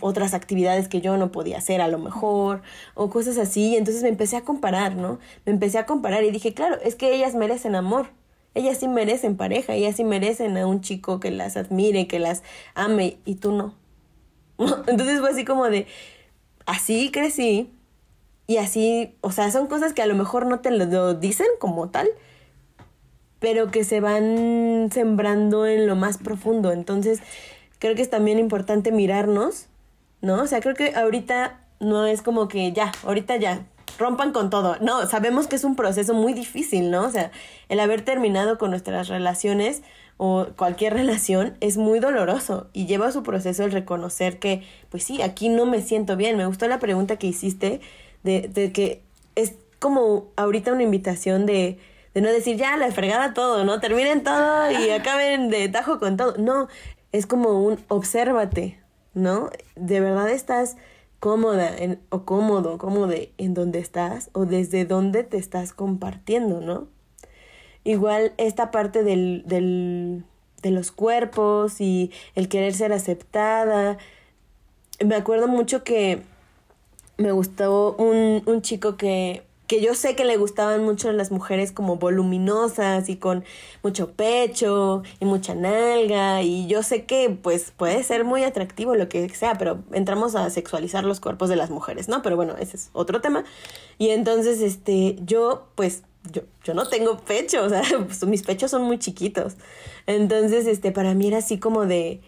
otras 0.00 0.34
actividades 0.34 0.88
que 0.88 1.00
yo 1.00 1.16
no 1.16 1.32
podía 1.32 1.58
hacer 1.58 1.80
a 1.80 1.88
lo 1.88 1.98
mejor 1.98 2.62
o 2.94 3.10
cosas 3.10 3.38
así. 3.38 3.76
Entonces 3.76 4.02
me 4.02 4.08
empecé 4.08 4.36
a 4.36 4.42
comparar, 4.42 4.96
¿no? 4.96 5.18
Me 5.44 5.52
empecé 5.52 5.78
a 5.78 5.86
comparar 5.86 6.24
y 6.24 6.30
dije, 6.30 6.54
claro, 6.54 6.76
es 6.82 6.94
que 6.94 7.14
ellas 7.14 7.34
merecen 7.34 7.74
amor. 7.74 8.08
Ellas 8.54 8.78
sí 8.78 8.88
merecen 8.88 9.36
pareja, 9.36 9.74
ellas 9.74 9.96
sí 9.96 10.04
merecen 10.04 10.56
a 10.56 10.66
un 10.66 10.80
chico 10.80 11.20
que 11.20 11.30
las 11.30 11.56
admire, 11.56 12.08
que 12.08 12.18
las 12.18 12.42
ame 12.74 13.18
y 13.24 13.36
tú 13.36 13.52
no. 13.52 13.74
Entonces 14.86 15.20
fue 15.20 15.30
así 15.30 15.44
como 15.44 15.66
de, 15.66 15.86
así 16.66 17.10
crecí 17.12 17.70
y 18.46 18.56
así, 18.56 19.14
o 19.20 19.30
sea, 19.30 19.50
son 19.50 19.66
cosas 19.66 19.92
que 19.92 20.02
a 20.02 20.06
lo 20.06 20.14
mejor 20.14 20.46
no 20.46 20.60
te 20.60 20.70
lo 20.70 21.14
dicen 21.14 21.46
como 21.60 21.90
tal, 21.90 22.08
pero 23.38 23.70
que 23.70 23.84
se 23.84 24.00
van 24.00 24.88
sembrando 24.92 25.66
en 25.66 25.86
lo 25.86 25.94
más 25.96 26.18
profundo. 26.18 26.72
Entonces, 26.72 27.20
creo 27.78 27.94
que 27.94 28.02
es 28.02 28.10
también 28.10 28.38
importante 28.38 28.90
mirarnos 28.90 29.68
¿no? 30.20 30.42
O 30.42 30.46
sea, 30.46 30.60
creo 30.60 30.74
que 30.74 30.94
ahorita 30.94 31.60
no 31.80 32.06
es 32.06 32.22
como 32.22 32.48
que 32.48 32.72
ya, 32.72 32.92
ahorita 33.04 33.36
ya, 33.36 33.66
rompan 33.98 34.32
con 34.32 34.50
todo. 34.50 34.76
No, 34.80 35.06
sabemos 35.06 35.46
que 35.46 35.56
es 35.56 35.64
un 35.64 35.76
proceso 35.76 36.14
muy 36.14 36.32
difícil, 36.32 36.90
¿no? 36.90 37.04
O 37.04 37.10
sea, 37.10 37.30
el 37.68 37.80
haber 37.80 38.02
terminado 38.02 38.58
con 38.58 38.70
nuestras 38.70 39.08
relaciones 39.08 39.82
o 40.16 40.46
cualquier 40.56 40.94
relación 40.94 41.56
es 41.60 41.76
muy 41.76 42.00
doloroso 42.00 42.68
y 42.72 42.86
lleva 42.86 43.12
su 43.12 43.22
proceso 43.22 43.64
el 43.64 43.72
reconocer 43.72 44.38
que, 44.38 44.62
pues 44.90 45.04
sí, 45.04 45.22
aquí 45.22 45.48
no 45.48 45.66
me 45.66 45.82
siento 45.82 46.16
bien. 46.16 46.36
Me 46.36 46.46
gustó 46.46 46.68
la 46.68 46.78
pregunta 46.78 47.16
que 47.16 47.26
hiciste 47.26 47.80
de, 48.22 48.48
de 48.48 48.72
que 48.72 49.02
es 49.34 49.54
como 49.78 50.28
ahorita 50.36 50.72
una 50.72 50.82
invitación 50.82 51.46
de, 51.46 51.78
de 52.14 52.20
no 52.20 52.28
decir 52.28 52.56
ya 52.56 52.76
la 52.76 52.90
fregada 52.90 53.34
todo, 53.34 53.64
¿no? 53.64 53.80
Terminen 53.80 54.22
todo 54.22 54.70
y 54.70 54.90
acaben 54.98 55.50
de 55.50 55.68
tajo 55.68 55.98
con 55.98 56.16
todo. 56.16 56.36
No, 56.38 56.68
es 57.12 57.26
como 57.26 57.64
un 57.64 57.78
obsérvate, 57.88 58.78
¿no? 59.14 59.50
¿De 59.76 60.00
verdad 60.00 60.30
estás 60.30 60.76
cómoda 61.20 61.76
en, 61.76 62.00
o 62.10 62.24
cómodo, 62.24 62.78
cómodo 62.78 63.14
en 63.38 63.54
donde 63.54 63.78
estás 63.80 64.30
o 64.32 64.44
desde 64.44 64.84
dónde 64.84 65.24
te 65.24 65.36
estás 65.36 65.72
compartiendo, 65.72 66.60
¿no? 66.60 66.88
Igual 67.84 68.32
esta 68.36 68.70
parte 68.70 69.02
del, 69.02 69.42
del, 69.46 70.24
de 70.62 70.70
los 70.70 70.92
cuerpos 70.92 71.80
y 71.80 72.12
el 72.34 72.48
querer 72.48 72.74
ser 72.74 72.92
aceptada. 72.92 73.98
Me 75.04 75.14
acuerdo 75.14 75.48
mucho 75.48 75.84
que 75.84 76.22
me 77.16 77.32
gustó 77.32 77.96
un, 77.96 78.42
un 78.46 78.62
chico 78.62 78.96
que 78.96 79.47
que 79.68 79.82
yo 79.82 79.94
sé 79.94 80.16
que 80.16 80.24
le 80.24 80.38
gustaban 80.38 80.82
mucho 80.82 81.12
las 81.12 81.30
mujeres 81.30 81.72
como 81.72 81.96
voluminosas 81.96 83.10
y 83.10 83.16
con 83.16 83.44
mucho 83.82 84.12
pecho 84.12 85.02
y 85.20 85.26
mucha 85.26 85.54
nalga 85.54 86.42
y 86.42 86.66
yo 86.66 86.82
sé 86.82 87.04
que 87.04 87.28
pues 87.30 87.70
puede 87.76 88.02
ser 88.02 88.24
muy 88.24 88.44
atractivo 88.44 88.94
lo 88.94 89.10
que 89.10 89.28
sea, 89.28 89.56
pero 89.58 89.84
entramos 89.92 90.34
a 90.34 90.48
sexualizar 90.48 91.04
los 91.04 91.20
cuerpos 91.20 91.50
de 91.50 91.56
las 91.56 91.68
mujeres, 91.68 92.08
¿no? 92.08 92.22
Pero 92.22 92.34
bueno, 92.34 92.56
ese 92.58 92.78
es 92.78 92.88
otro 92.94 93.20
tema. 93.20 93.44
Y 93.98 94.08
entonces 94.08 94.62
este 94.62 95.16
yo 95.20 95.68
pues 95.74 96.02
yo, 96.32 96.42
yo 96.64 96.72
no 96.72 96.88
tengo 96.88 97.18
pecho, 97.18 97.62
o 97.64 97.68
sea, 97.68 97.82
pues, 98.06 98.24
mis 98.26 98.42
pechos 98.42 98.70
son 98.70 98.82
muy 98.82 98.98
chiquitos. 98.98 99.56
Entonces 100.06 100.66
este 100.66 100.92
para 100.92 101.12
mí 101.12 101.28
era 101.28 101.38
así 101.38 101.58
como 101.58 101.84
de 101.84 102.22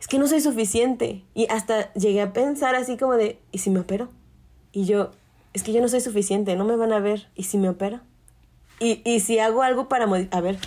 es 0.00 0.08
que 0.08 0.18
no 0.18 0.26
soy 0.28 0.40
suficiente 0.40 1.24
y 1.34 1.46
hasta 1.50 1.92
llegué 1.92 2.22
a 2.22 2.32
pensar 2.32 2.74
así 2.74 2.96
como 2.96 3.16
de 3.16 3.38
¿y 3.52 3.58
si 3.58 3.68
me 3.68 3.80
opero? 3.80 4.08
Y 4.72 4.86
yo 4.86 5.10
es 5.56 5.62
que 5.62 5.72
yo 5.72 5.80
no 5.80 5.88
soy 5.88 6.02
suficiente, 6.02 6.54
no 6.54 6.66
me 6.66 6.76
van 6.76 6.92
a 6.92 7.00
ver. 7.00 7.28
¿Y 7.34 7.44
si 7.44 7.56
me 7.56 7.70
opero? 7.70 8.00
Y, 8.78 9.00
y 9.10 9.20
si 9.20 9.38
hago 9.38 9.62
algo 9.62 9.88
para... 9.88 10.04
A 10.04 10.40
ver, 10.42 10.58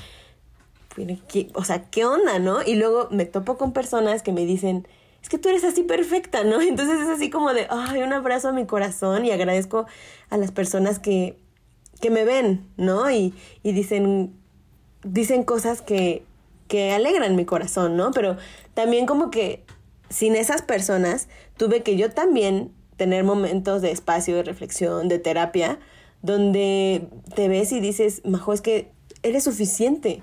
o 1.53 1.63
sea, 1.63 1.83
¿qué 1.91 2.05
onda, 2.05 2.39
no? 2.39 2.63
Y 2.65 2.73
luego 2.73 3.07
me 3.11 3.25
topo 3.25 3.55
con 3.55 3.71
personas 3.71 4.23
que 4.23 4.31
me 4.31 4.47
dicen, 4.47 4.87
es 5.21 5.29
que 5.29 5.37
tú 5.37 5.49
eres 5.49 5.63
así 5.63 5.83
perfecta, 5.83 6.43
¿no? 6.43 6.59
Entonces 6.61 7.01
es 7.01 7.07
así 7.07 7.29
como 7.29 7.53
de, 7.53 7.67
ay, 7.69 8.01
un 8.01 8.11
abrazo 8.11 8.49
a 8.49 8.51
mi 8.51 8.65
corazón 8.65 9.25
y 9.25 9.31
agradezco 9.31 9.85
a 10.31 10.37
las 10.37 10.51
personas 10.51 10.97
que, 10.97 11.37
que 12.01 12.09
me 12.09 12.25
ven, 12.25 12.65
¿no? 12.75 13.11
Y, 13.11 13.35
y 13.61 13.73
dicen, 13.73 14.33
dicen 15.03 15.43
cosas 15.43 15.83
que, 15.83 16.23
que 16.67 16.93
alegran 16.93 17.35
mi 17.35 17.45
corazón, 17.45 17.95
¿no? 17.95 18.09
Pero 18.09 18.37
también 18.73 19.05
como 19.05 19.29
que 19.29 19.63
sin 20.09 20.35
esas 20.35 20.63
personas 20.63 21.27
tuve 21.57 21.83
que 21.83 21.95
yo 21.95 22.09
también 22.09 22.71
tener 22.99 23.23
momentos 23.23 23.81
de 23.81 23.89
espacio, 23.89 24.35
de 24.35 24.43
reflexión, 24.43 25.07
de 25.07 25.17
terapia, 25.17 25.79
donde 26.21 27.07
te 27.33 27.47
ves 27.47 27.71
y 27.71 27.79
dices, 27.79 28.21
Majo, 28.25 28.53
es 28.53 28.61
que 28.61 28.91
eres 29.23 29.45
suficiente, 29.45 30.21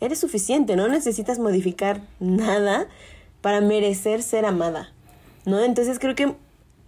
eres 0.00 0.20
suficiente, 0.20 0.76
no 0.76 0.88
necesitas 0.88 1.38
modificar 1.38 2.00
nada 2.20 2.88
para 3.42 3.60
merecer 3.60 4.22
ser 4.22 4.46
amada, 4.46 4.92
¿no? 5.44 5.62
Entonces 5.62 5.98
creo 5.98 6.14
que 6.14 6.34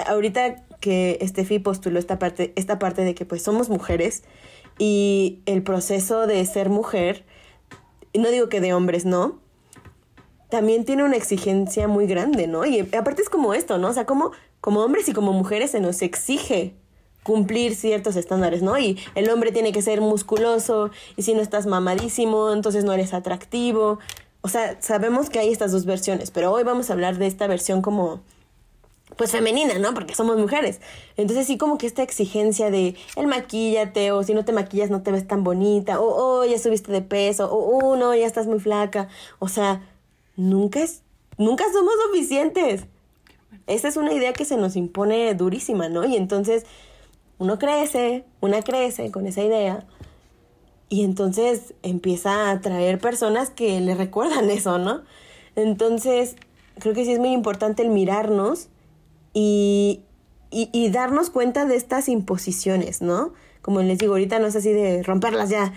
ahorita 0.06 0.62
que 0.80 1.18
Steffi 1.26 1.58
postuló 1.58 1.98
esta 1.98 2.18
parte, 2.18 2.52
esta 2.54 2.78
parte 2.78 3.02
de 3.02 3.14
que 3.14 3.26
pues 3.26 3.42
somos 3.42 3.68
mujeres 3.68 4.22
y 4.78 5.40
el 5.46 5.62
proceso 5.62 6.26
de 6.28 6.46
ser 6.46 6.70
mujer, 6.70 7.24
no 8.14 8.30
digo 8.30 8.48
que 8.48 8.60
de 8.60 8.72
hombres 8.72 9.04
no, 9.04 9.40
también 10.48 10.84
tiene 10.84 11.04
una 11.04 11.16
exigencia 11.16 11.88
muy 11.88 12.06
grande, 12.06 12.46
¿no? 12.46 12.64
Y 12.64 12.80
aparte 12.94 13.22
es 13.22 13.28
como 13.28 13.54
esto, 13.54 13.78
¿no? 13.78 13.88
O 13.88 13.92
sea, 13.92 14.06
como 14.06 14.32
como 14.66 14.80
hombres 14.80 15.08
y 15.08 15.12
como 15.12 15.32
mujeres 15.32 15.70
se 15.70 15.80
nos 15.80 16.02
exige 16.02 16.74
cumplir 17.22 17.76
ciertos 17.76 18.16
estándares, 18.16 18.62
¿no? 18.62 18.76
Y 18.76 18.98
el 19.14 19.30
hombre 19.30 19.52
tiene 19.52 19.70
que 19.70 19.80
ser 19.80 20.00
musculoso 20.00 20.90
y 21.16 21.22
si 21.22 21.34
no 21.34 21.40
estás 21.40 21.66
mamadísimo, 21.66 22.52
entonces 22.52 22.82
no 22.82 22.92
eres 22.92 23.14
atractivo. 23.14 24.00
O 24.40 24.48
sea, 24.48 24.76
sabemos 24.80 25.30
que 25.30 25.38
hay 25.38 25.50
estas 25.50 25.70
dos 25.70 25.86
versiones, 25.86 26.32
pero 26.32 26.50
hoy 26.50 26.64
vamos 26.64 26.90
a 26.90 26.94
hablar 26.94 27.16
de 27.16 27.28
esta 27.28 27.46
versión 27.46 27.80
como 27.80 28.22
pues 29.16 29.30
femenina, 29.30 29.78
¿no? 29.78 29.94
Porque 29.94 30.16
somos 30.16 30.36
mujeres. 30.36 30.80
Entonces 31.16 31.46
sí 31.46 31.58
como 31.58 31.78
que 31.78 31.86
esta 31.86 32.02
exigencia 32.02 32.70
de 32.72 32.96
el 33.14 33.28
maquillate 33.28 34.10
o 34.10 34.24
si 34.24 34.34
no 34.34 34.44
te 34.44 34.52
maquillas 34.52 34.90
no 34.90 35.02
te 35.02 35.12
ves 35.12 35.28
tan 35.28 35.44
bonita 35.44 36.00
o 36.00 36.40
oh, 36.40 36.44
ya 36.44 36.58
subiste 36.58 36.90
de 36.90 37.02
peso 37.02 37.48
o 37.52 37.94
no, 37.94 38.16
ya 38.16 38.26
estás 38.26 38.48
muy 38.48 38.58
flaca. 38.58 39.06
O 39.38 39.46
sea, 39.46 39.80
nunca 40.36 40.82
es 40.82 41.02
nunca 41.38 41.64
somos 41.72 41.94
suficientes. 42.06 42.86
Esa 43.66 43.88
es 43.88 43.96
una 43.96 44.12
idea 44.12 44.32
que 44.32 44.44
se 44.44 44.56
nos 44.56 44.76
impone 44.76 45.34
durísima, 45.34 45.88
¿no? 45.88 46.04
Y 46.04 46.16
entonces 46.16 46.64
uno 47.38 47.58
crece, 47.58 48.24
una 48.40 48.62
crece 48.62 49.10
con 49.10 49.26
esa 49.26 49.42
idea 49.42 49.86
y 50.88 51.04
entonces 51.04 51.74
empieza 51.82 52.48
a 52.48 52.52
atraer 52.52 52.98
personas 52.98 53.50
que 53.50 53.80
le 53.80 53.94
recuerdan 53.94 54.50
eso, 54.50 54.78
¿no? 54.78 55.02
Entonces, 55.56 56.36
creo 56.78 56.94
que 56.94 57.04
sí 57.04 57.12
es 57.12 57.18
muy 57.18 57.32
importante 57.32 57.82
el 57.82 57.88
mirarnos 57.88 58.68
y, 59.32 60.02
y, 60.50 60.68
y 60.72 60.90
darnos 60.90 61.30
cuenta 61.30 61.64
de 61.64 61.76
estas 61.76 62.08
imposiciones, 62.08 63.02
¿no? 63.02 63.32
Como 63.62 63.80
les 63.82 63.98
digo, 63.98 64.12
ahorita 64.12 64.38
no 64.38 64.46
es 64.46 64.54
así 64.54 64.72
de 64.72 65.02
romperlas 65.02 65.50
ya 65.50 65.72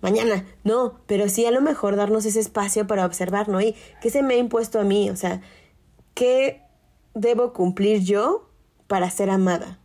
mañana, 0.00 0.46
no, 0.64 1.00
pero 1.06 1.28
sí 1.28 1.46
a 1.46 1.50
lo 1.50 1.60
mejor 1.60 1.96
darnos 1.96 2.24
ese 2.24 2.40
espacio 2.40 2.86
para 2.86 3.06
observar, 3.06 3.48
¿no? 3.48 3.60
Y 3.60 3.74
qué 4.00 4.10
se 4.10 4.22
me 4.22 4.34
ha 4.34 4.38
impuesto 4.38 4.80
a 4.80 4.84
mí, 4.84 5.10
o 5.10 5.16
sea, 5.16 5.40
¿qué 6.14 6.62
debo 7.14 7.52
cumplir 7.52 8.00
yo 8.00 8.48
para 8.86 9.10
ser 9.10 9.30
amada? 9.30 9.78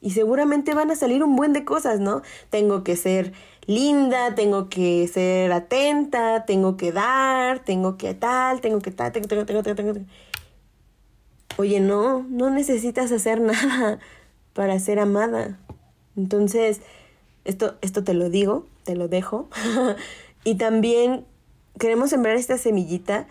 Y 0.00 0.10
seguramente 0.10 0.74
van 0.74 0.90
a 0.90 0.96
salir 0.96 1.24
un 1.24 1.34
buen 1.34 1.54
de 1.54 1.64
cosas, 1.64 1.98
¿no? 1.98 2.20
Tengo 2.50 2.84
que 2.84 2.94
ser 2.94 3.32
linda, 3.66 4.34
tengo 4.34 4.68
que 4.68 5.08
ser 5.08 5.50
atenta, 5.50 6.44
tengo 6.44 6.76
que 6.76 6.92
dar, 6.92 7.64
tengo 7.64 7.96
que 7.96 8.12
tal, 8.12 8.60
tengo 8.60 8.80
que 8.80 8.90
tal, 8.90 9.12
tengo, 9.12 9.26
tengo, 9.26 9.46
tengo, 9.46 9.74
tengo. 9.74 9.94
Oye, 11.56 11.80
no, 11.80 12.26
no 12.28 12.50
necesitas 12.50 13.12
hacer 13.12 13.40
nada 13.40 13.98
para 14.52 14.78
ser 14.78 14.98
amada. 14.98 15.58
Entonces, 16.16 16.82
esto, 17.44 17.76
esto 17.80 18.04
te 18.04 18.12
lo 18.12 18.28
digo, 18.28 18.66
te 18.84 18.94
lo 18.94 19.08
dejo. 19.08 19.48
y 20.44 20.54
también 20.56 21.24
queremos 21.78 22.10
sembrar 22.10 22.36
esta 22.36 22.58
semillita 22.58 23.26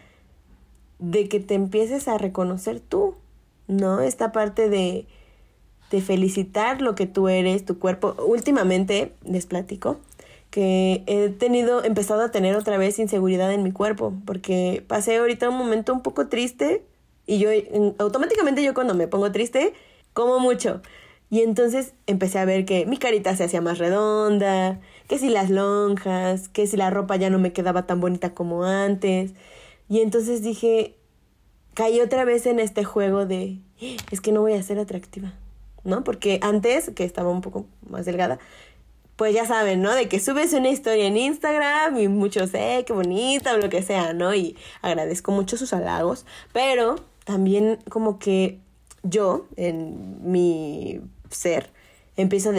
de 0.99 1.27
que 1.27 1.39
te 1.39 1.53
empieces 1.53 2.07
a 2.07 2.17
reconocer 2.17 2.79
tú, 2.79 3.15
¿no? 3.67 4.01
Esta 4.01 4.31
parte 4.31 4.69
de, 4.69 5.05
de 5.91 6.01
felicitar 6.01 6.81
lo 6.81 6.95
que 6.95 7.07
tú 7.07 7.29
eres, 7.29 7.65
tu 7.65 7.79
cuerpo. 7.79 8.15
Últimamente, 8.25 9.13
les 9.23 9.45
platico, 9.45 9.97
que 10.49 11.03
he 11.07 11.29
tenido, 11.29 11.83
empezado 11.83 12.21
a 12.21 12.31
tener 12.31 12.55
otra 12.55 12.77
vez 12.77 12.99
inseguridad 12.99 13.51
en 13.51 13.63
mi 13.63 13.71
cuerpo, 13.71 14.13
porque 14.25 14.83
pasé 14.87 15.17
ahorita 15.17 15.49
un 15.49 15.57
momento 15.57 15.93
un 15.93 16.01
poco 16.01 16.27
triste 16.27 16.83
y 17.25 17.39
yo 17.39 17.49
automáticamente 17.97 18.63
yo 18.63 18.73
cuando 18.73 18.93
me 18.93 19.07
pongo 19.07 19.31
triste, 19.31 19.73
como 20.13 20.39
mucho. 20.39 20.81
Y 21.29 21.41
entonces 21.41 21.93
empecé 22.05 22.37
a 22.39 22.45
ver 22.45 22.65
que 22.65 22.85
mi 22.85 22.97
carita 22.97 23.35
se 23.35 23.43
hacía 23.45 23.61
más 23.61 23.79
redonda, 23.79 24.79
que 25.13 25.19
si 25.19 25.29
las 25.29 25.51
lonjas, 25.51 26.49
que 26.49 26.65
si 26.65 26.75
la 26.75 26.89
ropa 26.89 27.17
ya 27.17 27.29
no 27.29 27.37
me 27.37 27.53
quedaba 27.53 27.85
tan 27.85 28.01
bonita 28.01 28.33
como 28.33 28.63
antes. 28.63 29.33
Y 29.87 29.99
entonces 30.01 30.41
dije, 30.41 30.95
caí 31.75 32.01
otra 32.01 32.25
vez 32.25 32.47
en 32.47 32.59
este 32.59 32.83
juego 32.83 33.27
de, 33.27 33.59
es 34.09 34.21
que 34.21 34.31
no 34.31 34.41
voy 34.41 34.53
a 34.53 34.63
ser 34.63 34.79
atractiva, 34.79 35.31
¿no? 35.83 36.03
Porque 36.03 36.39
antes, 36.41 36.89
que 36.95 37.03
estaba 37.03 37.29
un 37.29 37.41
poco 37.41 37.67
más 37.87 38.05
delgada, 38.05 38.39
pues 39.15 39.35
ya 39.35 39.45
saben, 39.45 39.83
¿no? 39.83 39.93
De 39.93 40.09
que 40.09 40.19
subes 40.19 40.51
una 40.53 40.69
historia 40.69 41.05
en 41.05 41.15
Instagram 41.15 41.95
y 41.99 42.07
muchos, 42.07 42.51
eh, 42.55 42.83
qué 42.83 42.93
bonita 42.93 43.53
o 43.53 43.57
lo 43.57 43.69
que 43.69 43.83
sea, 43.83 44.13
¿no? 44.13 44.33
Y 44.33 44.57
agradezco 44.81 45.31
mucho 45.31 45.57
sus 45.57 45.73
halagos, 45.73 46.25
pero 46.53 46.95
también 47.23 47.77
como 47.87 48.17
que 48.17 48.57
yo, 49.03 49.45
en 49.57 50.31
mi 50.31 51.01
ser, 51.29 51.69
empiezo 52.17 52.49
a 52.49 52.53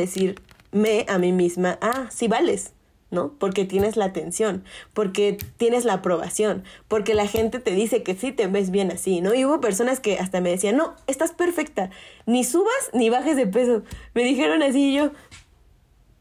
decirme 0.74 1.06
a 1.08 1.18
mí 1.18 1.32
misma, 1.32 1.78
ah, 1.80 2.08
sí 2.10 2.28
vales, 2.28 2.72
¿no? 3.10 3.32
Porque 3.38 3.64
tienes 3.64 3.96
la 3.96 4.06
atención, 4.06 4.64
porque 4.92 5.38
tienes 5.56 5.84
la 5.84 5.94
aprobación, 5.94 6.64
porque 6.88 7.14
la 7.14 7.26
gente 7.26 7.60
te 7.60 7.70
dice 7.70 8.02
que 8.02 8.14
sí 8.14 8.32
te 8.32 8.46
ves 8.48 8.70
bien 8.70 8.90
así, 8.90 9.20
¿no? 9.20 9.34
Y 9.34 9.44
hubo 9.44 9.60
personas 9.60 10.00
que 10.00 10.18
hasta 10.18 10.40
me 10.40 10.50
decían, 10.50 10.76
no, 10.76 10.94
estás 11.06 11.32
perfecta, 11.32 11.90
ni 12.26 12.44
subas 12.44 12.90
ni 12.92 13.08
bajes 13.08 13.36
de 13.36 13.46
peso. 13.46 13.82
Me 14.14 14.24
dijeron 14.24 14.62
así 14.62 14.90
y 14.90 14.96
yo, 14.96 15.12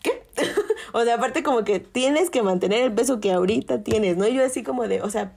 ¿qué? 0.02 0.24
o 0.94 1.04
sea, 1.04 1.16
aparte 1.16 1.44
como 1.44 1.64
que 1.64 1.80
tienes 1.80 2.30
que 2.30 2.44
mantener 2.44 2.84
el 2.84 2.94
peso 2.94 3.20
que 3.20 3.32
ahorita 3.32 3.84
tienes, 3.84 4.18
¿no? 4.18 4.28
Y 4.28 4.36
yo 4.36 4.46
así 4.46 4.64
como 4.64 4.88
de, 4.88 5.02
o 5.02 5.10
sea, 5.10 5.34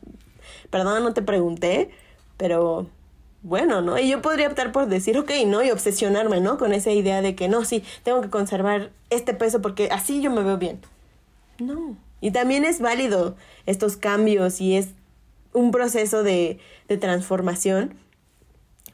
perdón, 0.71 1.03
no 1.03 1.15
te 1.15 1.23
pregunté, 1.23 1.91
pero 2.37 2.87
bueno, 3.47 3.81
¿no? 3.81 3.97
Y 3.97 4.09
yo 4.09 4.23
podría 4.23 4.49
optar 4.49 4.73
por 4.73 4.89
decir, 4.89 5.17
ok, 5.17 5.31
¿no? 5.47 5.63
Y 5.63 5.71
obsesionarme, 5.71 6.41
¿no? 6.41 6.59
Con 6.59 6.73
esa 6.73 6.91
idea 6.91 7.23
de 7.23 7.37
que 7.37 7.47
no, 7.47 7.65
sí, 7.65 7.85
tengo 8.03 8.21
que 8.21 8.29
conservar 8.29 8.91
este 9.09 9.35
peso 9.35 9.63
porque 9.63 9.89
así 9.93 10.21
yo 10.21 10.33
me 10.33 10.43
veo 10.43 10.59
bien. 10.59 10.81
No. 11.61 11.97
Y 12.21 12.33
también 12.33 12.65
es 12.65 12.81
válido 12.81 13.37
estos 13.65 13.97
cambios 13.97 14.61
y 14.61 14.77
es 14.77 14.89
un 15.53 15.71
proceso 15.71 16.25
de, 16.25 16.59
de 16.89 16.97
transformación, 16.97 17.95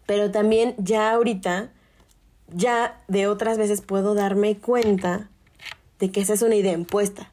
pero 0.04 0.30
también 0.30 0.74
ya 0.76 1.12
ahorita, 1.12 1.70
ya 2.52 3.00
de 3.08 3.28
otras 3.28 3.56
veces 3.56 3.80
puedo 3.80 4.14
darme 4.14 4.58
cuenta 4.58 5.30
de 5.98 6.10
que 6.10 6.20
esa 6.20 6.34
es 6.34 6.42
una 6.42 6.56
idea 6.56 6.72
impuesta, 6.72 7.32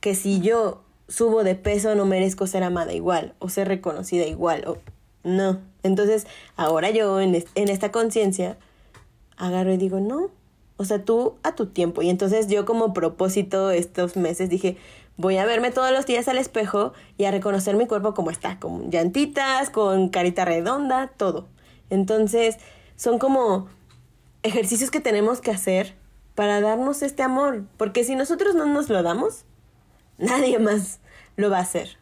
que 0.00 0.14
si 0.14 0.40
yo 0.40 0.84
subo 1.08 1.42
de 1.42 1.56
peso 1.56 1.96
no 1.96 2.06
merezco 2.06 2.46
ser 2.46 2.62
amada 2.62 2.92
igual 2.92 3.34
o 3.40 3.48
ser 3.48 3.66
reconocida 3.66 4.26
igual 4.26 4.64
o 4.68 4.78
no. 5.24 5.60
Entonces, 5.82 6.26
ahora 6.56 6.90
yo 6.90 7.20
en, 7.20 7.44
en 7.54 7.68
esta 7.68 7.92
conciencia 7.92 8.56
agarro 9.36 9.72
y 9.72 9.76
digo, 9.76 10.00
no, 10.00 10.30
o 10.76 10.84
sea, 10.84 11.04
tú 11.04 11.36
a 11.42 11.54
tu 11.54 11.66
tiempo. 11.66 12.02
Y 12.02 12.10
entonces 12.10 12.48
yo 12.48 12.64
como 12.64 12.92
propósito 12.92 13.70
estos 13.70 14.16
meses 14.16 14.48
dije, 14.50 14.76
voy 15.16 15.36
a 15.36 15.44
verme 15.44 15.70
todos 15.70 15.92
los 15.92 16.06
días 16.06 16.28
al 16.28 16.38
espejo 16.38 16.92
y 17.18 17.24
a 17.24 17.30
reconocer 17.30 17.76
mi 17.76 17.86
cuerpo 17.86 18.14
como 18.14 18.30
está, 18.30 18.58
con 18.58 18.90
llantitas, 18.90 19.70
con 19.70 20.08
carita 20.08 20.44
redonda, 20.44 21.08
todo. 21.16 21.46
Entonces, 21.90 22.56
son 22.96 23.18
como 23.18 23.68
ejercicios 24.42 24.90
que 24.90 25.00
tenemos 25.00 25.40
que 25.40 25.50
hacer 25.50 25.94
para 26.34 26.60
darnos 26.60 27.02
este 27.02 27.22
amor, 27.22 27.64
porque 27.76 28.04
si 28.04 28.16
nosotros 28.16 28.54
no 28.54 28.66
nos 28.66 28.88
lo 28.88 29.02
damos, 29.02 29.44
nadie 30.18 30.58
más 30.58 31.00
lo 31.36 31.50
va 31.50 31.58
a 31.58 31.62
hacer. 31.62 32.01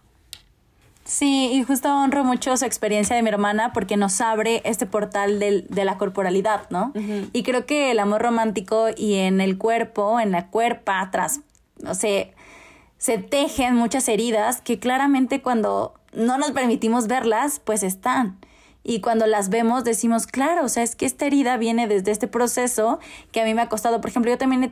Sí, 1.11 1.51
y 1.53 1.65
justo 1.65 1.93
honro 1.93 2.23
mucho 2.23 2.57
su 2.57 2.65
experiencia 2.65 3.17
de 3.17 3.23
mi 3.23 3.31
hermana 3.31 3.73
porque 3.73 3.97
nos 3.97 4.21
abre 4.21 4.63
este 4.65 4.87
portal 4.87 5.41
del, 5.41 5.67
de 5.69 5.85
la 5.85 5.99
corporalidad, 5.99 6.71
¿no? 6.71 6.93
Y 7.33 7.43
creo 7.43 7.67
que 7.67 7.91
el 7.91 7.99
amor 7.99 8.23
romántico 8.23 8.87
y 8.97 9.15
en 9.15 9.41
el 9.41 9.59
cuerpo, 9.59 10.21
en 10.21 10.31
la 10.31 10.47
cuerpa, 10.51 11.01
atrás, 11.01 11.41
no 11.83 11.97
sé, 11.97 12.33
se 12.99 13.19
tejen 13.19 13.75
muchas 13.75 14.09
heridas 14.09 14.61
que 14.61 14.79
claramente 14.79 15.43
cuando 15.43 15.95
no 16.13 16.39
nos 16.39 16.53
permitimos 16.53 17.09
verlas, 17.09 17.59
pues 17.59 17.83
están. 17.83 18.39
Y 18.83 19.01
cuando 19.01 19.27
las 19.27 19.51
vemos 19.51 19.85
decimos, 19.85 20.27
claro, 20.27 20.65
o 20.65 20.69
sea, 20.69 20.83
es 20.83 20.97
que 20.97 21.07
esta 21.07 21.27
herida 21.27 21.57
viene 21.59 21.87
desde 21.87 22.13
este 22.13 22.29
proceso 22.29 22.99
que 23.31 23.41
a 23.41 23.45
mí 23.45 23.53
me 23.53 23.63
ha 23.63 23.69
costado. 23.69 24.01
Por 24.01 24.11
ejemplo, 24.11 24.31
yo 24.31 24.39
también 24.39 24.65
he 24.65 24.69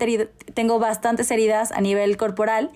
tengo 0.54 0.78
bastantes 0.78 1.30
heridas 1.30 1.72
a 1.72 1.80
nivel 1.80 2.16
corporal 2.16 2.70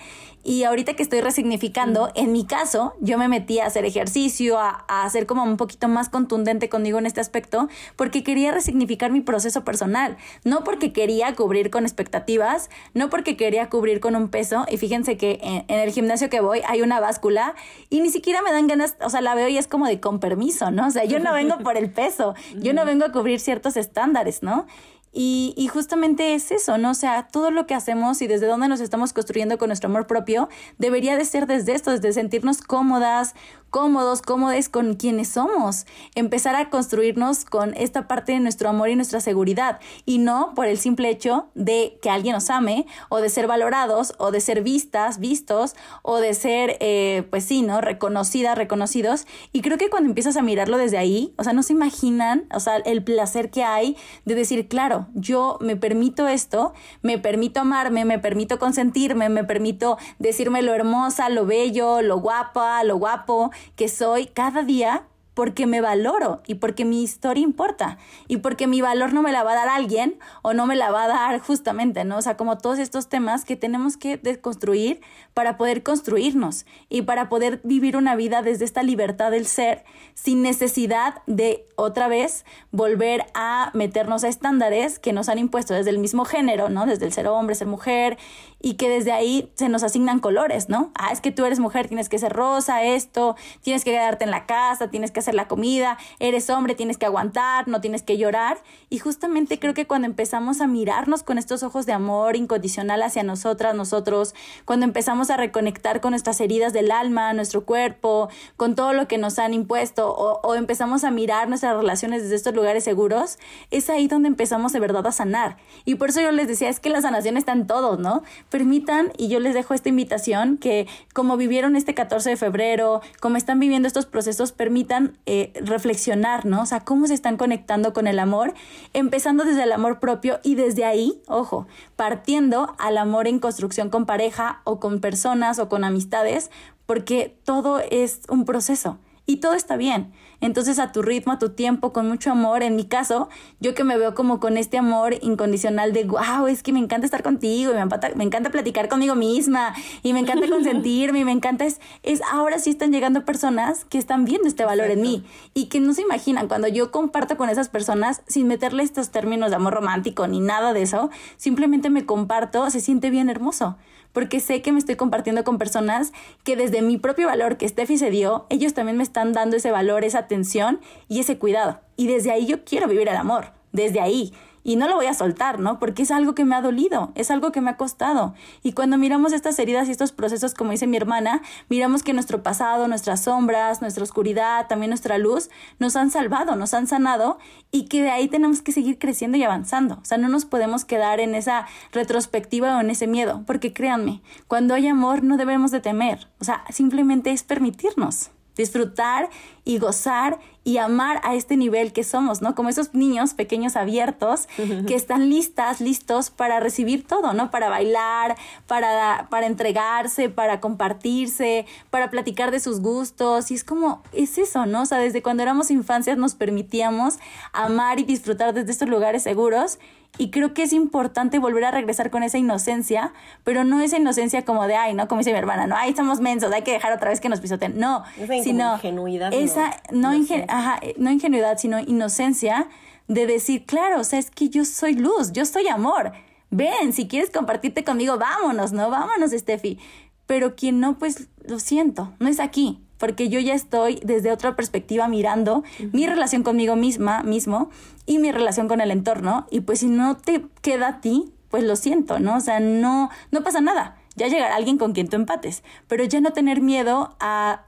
y 0.44 0.64
ahorita 0.64 0.94
que 0.94 1.02
estoy 1.02 1.20
resignificando, 1.20 2.10
en 2.14 2.32
mi 2.32 2.44
caso, 2.44 2.94
yo 3.00 3.18
me 3.18 3.28
metí 3.28 3.60
a 3.60 3.66
hacer 3.66 3.84
ejercicio, 3.84 4.58
a, 4.58 4.84
a 4.88 5.08
ser 5.10 5.26
como 5.26 5.44
un 5.44 5.56
poquito 5.56 5.88
más 5.88 6.08
contundente 6.08 6.68
conmigo 6.68 6.98
en 6.98 7.06
este 7.06 7.20
aspecto, 7.20 7.68
porque 7.96 8.24
quería 8.24 8.52
resignificar 8.52 9.12
mi 9.12 9.20
proceso 9.20 9.64
personal. 9.64 10.16
No 10.44 10.64
porque 10.64 10.92
quería 10.92 11.34
cubrir 11.34 11.70
con 11.70 11.84
expectativas, 11.84 12.70
no 12.94 13.10
porque 13.10 13.36
quería 13.36 13.68
cubrir 13.68 14.00
con 14.00 14.16
un 14.16 14.28
peso. 14.28 14.66
Y 14.68 14.76
fíjense 14.78 15.16
que 15.16 15.38
en, 15.42 15.64
en 15.68 15.80
el 15.80 15.92
gimnasio 15.92 16.28
que 16.28 16.40
voy 16.40 16.60
hay 16.66 16.82
una 16.82 17.00
báscula 17.00 17.54
y 17.90 18.00
ni 18.00 18.10
siquiera 18.10 18.42
me 18.42 18.52
dan 18.52 18.66
ganas, 18.66 18.96
o 19.00 19.10
sea, 19.10 19.20
la 19.20 19.34
veo 19.34 19.48
y 19.48 19.58
es 19.58 19.66
como 19.66 19.86
de 19.86 20.00
con 20.00 20.20
permiso, 20.20 20.70
¿no? 20.70 20.86
O 20.86 20.90
sea, 20.90 21.04
yo 21.04 21.18
no 21.20 21.32
vengo 21.32 21.58
por 21.62 21.76
el 21.76 21.90
peso, 21.90 22.34
yo 22.56 22.72
no 22.72 22.84
vengo 22.84 23.04
a 23.04 23.12
cubrir 23.12 23.40
ciertos 23.40 23.76
estándares, 23.76 24.42
¿no? 24.42 24.66
Y, 25.14 25.52
y, 25.58 25.68
justamente 25.68 26.34
es 26.34 26.50
eso, 26.50 26.78
¿no? 26.78 26.92
O 26.92 26.94
sea, 26.94 27.28
todo 27.28 27.50
lo 27.50 27.66
que 27.66 27.74
hacemos 27.74 28.22
y 28.22 28.26
desde 28.26 28.46
dónde 28.46 28.68
nos 28.68 28.80
estamos 28.80 29.12
construyendo 29.12 29.58
con 29.58 29.68
nuestro 29.68 29.90
amor 29.90 30.06
propio 30.06 30.48
debería 30.78 31.18
de 31.18 31.26
ser 31.26 31.46
desde 31.46 31.74
esto, 31.74 31.90
desde 31.90 32.14
sentirnos 32.14 32.62
cómodas, 32.62 33.34
cómodos, 33.72 34.20
cómodes 34.20 34.68
con 34.68 34.94
quienes 34.94 35.28
somos. 35.28 35.86
Empezar 36.14 36.54
a 36.54 36.68
construirnos 36.68 37.46
con 37.46 37.74
esta 37.74 38.06
parte 38.06 38.32
de 38.32 38.40
nuestro 38.40 38.68
amor 38.68 38.90
y 38.90 38.96
nuestra 38.96 39.18
seguridad. 39.20 39.80
Y 40.04 40.18
no 40.18 40.52
por 40.54 40.66
el 40.66 40.78
simple 40.78 41.08
hecho 41.08 41.48
de 41.54 41.98
que 42.02 42.10
alguien 42.10 42.34
nos 42.34 42.50
ame, 42.50 42.86
o 43.08 43.22
de 43.22 43.30
ser 43.30 43.46
valorados, 43.46 44.12
o 44.18 44.30
de 44.30 44.42
ser 44.42 44.62
vistas, 44.62 45.18
vistos, 45.18 45.74
o 46.02 46.18
de 46.18 46.34
ser, 46.34 46.76
eh, 46.80 47.26
pues 47.30 47.44
sí, 47.44 47.62
¿no? 47.62 47.80
Reconocidas, 47.80 48.58
reconocidos. 48.58 49.26
Y 49.54 49.62
creo 49.62 49.78
que 49.78 49.88
cuando 49.88 50.10
empiezas 50.10 50.36
a 50.36 50.42
mirarlo 50.42 50.76
desde 50.76 50.98
ahí, 50.98 51.32
o 51.38 51.42
sea, 51.42 51.54
no 51.54 51.62
se 51.62 51.72
imaginan, 51.72 52.44
o 52.54 52.60
sea, 52.60 52.76
el 52.76 53.02
placer 53.02 53.50
que 53.50 53.64
hay 53.64 53.96
de 54.26 54.34
decir, 54.34 54.68
claro, 54.68 55.06
yo 55.14 55.56
me 55.62 55.76
permito 55.76 56.28
esto, 56.28 56.74
me 57.00 57.18
permito 57.18 57.60
amarme, 57.60 58.04
me 58.04 58.18
permito 58.18 58.58
consentirme, 58.58 59.30
me 59.30 59.44
permito 59.44 59.96
decirme 60.18 60.60
lo 60.60 60.74
hermosa, 60.74 61.30
lo 61.30 61.46
bello, 61.46 62.02
lo 62.02 62.20
guapa, 62.20 62.84
lo 62.84 62.98
guapo 62.98 63.50
que 63.76 63.88
soy 63.88 64.26
cada 64.26 64.62
día 64.62 65.04
porque 65.34 65.66
me 65.66 65.80
valoro 65.80 66.42
y 66.46 66.56
porque 66.56 66.84
mi 66.84 67.02
historia 67.02 67.42
importa 67.42 67.98
y 68.28 68.38
porque 68.38 68.66
mi 68.66 68.80
valor 68.80 69.12
no 69.12 69.22
me 69.22 69.32
la 69.32 69.42
va 69.42 69.52
a 69.52 69.54
dar 69.54 69.68
alguien 69.68 70.18
o 70.42 70.52
no 70.52 70.66
me 70.66 70.76
la 70.76 70.90
va 70.90 71.04
a 71.04 71.08
dar 71.08 71.40
justamente, 71.40 72.04
¿no? 72.04 72.18
O 72.18 72.22
sea, 72.22 72.36
como 72.36 72.58
todos 72.58 72.78
estos 72.78 73.08
temas 73.08 73.44
que 73.44 73.56
tenemos 73.56 73.96
que 73.96 74.18
desconstruir 74.18 75.00
para 75.32 75.56
poder 75.56 75.82
construirnos 75.82 76.66
y 76.88 77.02
para 77.02 77.28
poder 77.28 77.60
vivir 77.64 77.96
una 77.96 78.14
vida 78.14 78.42
desde 78.42 78.64
esta 78.64 78.82
libertad 78.82 79.30
del 79.30 79.46
ser 79.46 79.84
sin 80.14 80.42
necesidad 80.42 81.22
de 81.26 81.66
otra 81.76 82.08
vez 82.08 82.44
volver 82.70 83.24
a 83.34 83.70
meternos 83.72 84.24
a 84.24 84.28
estándares 84.28 84.98
que 84.98 85.12
nos 85.12 85.28
han 85.28 85.38
impuesto 85.38 85.72
desde 85.72 85.90
el 85.90 85.98
mismo 85.98 86.24
género, 86.24 86.68
¿no? 86.68 86.84
Desde 86.84 87.06
el 87.06 87.12
ser 87.12 87.26
hombre, 87.28 87.54
ser 87.54 87.68
mujer 87.68 88.18
y 88.62 88.74
que 88.74 88.88
desde 88.88 89.12
ahí 89.12 89.50
se 89.54 89.68
nos 89.68 89.82
asignan 89.82 90.20
colores, 90.20 90.68
¿no? 90.68 90.92
Ah, 90.94 91.10
es 91.12 91.20
que 91.20 91.32
tú 91.32 91.44
eres 91.44 91.58
mujer, 91.58 91.88
tienes 91.88 92.08
que 92.08 92.18
ser 92.18 92.32
rosa, 92.32 92.82
esto, 92.84 93.36
tienes 93.60 93.84
que 93.84 93.90
quedarte 93.90 94.24
en 94.24 94.30
la 94.30 94.46
casa, 94.46 94.88
tienes 94.88 95.10
que 95.10 95.20
hacer 95.20 95.34
la 95.34 95.48
comida, 95.48 95.98
eres 96.20 96.48
hombre, 96.48 96.76
tienes 96.76 96.96
que 96.96 97.06
aguantar, 97.06 97.66
no 97.66 97.80
tienes 97.80 98.02
que 98.02 98.16
llorar. 98.16 98.62
Y 98.88 98.98
justamente 98.98 99.58
creo 99.58 99.74
que 99.74 99.86
cuando 99.86 100.06
empezamos 100.06 100.60
a 100.60 100.68
mirarnos 100.68 101.24
con 101.24 101.38
estos 101.38 101.64
ojos 101.64 101.86
de 101.86 101.92
amor 101.92 102.36
incondicional 102.36 103.02
hacia 103.02 103.24
nosotras, 103.24 103.74
nosotros, 103.74 104.34
cuando 104.64 104.86
empezamos 104.86 105.30
a 105.30 105.36
reconectar 105.36 106.00
con 106.00 106.10
nuestras 106.10 106.40
heridas 106.40 106.72
del 106.72 106.92
alma, 106.92 107.32
nuestro 107.32 107.64
cuerpo, 107.64 108.28
con 108.56 108.76
todo 108.76 108.92
lo 108.92 109.08
que 109.08 109.18
nos 109.18 109.40
han 109.40 109.54
impuesto, 109.54 110.14
o, 110.14 110.54
empezamos 110.54 111.02
a 111.02 111.10
mirar 111.10 111.48
nuestras 111.48 111.76
relaciones 111.76 112.22
desde 112.22 112.36
estos 112.36 112.54
lugares 112.54 112.84
seguros, 112.84 113.38
es 113.70 113.90
ahí 113.90 114.06
donde 114.06 114.28
empezamos 114.28 114.72
de 114.72 114.78
verdad 114.78 115.06
a 115.06 115.12
sanar. 115.12 115.56
Y 115.84 115.96
por 115.96 116.10
eso 116.10 116.20
yo 116.20 116.30
les 116.30 116.46
decía, 116.46 116.68
es 116.68 116.78
que 116.78 116.90
la 116.90 117.00
sanación 117.00 117.36
está 117.36 117.52
en 117.52 117.66
todos, 117.66 117.98
¿no? 117.98 118.22
Permitan, 118.52 119.12
y 119.16 119.28
yo 119.28 119.40
les 119.40 119.54
dejo 119.54 119.72
esta 119.72 119.88
invitación, 119.88 120.58
que 120.58 120.86
como 121.14 121.38
vivieron 121.38 121.74
este 121.74 121.94
14 121.94 122.28
de 122.28 122.36
febrero, 122.36 123.00
como 123.18 123.38
están 123.38 123.58
viviendo 123.58 123.88
estos 123.88 124.04
procesos, 124.04 124.52
permitan 124.52 125.16
eh, 125.24 125.54
reflexionar, 125.54 126.44
¿no? 126.44 126.60
O 126.60 126.66
sea, 126.66 126.80
cómo 126.80 127.06
se 127.06 127.14
están 127.14 127.38
conectando 127.38 127.94
con 127.94 128.06
el 128.06 128.18
amor, 128.18 128.52
empezando 128.92 129.44
desde 129.44 129.62
el 129.62 129.72
amor 129.72 130.00
propio 130.00 130.38
y 130.42 130.54
desde 130.54 130.84
ahí, 130.84 131.22
ojo, 131.28 131.66
partiendo 131.96 132.74
al 132.78 132.98
amor 132.98 133.26
en 133.26 133.38
construcción 133.38 133.88
con 133.88 134.04
pareja 134.04 134.60
o 134.64 134.78
con 134.80 135.00
personas 135.00 135.58
o 135.58 135.70
con 135.70 135.82
amistades, 135.82 136.50
porque 136.84 137.34
todo 137.44 137.80
es 137.90 138.20
un 138.28 138.44
proceso 138.44 138.98
y 139.24 139.36
todo 139.36 139.54
está 139.54 139.78
bien. 139.78 140.12
Entonces 140.42 140.80
a 140.80 140.90
tu 140.90 141.02
ritmo, 141.02 141.32
a 141.32 141.38
tu 141.38 141.50
tiempo, 141.50 141.92
con 141.92 142.08
mucho 142.08 142.32
amor. 142.32 142.64
En 142.64 142.74
mi 142.74 142.84
caso, 142.84 143.28
yo 143.60 143.74
que 143.74 143.84
me 143.84 143.96
veo 143.96 144.14
como 144.14 144.40
con 144.40 144.56
este 144.56 144.76
amor 144.76 145.14
incondicional 145.22 145.92
de, 145.92 146.02
wow, 146.04 146.48
es 146.48 146.64
que 146.64 146.72
me 146.72 146.80
encanta 146.80 147.06
estar 147.06 147.22
contigo 147.22 147.70
y 147.70 147.74
me 147.74 147.80
encanta, 147.80 148.10
me 148.16 148.24
encanta 148.24 148.50
platicar 148.50 148.88
conmigo 148.88 149.14
misma 149.14 149.72
y 150.02 150.12
me 150.12 150.18
encanta 150.18 150.48
consentirme 150.50 151.20
y 151.20 151.24
me 151.24 151.30
encanta 151.30 151.64
es, 151.64 151.80
es, 152.02 152.20
ahora 152.32 152.58
sí 152.58 152.70
están 152.70 152.90
llegando 152.90 153.24
personas 153.24 153.84
que 153.84 153.98
están 153.98 154.24
viendo 154.24 154.48
este 154.48 154.64
valor 154.64 154.90
en 154.90 155.00
mí 155.00 155.24
y 155.54 155.66
que 155.66 155.78
no 155.78 155.94
se 155.94 156.02
imaginan. 156.02 156.48
Cuando 156.48 156.66
yo 156.66 156.90
comparto 156.90 157.36
con 157.36 157.48
esas 157.48 157.68
personas 157.68 158.22
sin 158.26 158.48
meterle 158.48 158.82
estos 158.82 159.10
términos 159.10 159.50
de 159.50 159.56
amor 159.56 159.74
romántico 159.74 160.26
ni 160.26 160.40
nada 160.40 160.72
de 160.72 160.82
eso, 160.82 161.08
simplemente 161.36 161.88
me 161.88 162.04
comparto, 162.04 162.68
se 162.68 162.80
siente 162.80 163.10
bien 163.10 163.30
hermoso 163.30 163.76
porque 164.12 164.40
sé 164.40 164.62
que 164.62 164.72
me 164.72 164.78
estoy 164.78 164.96
compartiendo 164.96 165.44
con 165.44 165.58
personas 165.58 166.12
que 166.44 166.56
desde 166.56 166.82
mi 166.82 166.98
propio 166.98 167.26
valor 167.26 167.56
que 167.56 167.68
Steffi 167.68 167.98
se 167.98 168.10
dio, 168.10 168.46
ellos 168.50 168.74
también 168.74 168.96
me 168.96 169.02
están 169.02 169.32
dando 169.32 169.56
ese 169.56 169.70
valor, 169.70 170.04
esa 170.04 170.20
atención 170.20 170.80
y 171.08 171.20
ese 171.20 171.38
cuidado. 171.38 171.80
Y 171.96 172.06
desde 172.06 172.30
ahí 172.30 172.46
yo 172.46 172.64
quiero 172.64 172.88
vivir 172.88 173.08
el 173.08 173.16
amor, 173.16 173.52
desde 173.72 174.00
ahí 174.00 174.32
y 174.64 174.76
no 174.76 174.88
lo 174.88 174.96
voy 174.96 175.06
a 175.06 175.14
soltar, 175.14 175.58
¿no? 175.58 175.78
Porque 175.78 176.02
es 176.02 176.10
algo 176.10 176.34
que 176.34 176.44
me 176.44 176.54
ha 176.54 176.60
dolido, 176.60 177.12
es 177.14 177.30
algo 177.30 177.52
que 177.52 177.60
me 177.60 177.70
ha 177.70 177.76
costado. 177.76 178.34
Y 178.62 178.72
cuando 178.72 178.98
miramos 178.98 179.32
estas 179.32 179.58
heridas 179.58 179.88
y 179.88 179.90
estos 179.90 180.12
procesos, 180.12 180.54
como 180.54 180.70
dice 180.70 180.86
mi 180.86 180.96
hermana, 180.96 181.42
miramos 181.68 182.02
que 182.02 182.12
nuestro 182.12 182.42
pasado, 182.42 182.88
nuestras 182.88 183.24
sombras, 183.24 183.80
nuestra 183.80 184.04
oscuridad, 184.04 184.66
también 184.68 184.90
nuestra 184.90 185.18
luz, 185.18 185.50
nos 185.78 185.96
han 185.96 186.10
salvado, 186.10 186.56
nos 186.56 186.74
han 186.74 186.86
sanado 186.86 187.38
y 187.70 187.86
que 187.86 188.02
de 188.02 188.10
ahí 188.10 188.28
tenemos 188.28 188.62
que 188.62 188.72
seguir 188.72 188.98
creciendo 188.98 189.36
y 189.36 189.44
avanzando. 189.44 189.98
O 190.02 190.04
sea, 190.04 190.18
no 190.18 190.28
nos 190.28 190.44
podemos 190.44 190.84
quedar 190.84 191.20
en 191.20 191.34
esa 191.34 191.66
retrospectiva 191.92 192.76
o 192.76 192.80
en 192.80 192.90
ese 192.90 193.06
miedo, 193.06 193.42
porque 193.46 193.72
créanme, 193.72 194.22
cuando 194.48 194.74
hay 194.74 194.86
amor 194.88 195.22
no 195.22 195.36
debemos 195.36 195.70
de 195.70 195.80
temer, 195.80 196.28
o 196.40 196.44
sea, 196.44 196.64
simplemente 196.70 197.30
es 197.32 197.42
permitirnos 197.42 198.30
disfrutar 198.56 199.30
y 199.64 199.78
gozar 199.78 200.38
y 200.64 200.78
amar 200.78 201.20
a 201.24 201.34
este 201.34 201.56
nivel 201.56 201.92
que 201.92 202.04
somos, 202.04 202.40
¿no? 202.40 202.54
Como 202.54 202.68
esos 202.68 202.94
niños 202.94 203.34
pequeños 203.34 203.76
abiertos 203.76 204.48
que 204.86 204.94
están 204.94 205.28
listas, 205.28 205.80
listos 205.80 206.30
para 206.30 206.60
recibir 206.60 207.06
todo, 207.06 207.32
¿no? 207.32 207.50
Para 207.50 207.68
bailar, 207.68 208.36
para, 208.66 209.26
para 209.28 209.46
entregarse, 209.46 210.28
para 210.28 210.60
compartirse, 210.60 211.66
para 211.90 212.10
platicar 212.10 212.50
de 212.50 212.60
sus 212.60 212.80
gustos. 212.80 213.50
Y 213.50 213.54
es 213.54 213.64
como, 213.64 214.02
es 214.12 214.38
eso, 214.38 214.66
¿no? 214.66 214.82
O 214.82 214.86
sea, 214.86 214.98
desde 214.98 215.22
cuando 215.22 215.42
éramos 215.42 215.70
infancias 215.70 216.16
nos 216.16 216.34
permitíamos 216.34 217.18
amar 217.52 217.98
y 217.98 218.04
disfrutar 218.04 218.54
desde 218.54 218.70
estos 218.70 218.88
lugares 218.88 219.24
seguros 219.24 219.78
y 220.18 220.30
creo 220.30 220.52
que 220.52 220.62
es 220.62 220.72
importante 220.72 221.38
volver 221.38 221.64
a 221.64 221.70
regresar 221.70 222.10
con 222.10 222.22
esa 222.22 222.36
inocencia, 222.38 223.12
pero 223.44 223.64
no 223.64 223.80
esa 223.80 223.96
inocencia 223.96 224.44
como 224.44 224.66
de, 224.66 224.76
ay, 224.76 224.94
¿no? 224.94 225.08
Como 225.08 225.20
dice 225.20 225.32
mi 225.32 225.38
hermana, 225.38 225.66
no, 225.66 225.74
ay, 225.76 225.90
estamos 225.90 226.20
mensos, 226.20 226.52
hay 226.52 226.62
que 226.62 226.72
dejar 226.72 226.92
otra 226.92 227.10
vez 227.10 227.20
que 227.20 227.28
nos 227.28 227.40
pisoten. 227.40 227.78
No, 227.78 228.04
sino 228.42 228.74
ingenuidad. 228.74 229.32
Esa, 229.32 229.80
no, 229.90 230.10
ajá, 230.48 230.80
no 230.98 231.10
ingenuidad, 231.10 231.56
sino 231.58 231.80
inocencia 231.80 232.68
de 233.08 233.26
decir, 233.26 233.64
claro, 233.64 234.00
o 234.00 234.04
sea, 234.04 234.18
es 234.18 234.30
que 234.30 234.50
yo 234.50 234.64
soy 234.64 234.94
luz, 234.94 235.32
yo 235.32 235.46
soy 235.46 235.68
amor. 235.68 236.12
Ven, 236.50 236.92
si 236.92 237.08
quieres 237.08 237.30
compartirte 237.30 237.82
conmigo, 237.82 238.18
vámonos, 238.18 238.72
¿no? 238.72 238.90
Vámonos, 238.90 239.30
Steffi. 239.30 239.78
Pero 240.26 240.54
quien 240.54 240.78
no, 240.78 240.98
pues 240.98 241.28
lo 241.46 241.58
siento, 241.58 242.12
no 242.18 242.28
es 242.28 242.38
aquí 242.38 242.80
porque 243.02 243.28
yo 243.28 243.40
ya 243.40 243.54
estoy 243.54 243.98
desde 244.04 244.30
otra 244.30 244.54
perspectiva 244.54 245.08
mirando 245.08 245.64
mi 245.90 246.06
relación 246.06 246.44
conmigo 246.44 246.76
misma, 246.76 247.24
mismo, 247.24 247.68
y 248.06 248.20
mi 248.20 248.30
relación 248.30 248.68
con 248.68 248.80
el 248.80 248.92
entorno, 248.92 249.48
y 249.50 249.62
pues 249.62 249.80
si 249.80 249.88
no 249.88 250.16
te 250.16 250.46
queda 250.60 250.86
a 250.86 251.00
ti, 251.00 251.32
pues 251.48 251.64
lo 251.64 251.74
siento, 251.74 252.20
¿no? 252.20 252.36
O 252.36 252.40
sea, 252.40 252.60
no, 252.60 253.10
no 253.32 253.42
pasa 253.42 253.60
nada. 253.60 253.96
Ya 254.14 254.28
llegará 254.28 254.54
alguien 254.54 254.78
con 254.78 254.92
quien 254.92 255.08
tú 255.08 255.16
empates, 255.16 255.64
pero 255.88 256.04
ya 256.04 256.20
no 256.20 256.32
tener 256.32 256.60
miedo 256.60 257.16
a, 257.18 257.64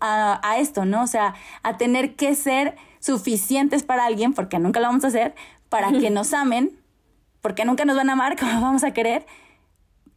a, 0.00 0.40
a 0.42 0.58
esto, 0.58 0.86
¿no? 0.86 1.02
O 1.02 1.06
sea, 1.08 1.34
a 1.62 1.76
tener 1.76 2.16
que 2.16 2.34
ser 2.34 2.76
suficientes 3.00 3.82
para 3.82 4.06
alguien, 4.06 4.32
porque 4.32 4.58
nunca 4.58 4.80
lo 4.80 4.86
vamos 4.86 5.04
a 5.04 5.08
hacer, 5.08 5.34
para 5.68 5.92
que 5.92 6.08
nos 6.18 6.32
amen, 6.32 6.80
porque 7.42 7.66
nunca 7.66 7.84
nos 7.84 7.96
van 7.96 8.08
a 8.08 8.14
amar 8.14 8.38
como 8.38 8.62
vamos 8.62 8.82
a 8.82 8.92
querer, 8.94 9.26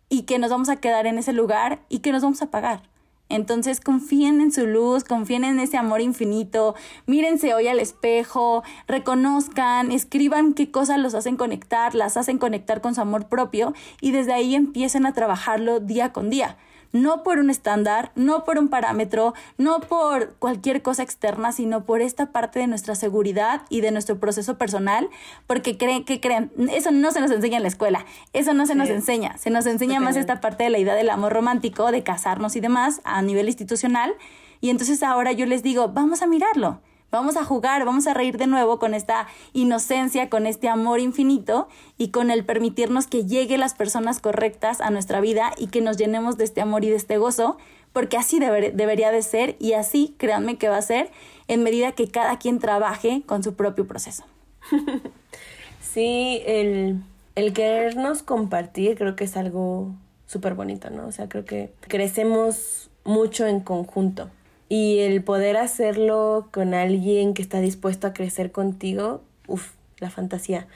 y 0.08 0.22
que 0.22 0.39
nos 0.39 0.52
vamos 0.52 0.70
a 0.70 0.78
quedar 0.78 1.06
en 1.06 1.18
ese 1.18 1.34
lugar 1.34 1.80
y 1.89 2.00
que 2.00 2.14
nos 2.14 2.24
vamos 2.24 2.41
a 2.41 2.50
pagar. 2.50 2.84
Entonces 3.30 3.80
confíen 3.82 4.41
en 4.41 4.51
su 4.51 4.67
luz, 4.67 5.03
confíen 5.03 5.43
en 5.43 5.59
ese 5.59 5.78
amor 5.78 6.01
infinito, 6.01 6.75
mírense 7.05 7.53
hoy 7.53 7.67
al 7.67 7.80
espejo, 7.80 8.63
reconozcan, 8.88 9.91
escriban 9.91 10.53
qué 10.53 10.71
cosas 10.71 10.99
los 10.99 11.13
hacen 11.13 11.38
conectar, 11.38 11.95
las 11.95 12.17
hacen 12.17 12.38
conectar 12.38 12.82
con 12.82 12.95
su 12.95 13.01
amor 13.01 13.28
propio 13.28 13.73
y 14.01 14.11
desde 14.11 14.34
ahí 14.34 14.55
empiecen 14.55 15.05
a 15.05 15.13
trabajarlo 15.13 15.80
día 15.80 16.13
con 16.13 16.30
día 16.30 16.57
no 16.92 17.24
por 17.24 17.40
un 17.40 17.50
estándar, 17.50 18.12
no 18.16 18.44
por 18.44 18.58
un 18.58 18.70
parámetro, 18.70 19.34
no 19.58 19.80
por 19.80 20.36
cualquier 20.36 20.82
cosa 20.82 21.04
externa, 21.04 21.52
sino 21.52 21.86
por 21.86 22.02
esta 22.02 22.28
parte 22.28 22.60
de 22.60 22.68
nuestra 22.68 22.96
seguridad 22.96 23.62
y 23.70 23.82
de 23.82 23.92
nuestro 23.92 24.20
proceso 24.20 24.58
personal, 24.58 25.10
porque 25.46 25.78
creen 25.78 26.06
que 26.06 26.20
creen, 26.20 26.52
eso 26.72 26.92
no 26.92 27.12
se 27.12 27.22
nos 27.22 27.32
enseña 27.32 27.58
en 27.58 27.64
la 27.64 27.70
escuela, 27.70 28.06
eso 28.34 28.54
no 28.54 28.66
se 28.66 28.76
nos 28.76 28.90
enseña, 28.90 29.38
se 29.38 29.50
nos 29.50 29.66
enseña 29.66 30.00
más 30.00 30.16
esta 30.16 30.42
parte 30.42 30.64
de 30.64 30.70
la 30.70 30.80
idea 30.80 30.96
del 30.96 31.10
amor 31.10 31.34
romántico, 31.34 31.92
de 31.92 32.04
casarnos 32.04 32.56
y 32.56 32.60
demás 32.60 33.02
a 33.04 33.22
nivel 33.22 33.48
institucional, 33.48 34.14
y 34.62 34.70
entonces 34.70 35.04
ahora 35.04 35.32
yo 35.32 35.46
les 35.46 35.64
digo, 35.64 35.90
vamos 35.90 36.22
a 36.22 36.28
mirarlo. 36.28 36.82
Vamos 37.18 37.36
a 37.36 37.43
jugar, 37.43 37.84
vamos 37.84 38.05
a 38.05 38.13
reír 38.13 38.38
de 38.38 38.45
nuevo 38.45 38.78
con 38.78 38.93
esta 38.93 39.28
inocencia, 39.51 40.30
con 40.30 40.45
este 40.45 40.70
amor 40.70 40.99
infinito 40.99 41.68
y 41.97 42.09
con 42.09 42.30
el 42.30 42.45
permitirnos 42.45 43.07
que 43.07 43.26
lleguen 43.26 43.59
las 43.59 43.74
personas 43.74 44.20
correctas 44.20 44.82
a 44.82 44.91
nuestra 44.91 45.20
vida 45.20 45.51
y 45.57 45.65
que 45.65 45.82
nos 45.82 45.97
llenemos 45.97 46.38
de 46.38 46.43
este 46.43 46.61
amor 46.61 46.86
y 46.86 46.91
de 46.91 46.95
este 46.95 47.18
gozo, 47.18 47.57
porque 47.91 48.18
así 48.18 48.38
debería 48.38 49.09
de 49.09 49.24
ser 49.24 49.55
y 49.57 49.74
así, 49.74 50.13
créanme 50.20 50.59
que 50.59 50.70
va 50.70 50.78
a 50.78 50.82
ser, 50.84 51.09
en 51.47 51.63
medida 51.63 51.93
que 51.93 52.07
cada 52.07 52.38
quien 52.38 52.59
trabaje 52.59 53.24
con 53.26 53.41
su 53.41 53.55
propio 53.55 53.88
proceso. 53.88 54.24
sí, 55.82 56.43
el, 56.45 57.01
el 57.34 57.51
querernos 57.51 58.22
compartir 58.22 58.95
creo 58.95 59.15
que 59.15 59.24
es 59.24 59.36
algo 59.38 59.91
súper 60.28 60.53
bonito, 60.53 60.91
¿no? 60.91 61.07
O 61.07 61.11
sea, 61.11 61.28
creo 61.28 61.45
que 61.45 61.74
crecemos 61.80 62.91
mucho 63.05 63.47
en 63.47 63.61
conjunto. 63.61 64.30
Y 64.70 64.99
el 64.99 65.24
poder 65.24 65.57
hacerlo 65.57 66.49
con 66.51 66.74
alguien 66.74 67.34
que 67.34 67.41
está 67.41 67.61
dispuesto 67.61 68.07
a 68.07 68.13
crecer 68.13 68.51
contigo, 68.51 69.22
uff, 69.47 69.72
la 69.99 70.09
fantasía. 70.09 70.68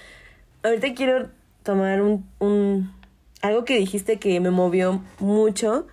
Ahorita 0.63 0.93
quiero 0.93 1.29
tomar 1.63 2.01
un, 2.01 2.25
un, 2.39 2.91
algo 3.41 3.65
que 3.65 3.77
dijiste 3.77 4.17
que 4.17 4.39
me 4.39 4.51
movió 4.51 5.01
mucho, 5.19 5.87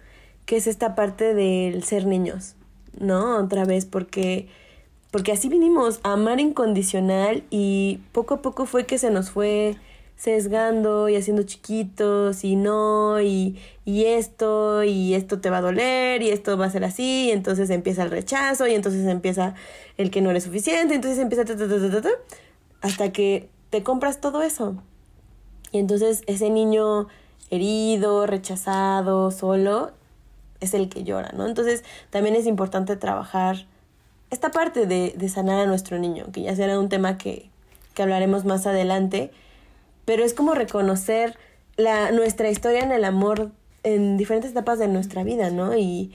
que 0.47 0.57
es 0.57 0.67
esta 0.67 0.95
parte 0.95 1.35
del 1.35 1.83
ser 1.83 2.07
niños, 2.07 2.55
¿no? 2.99 3.37
Otra 3.39 3.65
vez, 3.65 3.85
porque, 3.85 4.49
porque 5.11 5.33
así 5.33 5.49
vinimos, 5.49 6.01
a 6.05 6.13
amar 6.13 6.41
incondicional 6.41 7.45
y 7.51 8.01
poco 8.13 8.35
a 8.35 8.43
poco 8.43 8.67
fue 8.67 8.87
que 8.87 8.99
se 8.99 9.11
nos 9.11 9.31
fue 9.31 9.77
sesgando 10.19 11.09
y 11.09 11.15
haciendo 11.17 11.45
chiquitos 11.45 12.45
y 12.45 12.57
no, 12.57 13.21
y, 13.21 13.57
y 13.85 14.05
esto, 14.07 14.83
y 14.83 15.15
esto 15.15 15.41
te 15.41 15.49
va 15.49 15.59
a 15.59 15.63
doler, 15.63 16.23
y 16.23 16.31
esto 16.31 16.59
va 16.59 16.67
a 16.67 16.71
ser 16.71 16.85
así, 16.85 17.29
y 17.29 17.31
entonces 17.31 17.71
empieza 17.71 18.03
el 18.03 18.11
rechazo, 18.11 18.67
y 18.67 18.75
entonces 18.75 19.07
empieza 19.07 19.55
el 19.97 20.11
que 20.11 20.21
no 20.21 20.31
eres 20.31 20.45
suficiente, 20.45 20.95
entonces 20.95 21.21
empieza 21.21 21.45
hasta 22.83 23.13
que 23.13 23.49
te 23.71 23.83
compras 23.85 24.21
todo 24.21 24.43
eso. 24.43 24.75
Y 25.71 25.79
entonces 25.79 26.25
ese 26.27 26.51
niño 26.51 27.07
herido, 27.51 28.27
rechazado, 28.27 29.31
solo, 29.31 29.93
es 30.61 30.75
el 30.75 30.89
que 30.89 31.05
llora, 31.05 31.31
¿no? 31.37 31.47
Entonces 31.47 31.85
también 32.11 32.35
es 32.35 32.47
importante 32.47 32.97
trabajar 32.97 33.67
esta 34.31 34.51
parte 34.51 34.87
de, 34.87 35.15
de 35.17 35.29
sanar 35.29 35.61
a 35.61 35.67
nuestro 35.67 35.97
niño, 35.99 36.27
que 36.33 36.43
ya 36.43 36.57
será 36.57 36.79
un 36.81 36.89
tema 36.89 37.19
que, 37.19 37.51
que 37.95 38.03
hablaremos 38.03 38.45
más 38.45 38.67
adelante, 38.67 39.31
pero 40.09 40.25
es 40.25 40.33
como 40.33 40.55
reconocer 40.55 41.37
la, 41.77 42.13
nuestra 42.13 42.49
historia 42.49 42.81
en 42.81 42.93
el 42.93 43.05
amor 43.05 43.51
en 43.83 44.17
diferentes 44.17 44.53
etapas 44.53 44.79
de 44.79 44.89
nuestra 44.89 45.23
vida, 45.23 45.51
¿no? 45.51 45.77
Y, 45.77 46.13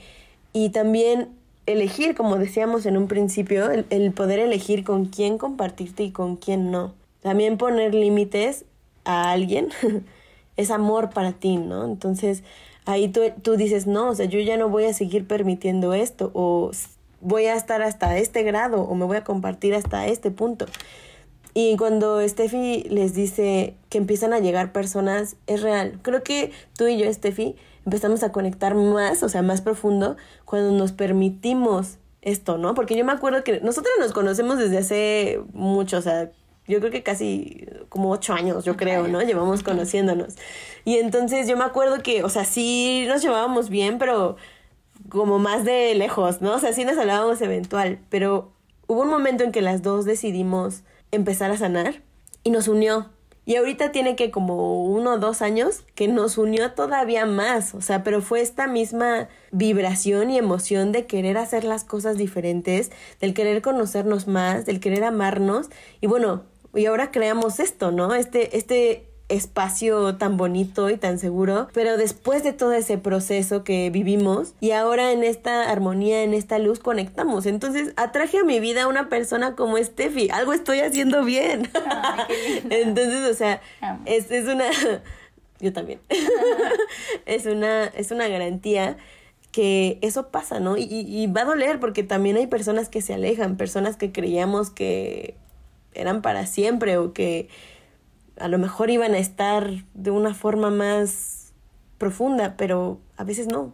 y 0.52 0.70
también 0.70 1.28
elegir, 1.66 2.16
como 2.16 2.36
decíamos 2.36 2.86
en 2.86 2.96
un 2.96 3.06
principio, 3.06 3.70
el, 3.70 3.86
el 3.90 4.10
poder 4.10 4.40
elegir 4.40 4.82
con 4.82 5.04
quién 5.06 5.38
compartirte 5.38 6.02
y 6.02 6.10
con 6.10 6.34
quién 6.34 6.72
no. 6.72 6.92
También 7.22 7.56
poner 7.56 7.94
límites 7.94 8.64
a 9.04 9.30
alguien 9.30 9.68
es 10.56 10.72
amor 10.72 11.10
para 11.10 11.30
ti, 11.30 11.56
¿no? 11.56 11.84
Entonces 11.84 12.42
ahí 12.86 13.06
tú, 13.06 13.20
tú 13.42 13.56
dices, 13.56 13.86
no, 13.86 14.08
o 14.08 14.14
sea, 14.16 14.26
yo 14.26 14.40
ya 14.40 14.56
no 14.56 14.68
voy 14.70 14.86
a 14.86 14.92
seguir 14.92 15.24
permitiendo 15.24 15.94
esto 15.94 16.32
o 16.34 16.72
voy 17.20 17.44
a 17.44 17.54
estar 17.54 17.80
hasta 17.80 18.18
este 18.18 18.42
grado 18.42 18.82
o 18.82 18.96
me 18.96 19.04
voy 19.04 19.18
a 19.18 19.22
compartir 19.22 19.72
hasta 19.72 20.08
este 20.08 20.32
punto. 20.32 20.66
Y 21.54 21.76
cuando 21.76 22.20
Steffi 22.26 22.82
les 22.90 23.14
dice 23.14 23.76
que 23.88 23.98
empiezan 23.98 24.32
a 24.32 24.40
llegar 24.40 24.72
personas, 24.72 25.36
es 25.46 25.62
real. 25.62 26.00
Creo 26.02 26.24
que 26.24 26.50
tú 26.76 26.88
y 26.88 26.98
yo, 26.98 27.12
Steffi, 27.12 27.54
empezamos 27.86 28.24
a 28.24 28.32
conectar 28.32 28.74
más, 28.74 29.22
o 29.22 29.28
sea, 29.28 29.42
más 29.42 29.60
profundo, 29.60 30.16
cuando 30.44 30.72
nos 30.72 30.92
permitimos 30.92 31.98
esto, 32.22 32.58
¿no? 32.58 32.74
Porque 32.74 32.96
yo 32.96 33.04
me 33.04 33.12
acuerdo 33.12 33.44
que 33.44 33.60
nosotros 33.60 33.94
nos 34.00 34.12
conocemos 34.12 34.58
desde 34.58 34.78
hace 34.78 35.40
mucho, 35.52 35.98
o 35.98 36.02
sea, 36.02 36.32
yo 36.66 36.80
creo 36.80 36.90
que 36.90 37.02
casi 37.02 37.66
como 37.88 38.10
ocho 38.10 38.32
años, 38.32 38.64
yo 38.64 38.76
creo, 38.76 39.06
¿no? 39.06 39.22
Llevamos 39.22 39.62
conociéndonos. 39.62 40.34
Y 40.84 40.96
entonces 40.96 41.46
yo 41.46 41.56
me 41.56 41.64
acuerdo 41.64 42.02
que, 42.02 42.24
o 42.24 42.28
sea, 42.30 42.44
sí 42.44 43.04
nos 43.06 43.22
llevábamos 43.22 43.68
bien, 43.68 43.98
pero 43.98 44.36
como 45.08 45.38
más 45.38 45.64
de 45.64 45.94
lejos, 45.94 46.40
¿no? 46.40 46.54
O 46.54 46.58
sea, 46.58 46.72
sí 46.72 46.84
nos 46.84 46.98
hablábamos 46.98 47.40
eventual, 47.42 48.00
pero 48.08 48.50
hubo 48.86 49.02
un 49.02 49.10
momento 49.10 49.44
en 49.44 49.52
que 49.52 49.60
las 49.60 49.82
dos 49.82 50.04
decidimos 50.04 50.82
empezar 51.14 51.50
a 51.50 51.56
sanar 51.56 52.02
y 52.42 52.50
nos 52.50 52.68
unió. 52.68 53.10
Y 53.46 53.56
ahorita 53.56 53.92
tiene 53.92 54.16
que 54.16 54.30
como 54.30 54.84
uno 54.84 55.14
o 55.14 55.18
dos 55.18 55.42
años 55.42 55.84
que 55.94 56.08
nos 56.08 56.38
unió 56.38 56.72
todavía 56.72 57.26
más, 57.26 57.74
o 57.74 57.82
sea, 57.82 58.02
pero 58.02 58.22
fue 58.22 58.40
esta 58.40 58.66
misma 58.66 59.28
vibración 59.52 60.30
y 60.30 60.38
emoción 60.38 60.92
de 60.92 61.06
querer 61.06 61.36
hacer 61.36 61.64
las 61.64 61.84
cosas 61.84 62.16
diferentes, 62.16 62.90
del 63.20 63.34
querer 63.34 63.60
conocernos 63.60 64.26
más, 64.26 64.64
del 64.64 64.80
querer 64.80 65.04
amarnos 65.04 65.68
y 66.00 66.06
bueno, 66.06 66.44
y 66.74 66.86
ahora 66.86 67.10
creamos 67.10 67.60
esto, 67.60 67.92
¿no? 67.92 68.14
Este, 68.14 68.56
este 68.56 69.13
espacio 69.36 70.16
tan 70.16 70.36
bonito 70.36 70.90
y 70.90 70.96
tan 70.96 71.18
seguro, 71.18 71.68
pero 71.72 71.96
después 71.96 72.42
de 72.42 72.52
todo 72.52 72.72
ese 72.72 72.98
proceso 72.98 73.64
que 73.64 73.90
vivimos 73.90 74.54
y 74.60 74.70
ahora 74.72 75.12
en 75.12 75.24
esta 75.24 75.70
armonía, 75.70 76.22
en 76.22 76.34
esta 76.34 76.58
luz 76.58 76.78
conectamos. 76.78 77.46
Entonces 77.46 77.92
atraje 77.96 78.38
a 78.38 78.44
mi 78.44 78.60
vida 78.60 78.86
una 78.86 79.08
persona 79.08 79.54
como 79.54 79.76
Steffi, 79.78 80.30
algo 80.30 80.52
estoy 80.52 80.80
haciendo 80.80 81.24
bien. 81.24 81.70
Entonces, 82.70 83.30
o 83.30 83.34
sea, 83.34 83.60
es, 84.04 84.30
es 84.30 84.46
una... 84.48 84.66
Yo 85.60 85.72
también. 85.72 86.00
es, 87.26 87.46
una, 87.46 87.84
es 87.86 88.10
una 88.10 88.28
garantía 88.28 88.96
que 89.52 89.98
eso 90.02 90.28
pasa, 90.28 90.58
¿no? 90.58 90.76
Y, 90.76 90.88
y 90.90 91.26
va 91.28 91.42
a 91.42 91.44
doler 91.44 91.78
porque 91.78 92.02
también 92.02 92.36
hay 92.36 92.48
personas 92.48 92.88
que 92.88 93.00
se 93.00 93.14
alejan, 93.14 93.56
personas 93.56 93.96
que 93.96 94.10
creíamos 94.10 94.70
que 94.70 95.36
eran 95.94 96.22
para 96.22 96.46
siempre 96.46 96.98
o 96.98 97.12
que 97.12 97.48
a 98.38 98.48
lo 98.48 98.58
mejor 98.58 98.90
iban 98.90 99.14
a 99.14 99.18
estar 99.18 99.70
de 99.94 100.10
una 100.10 100.34
forma 100.34 100.70
más 100.70 101.52
profunda, 101.98 102.56
pero 102.56 102.98
a 103.16 103.24
veces 103.24 103.46
no. 103.46 103.72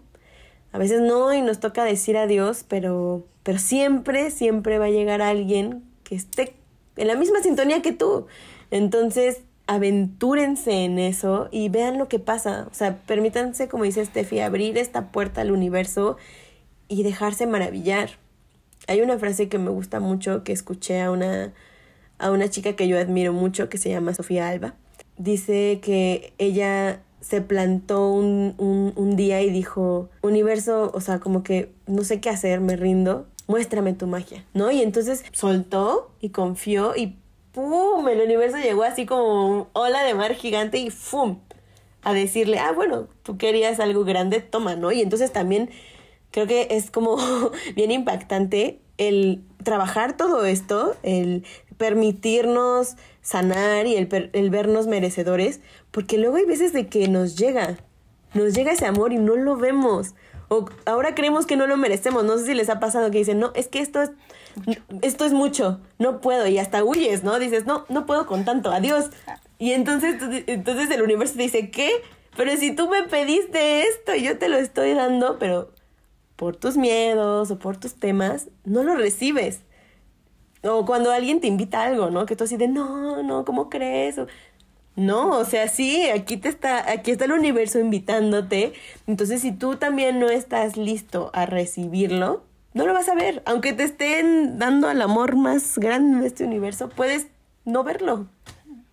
A 0.72 0.78
veces 0.78 1.00
no 1.00 1.32
y 1.34 1.42
nos 1.42 1.58
toca 1.61 1.84
decir 1.84 2.16
adiós, 2.16 2.64
pero, 2.68 3.26
pero 3.42 3.58
siempre, 3.58 4.30
siempre 4.30 4.78
va 4.78 4.86
a 4.86 4.90
llegar 4.90 5.22
alguien 5.22 5.82
que 6.04 6.14
esté 6.14 6.54
en 6.96 7.08
la 7.08 7.16
misma 7.16 7.40
sintonía 7.42 7.82
que 7.82 7.92
tú. 7.92 8.26
Entonces, 8.70 9.42
aventúrense 9.66 10.84
en 10.84 10.98
eso 10.98 11.48
y 11.50 11.68
vean 11.68 11.98
lo 11.98 12.08
que 12.08 12.18
pasa. 12.18 12.66
O 12.70 12.74
sea, 12.74 12.98
permítanse, 13.06 13.68
como 13.68 13.84
dice 13.84 14.04
Steffi, 14.04 14.40
abrir 14.40 14.78
esta 14.78 15.11
puerta 15.11 15.40
al 15.40 15.50
universo 15.50 16.16
y 16.88 17.02
dejarse 17.02 17.46
maravillar. 17.46 18.11
Hay 18.86 19.00
una 19.00 19.18
frase 19.18 19.48
que 19.48 19.58
me 19.58 19.70
gusta 19.70 20.00
mucho 20.00 20.44
que 20.44 20.52
escuché 20.52 21.00
a 21.00 21.11
una 21.11 21.52
a 22.20 22.30
una 22.30 22.48
chica 22.48 22.74
que 22.74 22.86
yo 22.86 22.98
admiro 22.98 23.32
mucho 23.32 23.68
que 23.68 23.78
se 23.78 23.90
llama 23.90 24.14
Sofía 24.14 24.48
Alba. 24.48 24.74
Dice 25.16 25.80
que 25.82 26.32
ella 26.38 27.00
se 27.20 27.40
plantó 27.40 28.10
un, 28.10 28.54
un, 28.96 29.16
día 29.16 29.42
y 29.42 29.50
dijo, 29.50 30.08
universo, 30.22 30.90
o 30.94 31.00
sea, 31.00 31.18
como 31.20 31.42
que 31.42 31.70
no 31.86 32.04
sé 32.04 32.20
qué 32.20 32.30
hacer, 32.30 32.60
me 32.60 32.76
rindo, 32.76 33.26
muéstrame 33.46 33.92
tu 33.92 34.06
magia, 34.06 34.44
¿no? 34.54 34.70
Y 34.70 34.80
entonces 34.80 35.24
soltó 35.32 36.10
y 36.20 36.30
confió 36.30 36.96
y 36.96 37.18
¡pum! 37.52 38.08
El 38.08 38.20
universo 38.20 38.58
llegó 38.58 38.84
así 38.84 39.04
como 39.04 39.68
ola 39.72 40.02
de 40.02 40.14
mar 40.14 40.34
gigante 40.34 40.78
y 40.78 40.90
¡pum! 40.90 41.40
A 42.02 42.14
decirle, 42.14 42.58
ah, 42.58 42.72
bueno, 42.72 43.08
tú 43.22 43.36
querías 43.36 43.80
algo 43.80 44.04
grande, 44.04 44.40
toma, 44.40 44.76
¿no? 44.76 44.90
Y 44.90 45.02
entonces 45.02 45.32
también 45.32 45.68
creo 46.30 46.46
que 46.46 46.68
es 46.70 46.90
como 46.90 47.18
bien 47.76 47.90
impactante 47.90 48.80
el 48.96 49.42
trabajar 49.62 50.16
todo 50.16 50.44
esto, 50.46 50.94
el 51.02 51.44
permitirnos 51.81 52.97
sanar 53.22 53.87
y 53.87 53.97
el, 53.97 54.31
el, 54.35 54.51
vernos 54.51 54.87
merecedores, 54.87 55.61
porque 55.91 56.18
luego 56.18 56.37
hay 56.37 56.45
veces 56.45 56.74
de 56.74 56.89
que 56.89 57.09
nos 57.09 57.37
llega, 57.39 57.78
nos 58.35 58.53
llega 58.53 58.72
ese 58.72 58.85
amor 58.85 59.14
y 59.14 59.16
no 59.16 59.35
lo 59.35 59.57
vemos. 59.57 60.14
O 60.49 60.66
ahora 60.85 61.14
creemos 61.14 61.47
que 61.47 61.57
no 61.57 61.66
lo 61.66 61.78
merecemos. 61.78 62.22
No 62.24 62.37
sé 62.37 62.45
si 62.45 62.53
les 62.53 62.68
ha 62.68 62.81
pasado 62.81 63.11
que 63.11 63.16
dicen, 63.16 63.39
no, 63.39 63.53
es 63.55 63.68
que 63.68 63.78
esto 63.78 64.03
es, 64.03 64.11
esto 65.01 65.24
es 65.24 65.33
mucho, 65.33 65.81
no 65.99 66.20
puedo. 66.20 66.47
Y 66.47 66.59
hasta 66.59 66.85
huyes, 66.85 67.24
¿no? 67.24 67.39
Dices, 67.39 67.64
no, 67.64 67.87
no 67.89 68.05
puedo 68.05 68.26
con 68.26 68.45
tanto, 68.45 68.70
adiós. 68.70 69.07
Y 69.59 69.72
entonces, 69.72 70.16
entonces 70.49 70.91
el 70.91 71.01
universo 71.01 71.37
te 71.37 71.45
dice, 71.45 71.70
¿qué? 71.70 71.91
Pero 72.37 72.55
si 72.59 72.76
tú 72.76 72.91
me 72.91 73.05
pediste 73.05 73.85
esto 73.85 74.14
y 74.14 74.24
yo 74.24 74.37
te 74.37 74.51
lo 74.51 74.59
estoy 74.59 74.93
dando, 74.93 75.39
pero 75.39 75.72
por 76.37 76.57
tus 76.57 76.76
miedos 76.76 77.51
o 77.51 77.59
por 77.59 77.78
tus 77.78 77.95
temas, 77.95 78.49
no 78.66 78.83
lo 78.83 78.97
recibes. 78.97 79.61
O 80.62 80.84
cuando 80.84 81.11
alguien 81.11 81.40
te 81.40 81.46
invita 81.46 81.80
a 81.80 81.86
algo, 81.86 82.11
¿no? 82.11 82.26
Que 82.26 82.36
tú 82.36 82.44
así 82.44 82.56
de, 82.56 82.68
no, 82.68 83.22
no, 83.22 83.44
¿cómo 83.44 83.70
crees? 83.70 84.16
no, 84.96 85.38
o 85.38 85.44
sea, 85.44 85.68
sí, 85.68 86.08
aquí 86.11 86.36
te 86.36 86.48
está, 86.48 86.90
aquí 86.90 87.11
está 87.11 87.24
el 87.24 87.32
universo 87.32 87.78
invitándote. 87.78 88.74
Entonces, 89.06 89.40
si 89.40 89.52
tú 89.52 89.76
también 89.76 90.20
no 90.20 90.28
estás 90.28 90.76
listo 90.76 91.30
a 91.32 91.46
recibirlo, 91.46 92.44
no 92.74 92.86
lo 92.86 92.92
vas 92.92 93.08
a 93.08 93.14
ver. 93.14 93.42
Aunque 93.46 93.72
te 93.72 93.84
estén 93.84 94.58
dando 94.58 94.88
al 94.88 95.00
amor 95.00 95.36
más 95.36 95.78
grande 95.78 96.20
de 96.20 96.26
este 96.26 96.44
universo, 96.44 96.90
puedes 96.90 97.28
no 97.64 97.82
verlo. 97.82 98.26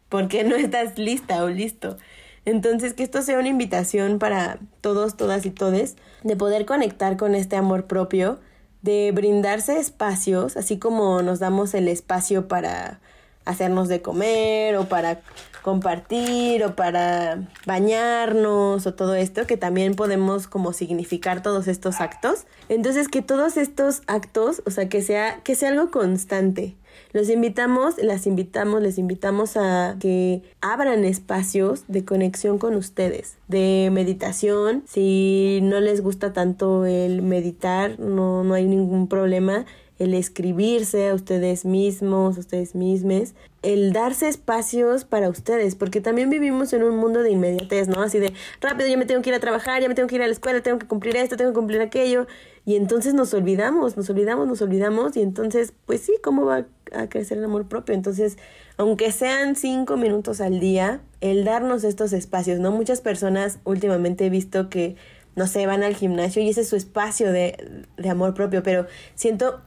Porque 0.09 0.43
no 0.43 0.55
estás 0.55 0.97
lista 0.97 1.43
o 1.43 1.49
listo. 1.49 1.97
Entonces, 2.45 2.93
que 2.93 3.03
esto 3.03 3.22
sea 3.22 3.39
una 3.39 3.49
invitación 3.49 4.20
para 4.20 4.59
todos, 4.80 5.18
todas 5.18 5.45
y 5.45 5.51
todes, 5.51 5.97
de 6.24 6.38
poder 6.38 6.65
conectar 6.65 7.18
con 7.18 7.36
este 7.36 7.57
amor 7.57 7.86
propio 7.86 8.39
de 8.82 9.11
brindarse 9.13 9.80
espacios, 9.80 10.57
así 10.57 10.78
como 10.78 11.21
nos 11.21 11.39
damos 11.39 11.73
el 11.73 11.88
espacio 11.88 12.47
para 12.47 12.99
hacernos 13.45 13.88
de 13.88 14.01
comer 14.01 14.75
o 14.75 14.86
para 14.86 15.21
compartir 15.63 16.63
o 16.63 16.75
para 16.75 17.39
bañarnos 17.65 18.86
o 18.86 18.93
todo 18.93 19.15
esto, 19.15 19.45
que 19.47 19.57
también 19.57 19.95
podemos 19.95 20.47
como 20.47 20.73
significar 20.73 21.41
todos 21.41 21.67
estos 21.67 21.99
actos. 21.99 22.45
Entonces 22.69 23.07
que 23.09 23.21
todos 23.21 23.57
estos 23.57 24.01
actos, 24.07 24.61
o 24.65 24.71
sea, 24.71 24.88
que 24.89 25.01
sea 25.01 25.41
que 25.43 25.55
sea 25.55 25.69
algo 25.69 25.91
constante, 25.91 26.75
los 27.18 27.30
invitamos, 27.32 27.95
las 27.97 28.28
invitamos, 28.28 28.80
les 28.84 28.99
invitamos 28.99 29.57
a 29.57 29.95
que 29.99 30.43
abran 30.61 31.03
espacios 31.03 31.84
de 31.88 32.05
conexión 32.05 32.59
con 32.59 32.76
ustedes, 32.76 33.38
de 33.47 33.89
meditación. 33.91 34.84
Si 34.86 35.57
no 35.63 35.80
les 35.80 36.01
gusta 36.01 36.32
tanto 36.32 36.86
el 36.86 37.24
meditar, 37.24 37.99
no, 37.99 38.43
no 38.43 38.53
hay 38.53 38.68
ningún 38.68 39.07
problema 39.07 39.65
el 39.97 40.13
escribirse 40.13 41.09
a 41.09 41.15
ustedes 41.15 41.65
mismos, 41.65 42.38
a 42.38 42.41
ustedes 42.41 42.76
mismes, 42.76 43.34
el 43.68 43.91
darse 43.91 44.30
espacios 44.30 45.03
para 45.03 45.28
ustedes, 45.28 45.76
porque 45.76 45.99
también 45.99 46.30
vivimos 46.30 46.72
en 46.72 46.84
un 46.84 46.95
mundo 46.95 47.22
de 47.22 47.32
inmediatez, 47.32 47.89
¿no? 47.89 48.01
Así 48.01 48.18
de 48.18 48.32
rápido, 48.61 48.88
ya 48.88 48.95
me 48.95 49.05
tengo 49.05 49.22
que 49.22 49.30
ir 49.30 49.36
a 49.36 49.41
trabajar, 49.41 49.82
ya 49.82 49.89
me 49.89 49.93
tengo 49.93 50.07
que 50.07 50.15
ir 50.15 50.22
a 50.22 50.26
la 50.26 50.32
escuela, 50.32 50.63
tengo 50.63 50.80
que 50.80 50.88
cumplir 50.88 51.18
esto, 51.18 51.36
tengo 51.36 51.51
que 51.51 51.55
cumplir 51.55 51.82
aquello, 51.82 52.28
y 52.63 52.78
entonces 52.78 53.13
nos 53.13 53.34
olvidamos, 53.34 53.97
nos 53.97 54.09
olvidamos, 54.09 54.47
nos 54.47 54.61
olvidamos, 54.61 55.18
y 55.18 55.22
entonces, 55.22 55.74
pues 55.86 55.99
sí, 55.99 56.13
¿cómo 56.24 56.45
va 56.45 56.65
a 56.93 57.09
crecer 57.09 57.39
el 57.39 57.43
amor 57.43 57.68
propio? 57.68 57.93
Entonces, 57.93 58.38
aunque 58.78 59.11
sean 59.11 59.57
cinco 59.57 59.97
minutos 59.97 60.39
al 60.39 60.61
día, 60.61 61.01
el 61.20 61.43
darnos 61.43 61.84
estos 61.84 62.13
espacios, 62.13 62.59
¿no? 62.59 62.72
Muchas 62.72 63.01
personas 63.01 63.59
últimamente 63.65 64.26
he 64.26 64.30
visto 64.30 64.70
que 64.70 64.95
no 65.36 65.45
sé, 65.45 65.68
van 65.68 65.84
al 65.84 65.93
gimnasio 65.93 66.41
y 66.41 66.49
ese 66.49 66.61
es 66.61 66.70
su 66.70 66.76
espacio 66.76 67.32
de, 67.32 67.84
de 67.95 68.09
amor 68.09 68.34
propio, 68.34 68.63
pero 68.63 68.88
siento 69.13 69.61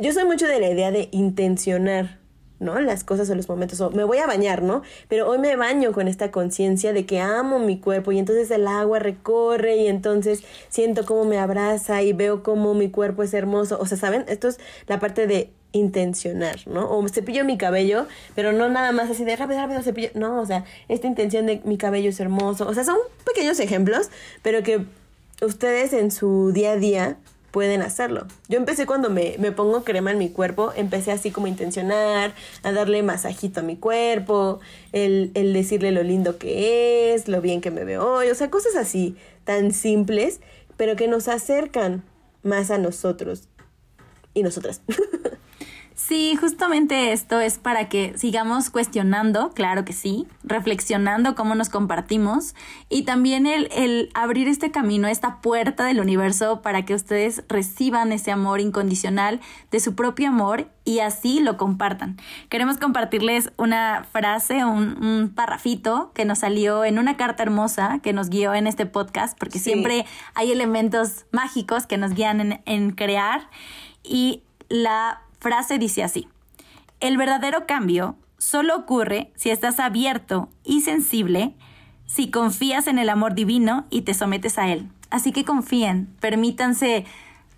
yo 0.00 0.12
soy 0.12 0.24
mucho 0.24 0.46
de 0.46 0.60
la 0.60 0.70
idea 0.70 0.92
de 0.92 1.08
intencionar, 1.10 2.17
¿no? 2.60 2.80
Las 2.80 3.04
cosas 3.04 3.30
en 3.30 3.36
los 3.36 3.48
momentos. 3.48 3.80
O 3.80 3.90
me 3.90 4.04
voy 4.04 4.18
a 4.18 4.26
bañar, 4.26 4.62
¿no? 4.62 4.82
Pero 5.08 5.28
hoy 5.28 5.38
me 5.38 5.56
baño 5.56 5.92
con 5.92 6.08
esta 6.08 6.30
conciencia 6.30 6.92
de 6.92 7.06
que 7.06 7.20
amo 7.20 7.58
mi 7.58 7.78
cuerpo 7.78 8.12
y 8.12 8.18
entonces 8.18 8.50
el 8.50 8.66
agua 8.66 8.98
recorre 8.98 9.76
y 9.76 9.86
entonces 9.86 10.42
siento 10.68 11.04
cómo 11.04 11.24
me 11.24 11.38
abraza 11.38 12.02
y 12.02 12.12
veo 12.12 12.42
cómo 12.42 12.74
mi 12.74 12.90
cuerpo 12.90 13.22
es 13.22 13.34
hermoso. 13.34 13.78
O 13.80 13.86
sea, 13.86 13.98
¿saben? 13.98 14.24
Esto 14.28 14.48
es 14.48 14.58
la 14.86 14.98
parte 15.00 15.26
de 15.26 15.50
intencionar, 15.72 16.56
¿no? 16.66 16.90
O 16.90 17.06
cepillo 17.08 17.44
mi 17.44 17.58
cabello, 17.58 18.06
pero 18.34 18.52
no 18.52 18.68
nada 18.68 18.92
más 18.92 19.10
así 19.10 19.24
de 19.24 19.36
rápido, 19.36 19.60
rápido 19.60 19.82
cepillo. 19.82 20.10
No, 20.14 20.40
o 20.40 20.46
sea, 20.46 20.64
esta 20.88 21.06
intención 21.06 21.46
de 21.46 21.60
mi 21.64 21.76
cabello 21.76 22.10
es 22.10 22.20
hermoso. 22.20 22.66
O 22.66 22.74
sea, 22.74 22.84
son 22.84 22.96
pequeños 23.24 23.60
ejemplos, 23.60 24.10
pero 24.42 24.62
que 24.62 24.84
ustedes 25.42 25.92
en 25.92 26.10
su 26.10 26.52
día 26.52 26.72
a 26.72 26.76
día 26.76 27.16
pueden 27.50 27.82
hacerlo. 27.82 28.26
Yo 28.48 28.58
empecé 28.58 28.86
cuando 28.86 29.10
me, 29.10 29.36
me, 29.38 29.52
pongo 29.52 29.84
crema 29.84 30.10
en 30.10 30.18
mi 30.18 30.30
cuerpo, 30.30 30.72
empecé 30.76 31.12
así 31.12 31.30
como 31.30 31.46
a 31.46 31.50
intencionar, 31.50 32.34
a 32.62 32.72
darle 32.72 33.02
masajito 33.02 33.60
a 33.60 33.62
mi 33.62 33.76
cuerpo, 33.76 34.60
el, 34.92 35.30
el 35.34 35.52
decirle 35.52 35.92
lo 35.92 36.02
lindo 36.02 36.38
que 36.38 37.14
es, 37.14 37.28
lo 37.28 37.40
bien 37.40 37.60
que 37.60 37.70
me 37.70 37.84
veo 37.84 38.06
hoy, 38.06 38.28
o 38.28 38.34
sea, 38.34 38.50
cosas 38.50 38.76
así 38.76 39.16
tan 39.44 39.72
simples, 39.72 40.40
pero 40.76 40.96
que 40.96 41.08
nos 41.08 41.28
acercan 41.28 42.04
más 42.42 42.70
a 42.70 42.78
nosotros 42.78 43.48
y 44.34 44.42
nosotras. 44.42 44.82
Sí, 45.98 46.36
justamente 46.36 47.10
esto 47.10 47.40
es 47.40 47.58
para 47.58 47.88
que 47.88 48.16
sigamos 48.16 48.70
cuestionando, 48.70 49.50
claro 49.50 49.84
que 49.84 49.92
sí, 49.92 50.28
reflexionando 50.44 51.34
cómo 51.34 51.56
nos 51.56 51.70
compartimos 51.70 52.54
y 52.88 53.02
también 53.02 53.46
el, 53.46 53.68
el, 53.72 54.08
abrir 54.14 54.46
este 54.46 54.70
camino, 54.70 55.08
esta 55.08 55.40
puerta 55.40 55.84
del 55.84 55.98
universo 55.98 56.62
para 56.62 56.84
que 56.84 56.94
ustedes 56.94 57.42
reciban 57.48 58.12
ese 58.12 58.30
amor 58.30 58.60
incondicional 58.60 59.40
de 59.72 59.80
su 59.80 59.96
propio 59.96 60.28
amor 60.28 60.68
y 60.84 61.00
así 61.00 61.40
lo 61.40 61.56
compartan. 61.56 62.16
Queremos 62.48 62.78
compartirles 62.78 63.50
una 63.56 64.06
frase, 64.12 64.64
un, 64.64 65.04
un 65.04 65.34
parrafito 65.34 66.12
que 66.14 66.24
nos 66.24 66.38
salió 66.38 66.84
en 66.84 67.00
una 67.00 67.16
carta 67.16 67.42
hermosa 67.42 67.98
que 68.04 68.12
nos 68.12 68.30
guió 68.30 68.54
en 68.54 68.68
este 68.68 68.86
podcast, 68.86 69.36
porque 69.36 69.58
siempre 69.58 70.06
hay 70.34 70.52
elementos 70.52 71.26
mágicos 71.32 71.86
que 71.86 71.98
nos 71.98 72.14
guían 72.14 72.40
en, 72.40 72.62
en 72.66 72.92
crear 72.92 73.50
y 74.04 74.44
la 74.68 75.22
frase 75.38 75.78
dice 75.78 76.02
así, 76.02 76.28
el 77.00 77.16
verdadero 77.16 77.66
cambio 77.66 78.16
solo 78.38 78.76
ocurre 78.76 79.32
si 79.36 79.50
estás 79.50 79.80
abierto 79.80 80.48
y 80.64 80.80
sensible, 80.80 81.54
si 82.06 82.30
confías 82.30 82.86
en 82.86 82.98
el 82.98 83.08
amor 83.08 83.34
divino 83.34 83.86
y 83.90 84.02
te 84.02 84.14
sometes 84.14 84.58
a 84.58 84.68
él. 84.68 84.88
Así 85.10 85.32
que 85.32 85.44
confíen, 85.44 86.08
permítanse 86.20 87.04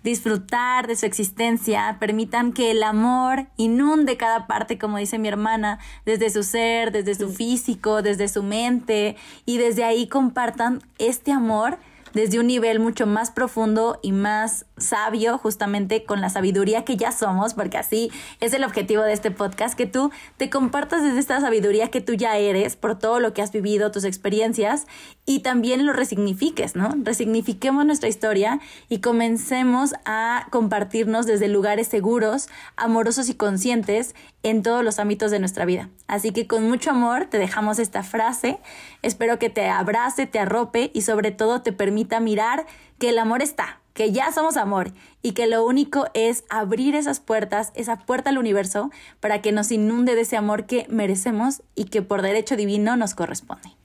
disfrutar 0.03 0.87
de 0.87 0.95
su 0.95 1.05
existencia, 1.05 1.97
permitan 1.99 2.53
que 2.53 2.71
el 2.71 2.81
amor 2.81 3.47
inunde 3.57 4.17
cada 4.17 4.47
parte, 4.47 4.77
como 4.77 4.97
dice 4.97 5.19
mi 5.19 5.27
hermana, 5.27 5.79
desde 6.05 6.29
su 6.29 6.43
ser, 6.43 6.91
desde 6.91 7.15
su 7.15 7.29
físico, 7.29 8.01
desde 8.01 8.27
su 8.27 8.41
mente, 8.41 9.15
y 9.45 9.57
desde 9.57 9.83
ahí 9.83 10.07
compartan 10.07 10.81
este 10.97 11.31
amor 11.31 11.77
desde 12.13 12.39
un 12.39 12.47
nivel 12.47 12.79
mucho 12.79 13.05
más 13.05 13.31
profundo 13.31 13.99
y 14.01 14.11
más 14.11 14.65
sabio, 14.77 15.37
justamente 15.37 16.03
con 16.03 16.21
la 16.21 16.29
sabiduría 16.29 16.83
que 16.83 16.97
ya 16.97 17.11
somos, 17.11 17.53
porque 17.53 17.77
así 17.77 18.11
es 18.39 18.53
el 18.53 18.63
objetivo 18.63 19.03
de 19.03 19.13
este 19.13 19.31
podcast, 19.31 19.77
que 19.77 19.85
tú 19.85 20.11
te 20.37 20.49
compartas 20.49 21.03
desde 21.03 21.19
esta 21.19 21.39
sabiduría 21.39 21.89
que 21.89 22.01
tú 22.01 22.13
ya 22.13 22.37
eres 22.37 22.75
por 22.75 22.97
todo 22.97 23.19
lo 23.19 23.33
que 23.33 23.41
has 23.41 23.51
vivido, 23.51 23.91
tus 23.91 24.03
experiencias, 24.03 24.87
y 25.25 25.39
también 25.39 25.85
lo 25.85 25.93
resignifiques, 25.93 26.75
¿no? 26.75 26.93
Resignifiquemos 27.03 27.85
nuestra 27.85 28.09
historia 28.09 28.59
y 28.89 28.99
comencemos 28.99 29.93
a 30.05 30.47
compartirnos 30.49 31.25
desde 31.25 31.47
lugares 31.47 31.87
seguros, 31.87 32.49
amorosos 32.75 33.29
y 33.29 33.35
conscientes 33.35 34.15
en 34.43 34.63
todos 34.63 34.83
los 34.83 34.99
ámbitos 34.99 35.31
de 35.31 35.39
nuestra 35.39 35.65
vida. 35.65 35.89
Así 36.07 36.31
que 36.31 36.47
con 36.47 36.67
mucho 36.67 36.91
amor 36.91 37.25
te 37.25 37.37
dejamos 37.37 37.79
esta 37.79 38.03
frase, 38.03 38.59
espero 39.03 39.37
que 39.37 39.49
te 39.49 39.69
abrace, 39.69 40.25
te 40.25 40.39
arrope 40.39 40.91
y 40.93 41.01
sobre 41.01 41.31
todo 41.31 41.61
te 41.61 41.71
permita 41.71 42.19
mirar 42.19 42.65
que 42.97 43.09
el 43.09 43.19
amor 43.19 43.41
está, 43.41 43.79
que 43.93 44.11
ya 44.11 44.31
somos 44.31 44.57
amor 44.57 44.91
y 45.21 45.33
que 45.33 45.47
lo 45.47 45.65
único 45.65 46.07
es 46.13 46.43
abrir 46.49 46.95
esas 46.95 47.19
puertas, 47.19 47.71
esa 47.75 47.97
puerta 47.97 48.31
al 48.31 48.37
universo 48.37 48.89
para 49.19 49.41
que 49.41 49.51
nos 49.51 49.71
inunde 49.71 50.15
de 50.15 50.21
ese 50.21 50.37
amor 50.37 50.65
que 50.65 50.87
merecemos 50.89 51.61
y 51.75 51.85
que 51.85 52.01
por 52.01 52.21
derecho 52.21 52.55
divino 52.55 52.95
nos 52.97 53.13
corresponde. 53.13 53.80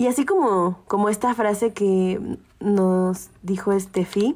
Y 0.00 0.06
así 0.06 0.24
como, 0.24 0.78
como 0.88 1.10
esta 1.10 1.34
frase 1.34 1.74
que 1.74 2.38
nos 2.58 3.28
dijo 3.42 3.70
Estefi, 3.72 4.34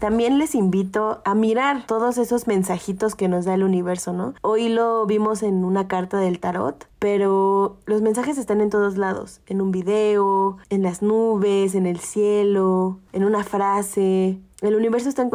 también 0.00 0.38
les 0.38 0.56
invito 0.56 1.22
a 1.24 1.36
mirar 1.36 1.86
todos 1.86 2.18
esos 2.18 2.48
mensajitos 2.48 3.14
que 3.14 3.28
nos 3.28 3.44
da 3.44 3.54
el 3.54 3.62
universo, 3.62 4.12
¿no? 4.12 4.34
Hoy 4.42 4.68
lo 4.68 5.06
vimos 5.06 5.44
en 5.44 5.64
una 5.64 5.86
carta 5.86 6.18
del 6.18 6.40
tarot, 6.40 6.88
pero 6.98 7.76
los 7.86 8.02
mensajes 8.02 8.38
están 8.38 8.60
en 8.60 8.70
todos 8.70 8.96
lados, 8.96 9.40
en 9.46 9.60
un 9.60 9.70
video, 9.70 10.56
en 10.68 10.82
las 10.82 11.00
nubes, 11.00 11.76
en 11.76 11.86
el 11.86 12.00
cielo, 12.00 12.98
en 13.12 13.22
una 13.22 13.44
frase. 13.44 14.40
El 14.62 14.74
universo 14.74 15.08
está 15.08 15.22
en, 15.22 15.30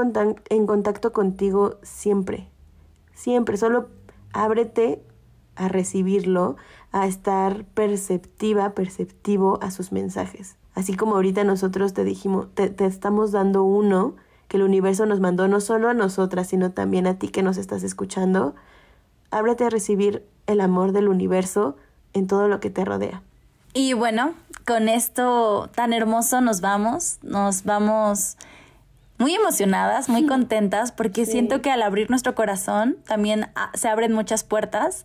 en 0.49 0.67
contacto 0.67 1.13
contigo 1.13 1.75
siempre, 1.83 2.49
siempre, 3.13 3.55
solo 3.55 3.87
ábrete 4.33 5.01
a 5.59 5.67
recibirlo, 5.67 6.55
a 6.91 7.07
estar 7.07 7.65
perceptiva, 7.65 8.73
perceptivo 8.73 9.59
a 9.61 9.71
sus 9.71 9.91
mensajes. 9.91 10.55
Así 10.73 10.95
como 10.95 11.15
ahorita 11.15 11.43
nosotros 11.43 11.93
te 11.93 12.03
dijimos, 12.03 12.47
te, 12.53 12.69
te 12.69 12.85
estamos 12.85 13.31
dando 13.31 13.63
uno, 13.63 14.15
que 14.47 14.57
el 14.57 14.63
universo 14.63 15.05
nos 15.05 15.19
mandó 15.19 15.47
no 15.47 15.61
solo 15.61 15.89
a 15.89 15.93
nosotras, 15.93 16.47
sino 16.47 16.71
también 16.71 17.05
a 17.05 17.19
ti 17.19 17.29
que 17.29 17.43
nos 17.43 17.57
estás 17.57 17.83
escuchando, 17.83 18.55
ábrete 19.31 19.65
a 19.65 19.69
recibir 19.69 20.25
el 20.47 20.61
amor 20.61 20.91
del 20.91 21.07
universo 21.07 21.77
en 22.13 22.27
todo 22.27 22.47
lo 22.47 22.59
que 22.59 22.69
te 22.69 22.83
rodea. 22.83 23.21
Y 23.73 23.93
bueno, 23.93 24.33
con 24.65 24.89
esto 24.89 25.69
tan 25.75 25.93
hermoso 25.93 26.41
nos 26.41 26.61
vamos, 26.61 27.19
nos 27.21 27.63
vamos 27.63 28.37
muy 29.19 29.35
emocionadas, 29.35 30.09
muy 30.09 30.25
contentas, 30.25 30.91
porque 30.91 31.25
siento 31.25 31.61
que 31.61 31.69
al 31.69 31.81
abrir 31.81 32.09
nuestro 32.09 32.33
corazón 32.35 32.97
también 33.05 33.51
ah, 33.55 33.69
se 33.75 33.89
abren 33.89 34.13
muchas 34.13 34.43
puertas. 34.43 35.03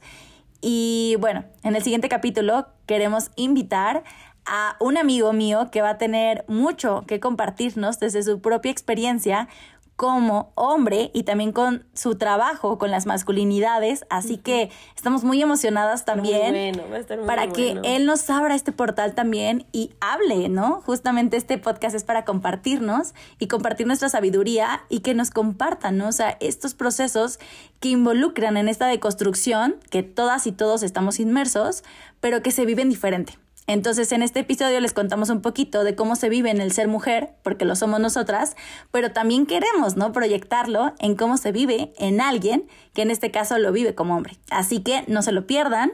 Y 0.67 1.17
bueno, 1.21 1.45
en 1.63 1.77
el 1.77 1.83
siguiente 1.83 2.09
capítulo 2.09 2.69
queremos 2.87 3.31
invitar 3.37 4.03
a 4.47 4.77
un 4.81 4.97
amigo 4.97 5.31
mío 5.35 5.69
que 5.71 5.83
va 5.83 5.91
a 5.91 5.99
tener 5.99 6.43
mucho 6.49 7.05
que 7.07 7.21
compartirnos 7.21 8.01
desde 8.01 8.23
su 8.23 8.41
propia 8.41 8.73
experiencia 8.73 9.49
como 9.97 10.53
hombre 10.57 11.11
y 11.15 11.23
también 11.23 11.53
con 11.53 11.87
su 11.95 12.17
trabajo 12.17 12.79
con 12.79 12.91
las 12.91 13.07
masculinidades, 13.07 14.05
así 14.11 14.39
que 14.39 14.71
estamos 14.97 15.23
muy 15.23 15.41
emocionadas 15.41 16.05
también 16.05 16.81
para 17.27 17.49
que 17.49 17.79
él 17.85 18.05
nos 18.05 18.29
abra 18.29 18.57
este 18.57 18.73
portal 18.73 19.15
también 19.15 19.67
y 19.71 19.93
hable, 20.01 20.49
¿no? 20.49 20.83
Justamente 20.85 21.37
este 21.37 21.59
podcast 21.59 21.95
es 21.95 22.03
para 22.03 22.25
compartirnos 22.25 23.15
y 23.39 23.47
compartir 23.47 23.87
nuestra 23.87 24.09
sabiduría 24.09 24.83
y 24.89 25.01
que 25.01 25.15
nos 25.15 25.31
compartan, 25.31 25.97
¿no? 25.97 26.09
O 26.09 26.13
sea, 26.13 26.37
estos 26.41 26.75
procesos 26.75 27.39
que 27.79 27.91
involucran 27.91 28.57
en 28.57 28.69
esta 28.69 28.87
deconstrucción 28.87 29.77
que 29.91 30.03
todas 30.03 30.47
y 30.49 30.53
todos 30.53 30.83
estamos 30.83 31.21
inmersos, 31.21 31.85
pero 32.21 32.43
que 32.43 32.51
se 32.51 32.67
viven 32.67 32.89
diferente. 32.89 33.39
Entonces, 33.67 34.13
en 34.13 34.23
este 34.23 34.41
episodio 34.41 34.79
les 34.81 34.93
contamos 34.93 35.31
un 35.31 35.41
poquito 35.41 35.85
de 35.85 35.95
cómo 35.95 36.17
se 36.17 36.29
vive 36.29 36.51
en 36.51 36.61
el 36.61 36.71
ser 36.71 36.87
mujer, 36.87 37.31
porque 37.43 37.65
lo 37.65 37.77
somos 37.77 37.99
nosotras, 37.99 38.57
pero 38.91 39.13
también 39.13 39.47
queremos, 39.47 39.97
¿no? 39.97 40.13
Proyectarlo 40.13 40.93
en 40.99 41.17
cómo 41.17 41.39
se 41.39 41.51
vive 41.51 41.95
en 41.97 42.21
alguien 42.21 42.69
que 42.93 43.03
en 43.03 43.11
este 43.11 43.31
caso 43.31 43.57
lo 43.59 43.73
vive 43.73 43.95
como 43.95 44.17
hombre. 44.17 44.37
Así 44.51 44.81
que 44.81 45.05
no 45.09 45.23
se 45.23 45.33
lo 45.33 45.47
pierdan. 45.47 45.93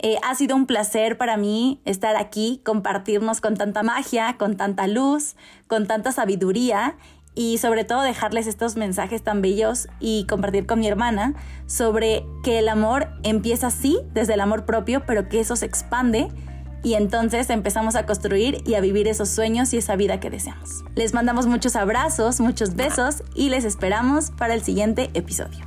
Eh, 0.00 0.16
ha 0.24 0.34
sido 0.34 0.56
un 0.56 0.66
placer 0.66 1.16
para 1.16 1.36
mí 1.36 1.80
estar 1.84 2.16
aquí, 2.16 2.60
compartirnos 2.64 3.40
con 3.40 3.56
tanta 3.56 3.84
magia, 3.84 4.36
con 4.36 4.56
tanta 4.56 4.88
luz, 4.88 5.36
con 5.68 5.86
tanta 5.86 6.10
sabiduría 6.10 6.96
y 7.36 7.58
sobre 7.58 7.84
todo 7.84 8.02
dejarles 8.02 8.48
estos 8.48 8.76
mensajes 8.76 9.22
tan 9.22 9.42
bellos 9.42 9.88
y 10.00 10.26
compartir 10.26 10.66
con 10.66 10.80
mi 10.80 10.88
hermana 10.88 11.34
sobre 11.66 12.26
que 12.42 12.58
el 12.58 12.68
amor 12.68 13.08
empieza 13.22 13.68
así, 13.68 13.98
desde 14.12 14.34
el 14.34 14.40
amor 14.40 14.66
propio, 14.66 15.04
pero 15.06 15.28
que 15.28 15.38
eso 15.38 15.54
se 15.54 15.66
expande 15.66 16.28
y 16.82 16.94
entonces 16.94 17.50
empezamos 17.50 17.94
a 17.94 18.06
construir 18.06 18.62
y 18.66 18.74
a 18.74 18.80
vivir 18.80 19.08
esos 19.08 19.28
sueños 19.28 19.72
y 19.72 19.78
esa 19.78 19.96
vida 19.96 20.20
que 20.20 20.30
deseamos. 20.30 20.84
Les 20.94 21.14
mandamos 21.14 21.46
muchos 21.46 21.76
abrazos, 21.76 22.40
muchos 22.40 22.74
besos 22.74 23.22
y 23.34 23.48
les 23.48 23.64
esperamos 23.64 24.30
para 24.30 24.54
el 24.54 24.62
siguiente 24.62 25.10
episodio. 25.14 25.64